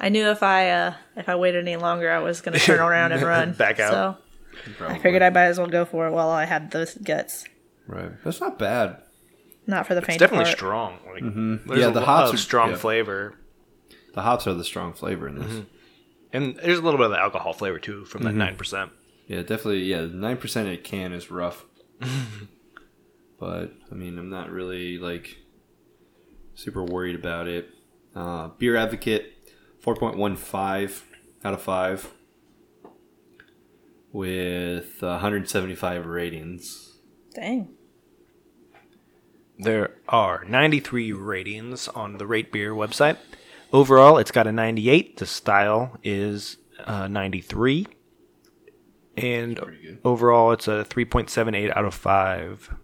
I 0.00 0.08
knew 0.10 0.28
if 0.30 0.42
I 0.42 0.70
uh, 0.70 0.94
if 1.16 1.28
I 1.28 1.36
waited 1.36 1.62
any 1.66 1.76
longer, 1.76 2.10
I 2.10 2.18
was 2.20 2.40
going 2.40 2.52
to 2.58 2.64
turn 2.64 2.80
around 2.88 3.12
and 3.12 3.22
run. 3.22 3.52
Back 3.58 3.80
out. 3.80 4.20
So 4.78 4.84
I 4.86 4.98
figured 4.98 5.22
I 5.22 5.30
might 5.30 5.44
as 5.44 5.58
well 5.58 5.68
go 5.68 5.84
for 5.84 6.06
it 6.06 6.12
while 6.12 6.28
I 6.30 6.44
had 6.44 6.70
those 6.70 6.94
guts. 6.94 7.44
Right, 7.86 8.10
that's 8.24 8.40
not 8.40 8.58
bad. 8.58 9.02
Not 9.66 9.86
for 9.86 9.94
the 9.94 9.98
It's 10.00 10.06
faint 10.06 10.20
definitely 10.20 10.44
heart. 10.46 10.56
strong. 10.56 10.98
Like, 11.12 11.22
Mm-hmm. 11.22 11.68
there's 11.68 11.80
Yeah, 11.80 11.88
a 11.88 11.92
the 11.92 12.00
lot 12.00 12.06
hops 12.06 12.28
of 12.30 12.34
are- 12.34 12.38
strong 12.38 12.70
yeah. 12.70 12.76
flavor, 12.76 13.34
The 14.14 14.22
hops 14.22 14.46
are 14.46 14.54
the 14.54 14.64
strong 14.64 14.92
flavor 14.92 15.28
in 15.28 15.38
this. 15.38 15.46
Mm-hmm. 15.52 15.75
And 16.36 16.56
there's 16.56 16.78
a 16.78 16.82
little 16.82 16.98
bit 16.98 17.06
of 17.06 17.12
the 17.12 17.18
alcohol 17.18 17.52
flavor 17.52 17.78
too 17.78 18.04
from 18.04 18.22
that 18.22 18.34
nine 18.34 18.56
percent. 18.56 18.92
Yeah, 19.26 19.40
definitely. 19.40 19.84
Yeah, 19.84 20.06
nine 20.06 20.36
percent 20.36 20.68
a 20.68 20.76
can 20.76 21.12
is 21.12 21.30
rough. 21.30 21.64
but 23.40 23.72
I 23.90 23.94
mean, 23.94 24.18
I'm 24.18 24.30
not 24.30 24.50
really 24.50 24.98
like 24.98 25.38
super 26.54 26.84
worried 26.84 27.16
about 27.16 27.48
it. 27.48 27.70
Uh, 28.14 28.48
Beer 28.58 28.76
Advocate, 28.76 29.32
four 29.80 29.96
point 29.96 30.16
one 30.16 30.36
five 30.36 31.04
out 31.44 31.54
of 31.54 31.62
five, 31.62 32.12
with 34.12 35.02
175 35.02 36.06
ratings. 36.06 36.98
Dang. 37.34 37.74
There 39.58 39.96
are 40.08 40.44
93 40.44 41.12
ratings 41.12 41.88
on 41.88 42.16
the 42.16 42.26
Rate 42.26 42.50
Beer 42.50 42.72
website. 42.72 43.18
Overall, 43.72 44.18
it's 44.18 44.30
got 44.30 44.46
a 44.46 44.52
98. 44.52 45.16
The 45.16 45.26
style 45.26 45.98
is 46.02 46.56
uh, 46.84 47.08
93. 47.08 47.86
And 49.16 49.98
overall, 50.04 50.52
it's 50.52 50.68
a 50.68 50.84
3.78 50.88 51.76
out 51.76 51.84
of 51.84 51.94
5. 51.94 52.74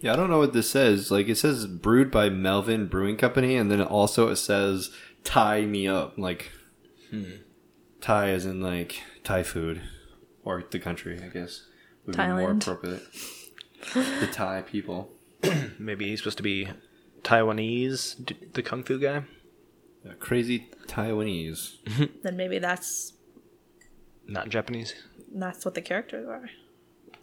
Yeah, 0.00 0.12
I 0.12 0.16
don't 0.16 0.30
know 0.30 0.38
what 0.38 0.52
this 0.52 0.70
says. 0.70 1.10
Like, 1.10 1.28
it 1.28 1.36
says 1.36 1.66
brewed 1.66 2.10
by 2.10 2.28
Melvin 2.28 2.86
Brewing 2.86 3.16
Company, 3.16 3.56
and 3.56 3.70
then 3.70 3.82
also 3.82 4.28
it 4.28 4.36
says 4.36 4.90
Thai 5.24 5.62
Me 5.66 5.88
Up. 5.88 6.16
Like, 6.16 6.52
Thai 8.00 8.30
as 8.30 8.46
in 8.46 8.60
like 8.60 9.02
Thai 9.24 9.42
food, 9.42 9.82
or 10.44 10.62
the 10.70 10.78
country, 10.78 11.20
I 11.22 11.26
guess, 11.28 11.66
would 12.06 12.16
be 12.16 12.22
more 12.22 12.52
appropriate. 12.52 13.02
the 13.94 14.28
Thai 14.32 14.62
people. 14.62 15.10
Maybe 15.78 16.08
he's 16.08 16.20
supposed 16.20 16.36
to 16.36 16.42
be 16.44 16.68
Taiwanese, 17.22 18.52
the 18.52 18.62
Kung 18.62 18.84
Fu 18.84 19.00
guy. 19.00 19.24
Yeah, 20.04 20.12
crazy 20.18 20.68
Taiwanese. 20.86 21.76
Then 22.22 22.36
maybe 22.36 22.58
that's 22.58 23.14
Not 24.26 24.48
Japanese. 24.48 24.94
that's 25.34 25.64
what 25.64 25.74
the 25.74 25.82
characters 25.82 26.26
are. 26.28 26.48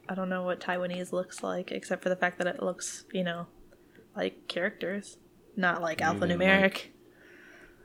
I 0.07 0.13
don't 0.15 0.29
know 0.29 0.43
what 0.43 0.59
Taiwanese 0.59 1.11
looks 1.11 1.41
like, 1.41 1.71
except 1.71 2.03
for 2.03 2.09
the 2.09 2.15
fact 2.15 2.37
that 2.37 2.47
it 2.47 2.61
looks, 2.61 3.05
you 3.11 3.23
know, 3.23 3.47
like 4.15 4.47
characters, 4.47 5.17
not 5.55 5.81
like 5.81 6.01
Even, 6.01 6.19
alphanumeric. 6.19 6.87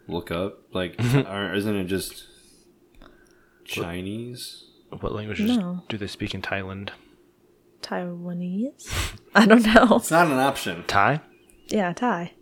Look 0.06 0.30
up. 0.30 0.58
Like, 0.74 0.96
aren't- 0.98 1.26
uh, 1.54 1.56
isn't 1.56 1.76
it 1.76 1.84
just 1.84 2.26
Chinese? 3.64 4.64
What 5.00 5.12
languages 5.12 5.56
No. 5.56 5.84
do 5.88 5.96
they 5.96 6.08
speak 6.08 6.34
in 6.34 6.42
Thailand? 6.42 6.90
Taiwanese? 7.80 9.16
I 9.34 9.46
don't 9.46 9.64
know. 9.64 9.96
It's 9.96 10.10
not 10.10 10.26
an 10.26 10.38
option. 10.38 10.84
Thai? 10.86 11.20
Yeah, 11.68 11.92
Thai. 11.92 12.32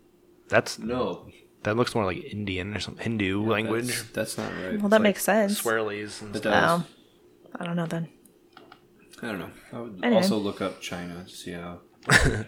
That's 0.49 0.79
No. 0.79 1.27
That 1.63 1.75
looks 1.75 1.93
more 1.95 2.05
like 2.05 2.23
Indian 2.23 2.75
or 2.75 2.79
some 2.79 2.97
Hindu 2.97 3.43
language. 3.45 3.87
That's, 3.87 4.09
that's 4.11 4.37
not 4.37 4.51
right. 4.63 4.79
Well, 4.79 4.89
that 4.89 5.01
makes 5.01 5.23
sense. 5.23 5.61
Swirlies 5.61 6.21
and 6.21 6.35
It 6.35 6.39
stuff. 6.39 6.53
does. 6.53 6.81
Oh, 6.81 6.85
I 7.59 7.65
don't 7.65 7.75
know 7.75 7.85
then. 7.85 8.09
I 9.21 9.27
don't 9.27 9.39
know. 9.39 9.51
I 9.73 9.79
would 9.81 9.99
Anyway. 10.03 10.21
also 10.21 10.37
look 10.37 10.61
up 10.61 10.79
China 10.81 11.25
to 11.27 11.29
see 11.35 11.51
how. 11.51 11.79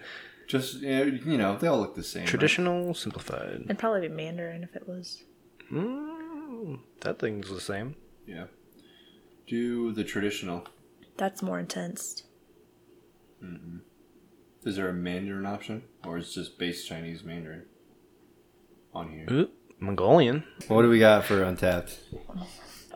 just 0.48 0.82
you 0.82 1.38
know, 1.38 1.58
they 1.58 1.68
all 1.68 1.80
look 1.80 1.96
the 1.96 2.04
same. 2.04 2.22
right? 2.22 2.30
Traditional, 2.30 2.94
simplified. 2.94 3.62
It'd 3.66 3.78
probably 3.80 4.08
be 4.08 4.14
Mandarin 4.14 4.64
if 4.64 4.76
it 4.76 4.88
was. 4.88 5.24
Mm, 5.72 6.80
that 7.02 7.20
thing's 7.20 7.50
the 7.50 7.60
same. 7.62 7.96
Yeah. 8.26 8.46
Do 9.48 9.92
the 9.92 10.04
traditional. 10.06 10.66
That's 11.18 11.42
more 11.42 11.60
intense. 11.60 12.24
Is 14.64 14.76
there 14.76 14.90
a 14.90 14.94
Mandarin 14.94 15.46
option, 15.46 15.84
or 16.06 16.18
is 16.18 16.34
just 16.34 16.58
base 16.60 16.86
Chinese 16.86 17.24
Mandarin 17.24 17.66
on 18.94 19.10
here? 19.10 19.26
Ooh, 19.32 19.50
Mongolian. 19.80 20.44
What 20.68 20.82
do 20.84 20.90
we 20.90 21.00
got 21.00 21.26
for 21.26 21.44
Untappd? 21.44 21.98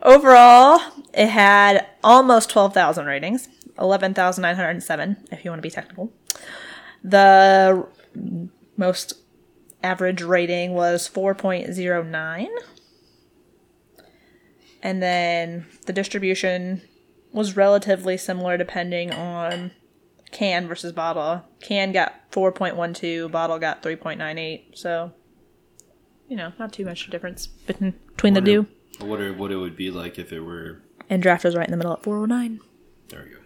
Overall, 0.02 0.80
it 1.14 1.28
had 1.28 1.86
almost 2.04 2.50
12,000 2.50 3.06
ratings, 3.06 3.48
11,907 3.78 5.16
if 5.32 5.44
you 5.44 5.50
want 5.50 5.58
to 5.58 5.62
be 5.62 5.70
technical. 5.70 6.12
The 7.02 7.86
most 8.76 9.14
average 9.82 10.22
rating 10.22 10.74
was 10.74 11.08
4.09. 11.08 12.48
And 14.82 15.02
then 15.02 15.66
the 15.86 15.92
distribution 15.92 16.82
was 17.32 17.56
relatively 17.56 18.16
similar 18.16 18.56
depending 18.56 19.12
on 19.12 19.72
can 20.30 20.68
versus 20.68 20.92
bottle. 20.92 21.44
Can 21.60 21.92
got 21.92 22.30
4.12, 22.30 23.30
bottle 23.30 23.58
got 23.58 23.82
3.98. 23.82 24.76
So, 24.76 25.12
you 26.28 26.36
know, 26.36 26.52
not 26.58 26.72
too 26.72 26.84
much 26.84 27.08
difference 27.10 27.46
between 27.46 27.92
between 28.08 28.34
the 28.34 28.40
two. 28.40 28.66
What 29.00 29.20
are, 29.20 29.32
what 29.32 29.50
it 29.52 29.56
would 29.56 29.76
be 29.76 29.90
like 29.90 30.18
if 30.18 30.32
it 30.32 30.40
were? 30.40 30.82
And 31.10 31.22
draft 31.22 31.44
was 31.44 31.54
right 31.54 31.66
in 31.66 31.70
the 31.70 31.76
middle 31.76 31.92
at 31.92 32.02
409. 32.02 32.60
There 33.08 33.22
we 33.24 33.30
go. 33.30 33.36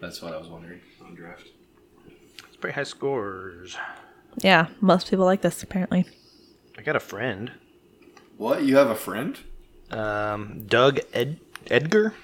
That's 0.00 0.20
what 0.22 0.32
I 0.34 0.38
was 0.38 0.48
wondering 0.48 0.80
on 1.04 1.14
draft. 1.14 1.48
It's 2.46 2.56
pretty 2.56 2.74
high 2.74 2.82
scores. 2.84 3.76
Yeah, 4.36 4.68
most 4.80 5.08
people 5.10 5.24
like 5.24 5.42
this 5.42 5.62
apparently. 5.62 6.06
I 6.76 6.82
got 6.82 6.94
a 6.96 7.00
friend, 7.00 7.52
What? 8.36 8.62
You 8.62 8.76
have 8.76 8.90
a 8.90 8.94
friend? 8.94 9.36
um, 9.90 10.64
Doug 10.66 11.00
Ed- 11.12 11.40
Edgar, 11.68 12.14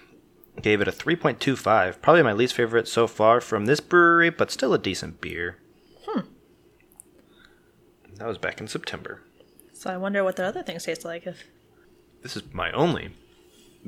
gave 0.63 0.81
it 0.81 0.87
a 0.87 0.93
3.25. 0.93 2.01
Probably 2.01 2.23
my 2.23 2.33
least 2.33 2.55
favorite 2.55 2.87
so 2.87 3.07
far 3.09 3.41
from 3.41 3.65
this 3.67 3.81
brewery, 3.81 4.31
but 4.31 4.51
still 4.53 4.73
a 4.75 4.79
decent 4.79 5.21
beer. 5.21 5.59
Hmm. 6.07 6.21
That 8.17 8.29
was 8.29 8.39
back 8.39 8.61
in 8.61 8.69
September. 8.69 9.23
So 9.85 9.91
I 9.91 9.99
wonder 9.99 10.25
what 10.25 10.37
the 10.37 10.47
other 10.47 10.63
things 10.63 10.85
taste 10.85 11.05
like. 11.05 11.27
If 11.27 11.45
This 12.23 12.39
is 12.39 12.43
my 12.55 12.73
only 12.73 13.11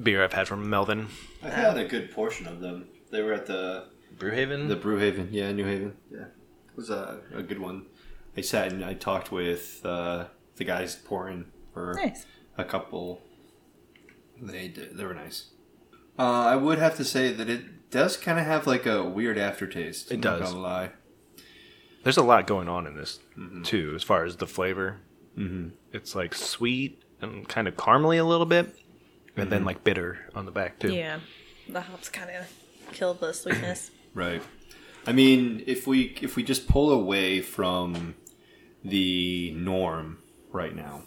beer 0.02 0.22
I've 0.22 0.34
had 0.34 0.46
from 0.46 0.68
Melvin 0.68 1.08
I 1.42 1.48
had 1.48 1.78
a 1.78 1.86
good 1.86 2.10
portion 2.10 2.46
of 2.46 2.60
them. 2.60 2.88
They 3.10 3.22
were 3.22 3.32
at 3.32 3.46
the 3.46 3.86
Brewhaven. 4.18 4.68
the 4.68 4.76
Brewhaven, 4.76 5.28
yeah, 5.30 5.50
New 5.52 5.64
Haven. 5.64 5.96
Yeah, 6.12 6.24
it 6.24 6.76
was 6.76 6.90
a, 6.90 7.20
a 7.34 7.42
good 7.42 7.58
one. 7.58 7.86
I 8.36 8.42
sat 8.42 8.72
and 8.72 8.84
I 8.84 8.92
talked 8.92 9.32
with 9.32 9.80
uh, 9.86 10.26
the 10.56 10.64
guys 10.64 10.96
pouring 10.96 11.46
for 11.72 11.94
nice. 11.94 12.26
a 12.58 12.64
couple. 12.64 13.22
They 14.38 14.68
did, 14.68 14.98
they 14.98 15.04
were 15.06 15.14
nice. 15.14 15.46
Uh, 16.18 16.44
I 16.44 16.56
would 16.56 16.78
have 16.78 16.98
to 16.98 17.04
say 17.06 17.32
that 17.32 17.48
it 17.48 17.90
does 17.90 18.18
kind 18.18 18.38
of 18.38 18.44
have 18.44 18.66
like 18.66 18.84
a 18.84 19.02
weird 19.02 19.38
aftertaste. 19.38 20.10
It 20.10 20.16
I'm 20.16 20.20
not 20.20 20.40
does. 20.40 20.50
gonna 20.50 20.62
lie. 20.62 20.90
There's 22.02 22.18
a 22.18 22.22
lot 22.22 22.46
going 22.46 22.68
on 22.68 22.86
in 22.86 22.98
this 22.98 23.18
too, 23.64 23.94
as 23.96 24.02
far 24.02 24.26
as 24.26 24.36
the 24.36 24.46
flavor. 24.46 24.98
Mm-hmm. 25.36 25.68
It's 25.92 26.14
like 26.14 26.34
sweet 26.34 27.02
and 27.20 27.48
kind 27.48 27.68
of 27.68 27.76
caramely 27.76 28.18
a 28.18 28.24
little 28.24 28.46
bit, 28.46 28.74
and 29.36 29.50
then 29.50 29.64
like 29.64 29.84
bitter 29.84 30.30
on 30.34 30.46
the 30.46 30.50
back 30.50 30.78
too. 30.78 30.92
Yeah, 30.92 31.20
the 31.68 31.80
hops 31.80 32.08
kind 32.08 32.30
of 32.30 32.46
kill 32.92 33.14
the 33.14 33.32
sweetness. 33.32 33.90
Right. 34.14 34.42
I 35.06 35.12
mean, 35.12 35.62
if 35.66 35.86
we 35.86 36.16
if 36.22 36.36
we 36.36 36.42
just 36.42 36.66
pull 36.66 36.90
away 36.90 37.42
from 37.42 38.14
the 38.82 39.52
norm 39.54 40.20
right 40.50 40.74
now, 40.74 41.02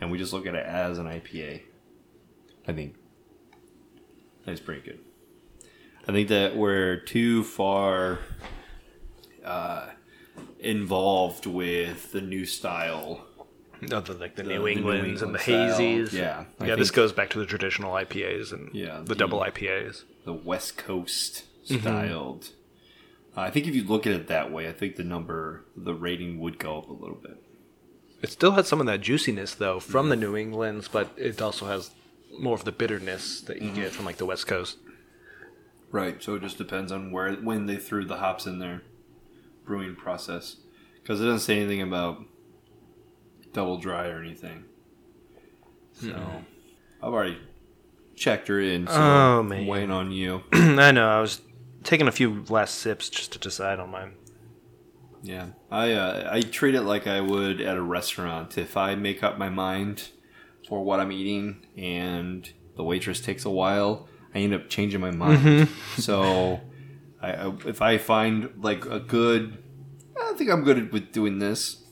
and 0.00 0.12
we 0.12 0.16
just 0.16 0.32
look 0.32 0.46
at 0.46 0.54
it 0.54 0.64
as 0.64 0.98
an 0.98 1.06
IPA, 1.06 1.62
I 2.68 2.72
think 2.72 2.94
that's 4.46 4.60
pretty 4.60 4.82
good. 4.82 5.00
I 6.06 6.12
think 6.12 6.28
that 6.28 6.56
we're 6.56 6.98
too 6.98 7.42
far 7.42 8.20
uh, 9.44 9.88
involved 10.60 11.46
with 11.46 12.12
the 12.12 12.20
new 12.20 12.44
style. 12.46 13.24
Other 13.92 14.14
like 14.14 14.34
the, 14.34 14.42
The- 14.42 14.48
New 14.48 14.54
the 14.54 14.60
New 14.60 14.66
Englands 14.66 15.22
and 15.22 15.34
the 15.34 15.38
style. 15.38 15.78
hazies. 15.78 16.12
Yeah, 16.12 16.44
I 16.60 16.66
yeah. 16.66 16.74
This 16.76 16.90
goes 16.90 17.12
back 17.12 17.30
to 17.30 17.38
the 17.38 17.46
traditional 17.46 17.92
IPAs 17.92 18.52
and 18.52 18.74
Yeah, 18.74 18.98
the, 18.98 19.04
the- 19.04 19.14
double 19.14 19.40
IPAs. 19.40 20.02
the 20.24 20.32
West 20.34 20.76
Coast 20.76 21.44
Mm-hmm. 21.68 21.80
styled. 21.82 22.48
I 23.36 23.50
think 23.50 23.66
if 23.68 23.74
you 23.74 23.84
look 23.84 24.06
at 24.06 24.14
it 24.14 24.26
that 24.28 24.50
way, 24.50 24.68
I 24.68 24.72
think 24.72 24.96
the 24.96 25.04
number, 25.04 25.64
the 25.76 25.92
rating 25.94 26.40
would 26.40 26.58
go 26.58 26.78
up 26.78 26.88
a 26.88 26.92
little 26.94 27.18
bit. 27.22 27.36
It 28.22 28.30
still 28.30 28.52
has 28.52 28.66
some 28.66 28.80
of 28.80 28.86
that 28.86 29.00
juiciness 29.02 29.54
though 29.54 29.78
from 29.78 30.08
the 30.08 30.16
New 30.16 30.34
Englands, 30.34 30.88
but 30.88 31.10
it 31.16 31.40
also 31.42 31.66
has 31.66 31.90
more 32.40 32.54
of 32.54 32.64
the 32.64 32.72
bitterness 32.72 33.42
that 33.42 33.60
you 33.62 33.70
get 33.70 33.92
from 33.92 34.06
like 34.06 34.16
the 34.16 34.24
West 34.26 34.46
Coast. 34.48 34.78
Right. 35.92 36.22
So 36.22 36.34
it 36.34 36.42
just 36.42 36.58
depends 36.58 36.90
on 36.90 37.12
where 37.12 37.34
when 37.34 37.66
they 37.66 37.76
threw 37.76 38.04
the 38.04 38.16
hops 38.16 38.46
in 38.46 38.58
their 38.58 38.82
brewing 39.68 39.94
process, 39.94 40.56
because 41.00 41.20
it 41.20 41.24
doesn't 41.26 41.40
say 41.46 41.58
anything 41.60 41.82
about 41.82 42.24
double 43.52 43.78
dry 43.78 44.08
or 44.08 44.20
anything. 44.20 44.64
So 45.92 46.16
I've 47.02 47.12
already 47.12 47.38
checked 48.16 48.48
her 48.48 48.58
in. 48.60 48.86
So 48.86 48.92
Oh, 48.94 49.40
I'm 49.40 49.48
man. 49.48 49.66
waiting 49.66 49.90
on 49.90 50.10
you. 50.10 50.42
I 50.52 50.90
know. 50.90 51.08
I 51.08 51.20
was 51.20 51.40
taking 51.84 52.08
a 52.08 52.12
few 52.12 52.44
last 52.48 52.76
sips 52.76 53.08
just 53.08 53.32
to 53.32 53.38
decide 53.38 53.78
on 53.78 53.90
mine. 53.90 54.14
Yeah, 55.22 55.46
I 55.70 55.92
uh, 55.92 56.28
I 56.32 56.40
treat 56.42 56.74
it 56.76 56.82
like 56.82 57.06
I 57.08 57.20
would 57.20 57.60
at 57.60 57.76
a 57.76 57.82
restaurant. 57.82 58.56
If 58.56 58.76
I 58.76 58.94
make 58.94 59.22
up 59.24 59.36
my 59.36 59.48
mind 59.48 60.08
for 60.68 60.84
what 60.84 61.00
I'm 61.00 61.10
eating 61.10 61.66
and 61.76 62.48
the 62.76 62.84
waitress 62.84 63.20
takes 63.20 63.44
a 63.44 63.50
while, 63.50 64.08
I 64.32 64.38
end 64.38 64.54
up 64.54 64.68
changing 64.68 65.00
my 65.00 65.10
mind. 65.10 65.68
So, 65.96 66.60
I, 67.20 67.32
I 67.32 67.52
if 67.66 67.82
I 67.82 67.98
find 67.98 68.50
like 68.62 68.84
a 68.86 69.00
good, 69.00 69.58
I 70.20 70.32
think 70.34 70.50
I'm 70.50 70.62
good 70.64 70.92
with 70.92 71.12
doing 71.12 71.38
this, 71.38 71.82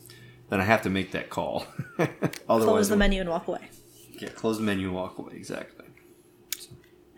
then 0.50 0.60
I 0.60 0.64
have 0.64 0.82
to 0.82 0.90
make 0.90 1.12
that 1.12 1.30
call. 1.30 1.66
Otherwise, 1.98 2.64
Close 2.64 2.88
the 2.88 2.96
menu 2.96 3.20
and 3.20 3.30
walk 3.30 3.48
away. 3.48 3.68
Yeah, 4.20 4.28
close 4.30 4.58
the 4.58 4.64
menu, 4.64 4.86
and 4.86 4.94
walk 4.96 5.18
away. 5.18 5.34
Exactly. 5.34 5.84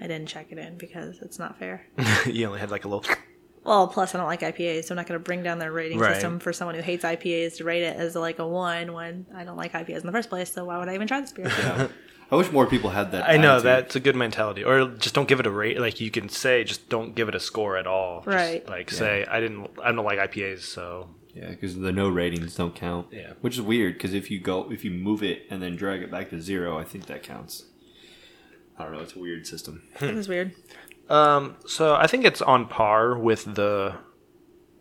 I 0.01 0.07
didn't 0.07 0.29
check 0.29 0.47
it 0.51 0.59
in 0.59 0.79
because 0.79 1.19
it's 1.23 1.39
not 1.39 1.59
fair. 1.59 1.87
you 2.27 2.47
only 2.47 2.61
had 2.61 2.71
like 2.71 2.85
a 2.85 2.89
little. 2.89 3.05
Well, 3.65 3.87
plus 3.87 4.15
I 4.15 4.19
don't 4.19 4.27
like 4.27 4.41
IPAs, 4.41 4.85
so 4.85 4.95
I'm 4.95 4.97
not 4.97 5.07
going 5.07 5.21
to 5.21 5.23
bring 5.23 5.43
down 5.43 5.59
their 5.59 5.73
rating 5.73 5.99
Right. 5.99 6.15
system 6.15 6.39
for 6.39 6.55
someone 6.55 6.75
who 6.75 6.81
hates 6.81 7.05
IPAs 7.05 7.59
to 7.59 7.65
rate 7.65 7.83
it 7.83 7.97
as 7.97 8.17
like 8.17 8.39
a 8.39 8.47
one 8.47 8.95
when 8.95 9.27
I 9.35 9.45
don't 9.45 9.59
like 9.59 9.73
IPAs 9.75 10.01
in 10.01 10.07
the 10.07 10.13
first 10.13 10.31
place. 10.31 10.51
So 10.51 10.65
why 10.65 10.79
would 10.79 10.89
I 10.89 10.95
even 10.95 11.07
try 11.07 11.21
this 11.21 11.33
beer? 11.33 11.91
I 12.31 12.37
wish 12.37 12.53
more 12.53 12.67
people 12.67 12.91
had 12.91 13.13
that. 13.13 13.29
I 13.29 13.37
know 13.39 13.53
attitude. 13.57 13.65
that's 13.67 13.97
a 13.97 14.01
good 14.01 14.17
mentality, 14.17 14.63
or 14.65 14.87
just 14.89 15.15
don't 15.15 15.27
give 15.29 15.41
it 15.41 15.47
a 15.47 15.51
rate. 15.51 15.81
Like 15.81 16.01
you 16.01 16.11
can 16.11 16.29
say, 16.29 16.63
just 16.65 16.89
don't 16.89 17.15
give 17.15 17.29
it 17.29 17.35
a 17.35 17.41
score 17.41 17.77
at 17.79 17.87
all. 17.87 18.23
Right. 18.27 18.59
Just, 18.61 18.69
Right. 18.69 18.69
like 18.69 18.91
say, 18.91 19.25
I 19.25 19.41
didn't, 19.41 19.71
I 19.83 19.93
don't 19.93 20.05
like 20.05 20.19
IPAs, 20.19 20.61
so 20.61 21.09
Yeah, 21.35 21.49
because 21.51 21.77
the 21.79 21.91
no 21.93 22.09
ratings 22.09 22.55
don't 22.55 22.75
count. 22.75 23.07
Yeah. 23.13 23.33
which 23.41 23.55
is 23.55 23.63
weird 23.63 23.95
because 23.95 24.13
if 24.13 24.31
you 24.31 24.41
go 24.41 24.71
if 24.71 24.85
you 24.85 24.91
move 24.91 25.23
it 25.23 25.47
and 25.51 25.63
then 25.63 25.75
drag 25.77 26.03
it 26.03 26.11
back 26.11 26.29
to 26.31 26.41
zero, 26.41 26.77
I 26.79 26.85
think 26.85 27.07
that 27.07 27.23
counts. 27.23 27.65
I 28.79 28.85
don't 28.85 28.93
know. 28.93 29.01
It's 29.01 29.17
a 29.17 29.19
weird 29.19 29.47
system. 29.47 29.83
this 29.99 30.11
is 30.17 30.29
weird. 30.29 30.53
Um, 31.09 31.57
so 31.67 31.95
I 31.95 32.07
think 32.07 32.25
it's 32.27 32.43
on 32.43 32.67
par 32.69 33.19
with 33.19 33.55
the 33.55 33.95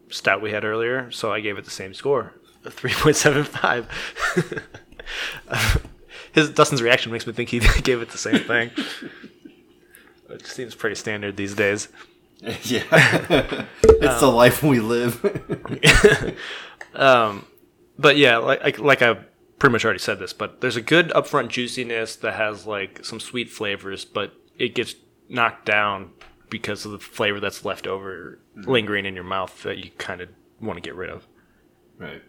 stat 0.10 0.42
we 0.42 0.52
had 0.52 0.66
earlier. 0.66 1.10
So 1.12 1.32
I 1.32 1.40
gave 1.40 1.58
it 1.58 1.64
the 1.66 1.72
same 1.72 1.94
score, 1.94 2.34
a 2.66 2.70
three 2.72 2.92
point 2.94 3.16
seven 3.16 3.44
five. 3.46 3.88
His 6.38 6.52
Dustin's 6.52 6.84
reaction 6.84 7.12
makes 7.12 7.26
me 7.26 7.34
think 7.34 7.50
he 7.50 7.60
gave 7.82 8.02
it 8.02 8.10
the 8.12 8.18
same 8.18 8.40
thing. 8.40 8.72
It 10.30 10.46
seems 10.46 10.76
pretty 10.76 10.96
standard 10.98 11.38
these 11.38 11.56
days. 11.56 11.88
yeah, 12.42 12.84
it's 13.82 14.20
the 14.20 14.28
life 14.30 14.62
we 14.62 14.82
live. 14.82 15.24
um, 16.94 17.46
But 17.98 18.18
yeah, 18.18 18.38
like 18.38 18.62
like, 18.62 18.78
like 18.80 19.02
I 19.02 19.14
pretty 19.58 19.72
much 19.72 19.86
already 19.86 20.00
said 20.00 20.20
this, 20.20 20.34
but 20.34 20.60
there's 20.62 20.76
a 20.76 20.82
good 20.82 21.10
upfront 21.12 21.48
juiciness 21.48 22.18
that 22.18 22.34
has 22.34 22.68
like 22.68 23.06
some 23.06 23.20
sweet 23.22 23.50
flavors, 23.50 24.04
but 24.06 24.34
it 24.60 24.76
gets 24.76 24.96
knocked 25.30 25.66
down 25.66 26.12
because 26.50 26.86
of 26.86 26.92
the 26.92 27.00
flavor 27.00 27.40
that's 27.40 27.64
left 27.66 27.88
over 27.88 28.40
lingering 28.56 29.06
in 29.06 29.16
your 29.16 29.24
mouth 29.24 29.64
that 29.64 29.78
you 29.78 29.92
kind 29.98 30.20
of 30.20 30.30
want 30.62 30.76
to 30.78 30.82
get 30.82 30.96
rid 30.96 31.10
of. 31.10 31.26
right. 31.98 32.22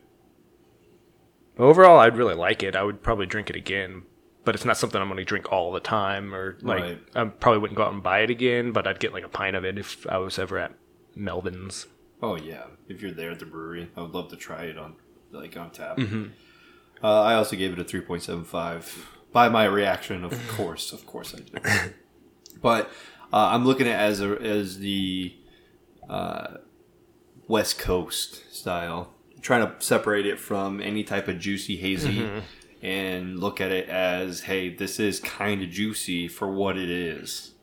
Overall, 1.59 1.99
I'd 1.99 2.17
really 2.17 2.35
like 2.35 2.63
it. 2.63 2.77
I 2.77 2.83
would 2.83 3.03
probably 3.03 3.27
drink 3.27 3.51
it 3.51 3.57
again, 3.57 4.03
but 4.45 4.55
it's 4.55 4.65
not 4.65 4.77
something 4.77 5.01
I'm 5.01 5.09
going 5.09 5.19
to 5.19 5.25
drink 5.25 5.51
all 5.53 5.73
the 5.73 5.81
time, 5.81 6.35
or 6.35 6.57
like 6.63 6.81
Right. 6.83 6.99
I 7.15 7.25
probably 7.25 7.59
wouldn't 7.61 7.77
go 7.77 7.85
out 7.85 7.93
and 7.93 8.03
buy 8.03 8.21
it 8.21 8.31
again. 8.31 8.73
But 8.73 8.87
I'd 8.87 9.01
get 9.01 9.13
like 9.13 9.25
a 9.25 9.29
pint 9.29 9.57
of 9.57 9.65
it 9.65 9.79
if 9.79 10.07
I 10.07 10.19
was 10.19 10.39
ever 10.39 10.59
at 10.59 10.73
Melvin's. 11.17 11.87
Oh 12.23 12.37
yeah, 12.37 12.65
if 12.89 13.03
you're 13.03 13.13
there 13.13 13.31
at 13.31 13.39
the 13.39 13.47
brewery, 13.47 13.91
I 13.97 14.03
would 14.03 14.13
love 14.13 14.29
to 14.31 14.37
try 14.37 14.65
it 14.65 14.79
on 14.79 14.95
like 15.31 15.57
on 15.57 15.71
tap. 15.71 15.97
Mm-hmm. 15.99 16.27
Uh, 17.03 17.23
I 17.23 17.35
also 17.35 17.55
gave 17.57 17.73
it 17.73 17.79
a 17.79 17.85
three 17.85 18.01
point 18.01 18.23
seven 18.23 18.45
five. 18.45 19.09
By 19.33 19.49
my 19.49 19.65
reaction, 19.67 20.25
of 20.25 20.33
course, 20.57 20.93
of 20.93 21.07
course 21.07 21.35
I 21.35 21.39
did. 21.41 21.95
but 22.63 22.91
uh, 23.33 23.51
I'm 23.53 23.65
looking 23.67 23.87
at 23.87 24.01
it 24.01 24.03
as 24.05 24.21
a, 24.21 24.33
as 24.41 24.79
the 24.79 25.35
uh, 26.09 26.55
West 27.47 27.79
Coast 27.79 28.53
style, 28.55 29.13
trying 29.41 29.67
to 29.67 29.75
separate 29.85 30.27
it 30.27 30.39
from 30.39 30.81
any 30.81 31.05
type 31.05 31.29
of 31.29 31.39
juicy 31.39 31.77
hazy, 31.77 32.29
and 32.83 33.39
look 33.39 33.61
at 33.61 33.71
it 33.71 33.89
as, 33.89 34.43
hey, 34.43 34.75
this 34.75 35.01
is 35.01 35.21
kind 35.21 35.63
of 35.63 35.71
juicy 35.71 36.29
for 36.29 36.51
what 36.51 36.77
it 36.77 36.91
is. 36.91 37.55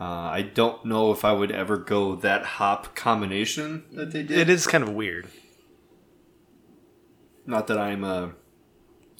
Uh, 0.00 0.04
I 0.04 0.42
don't 0.42 0.84
know 0.84 1.12
if 1.12 1.24
I 1.24 1.32
would 1.32 1.52
ever 1.52 1.76
go 1.76 2.16
that 2.16 2.44
hop 2.44 2.96
combination 2.96 3.84
that 3.92 4.10
they 4.10 4.22
did. 4.22 4.38
It 4.38 4.48
is 4.48 4.66
kind 4.66 4.82
of 4.82 4.90
weird. 4.90 5.28
Not 7.46 7.66
that 7.68 7.78
I'm 7.78 8.02
a, 8.02 8.32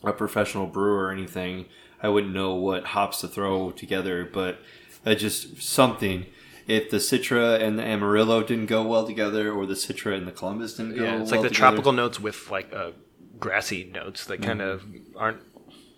a 0.03 0.12
professional 0.12 0.66
brewer 0.66 1.05
or 1.05 1.12
anything. 1.12 1.66
I 2.03 2.09
wouldn't 2.09 2.34
know 2.34 2.55
what 2.55 2.84
hops 2.84 3.20
to 3.20 3.28
throw 3.28 3.70
together, 3.70 4.28
but 4.30 4.59
uh, 5.07 5.14
just 5.14 5.62
something. 5.62 6.26
If 6.66 6.90
the 6.90 6.98
Citra 6.98 7.60
and 7.60 7.78
the 7.78 7.82
Amarillo 7.84 8.42
didn't 8.42 8.66
go 8.66 8.82
well 8.86 9.06
together, 9.06 9.50
or 9.52 9.66
the 9.66 9.74
Citra 9.74 10.16
and 10.16 10.26
the 10.26 10.32
Columbus 10.32 10.74
didn't 10.76 10.96
go 10.96 11.02
Yeah, 11.04 11.20
it's 11.20 11.30
well 11.32 11.40
like 11.42 11.50
the 11.50 11.54
together- 11.54 11.54
tropical 11.54 11.92
notes 11.92 12.20
with 12.20 12.50
like 12.50 12.72
uh, 12.74 12.92
grassy 13.40 13.84
notes 13.84 14.24
that 14.26 14.42
kind 14.42 14.60
of 14.62 14.84
aren't 15.16 15.38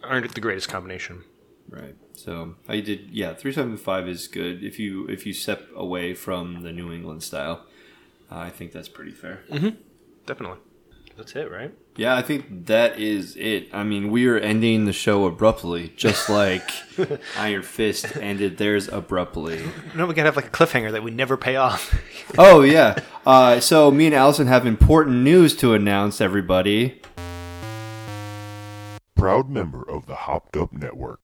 aren't 0.02 0.34
the 0.34 0.40
greatest 0.40 0.68
combination. 0.68 1.24
Right. 1.68 1.96
So 2.12 2.54
I 2.68 2.80
did. 2.80 3.10
Yeah, 3.10 3.34
three 3.34 3.52
seven 3.52 3.76
five 3.76 4.08
is 4.08 4.28
good 4.28 4.62
if 4.62 4.78
you 4.78 5.06
if 5.08 5.26
you 5.26 5.32
step 5.32 5.68
away 5.74 6.14
from 6.14 6.62
the 6.62 6.72
New 6.72 6.92
England 6.92 7.22
style. 7.22 7.66
Uh, 8.30 8.38
I 8.38 8.50
think 8.50 8.72
that's 8.72 8.88
pretty 8.88 9.12
fair. 9.12 9.42
Definitely. 10.26 10.58
That's 11.16 11.34
it, 11.36 11.50
right? 11.50 11.72
Yeah, 11.96 12.16
I 12.16 12.22
think 12.22 12.66
that 12.66 12.98
is 12.98 13.36
it. 13.36 13.68
I 13.72 13.84
mean, 13.84 14.10
we 14.10 14.26
are 14.26 14.36
ending 14.36 14.84
the 14.84 14.92
show 14.92 15.26
abruptly, 15.26 15.92
just 15.96 16.28
like 16.28 16.68
Iron 17.38 17.62
Fist 17.62 18.16
ended 18.16 18.58
theirs 18.58 18.88
abruptly. 18.88 19.62
No, 19.94 20.06
we 20.06 20.14
gotta 20.14 20.26
have 20.26 20.34
like 20.34 20.46
a 20.46 20.50
cliffhanger 20.50 20.90
that 20.90 21.04
we 21.04 21.12
never 21.12 21.36
pay 21.36 21.56
off. 21.56 21.94
Oh 22.36 22.62
yeah. 22.62 22.98
Uh, 23.24 23.60
so 23.60 23.90
me 23.92 24.06
and 24.06 24.14
Allison 24.14 24.48
have 24.48 24.66
important 24.66 25.18
news 25.22 25.54
to 25.56 25.74
announce, 25.74 26.20
everybody. 26.20 27.00
Proud 29.14 29.48
member 29.48 29.88
of 29.88 30.06
the 30.06 30.14
Hopped 30.16 30.56
Up 30.56 30.72
Network. 30.72 31.20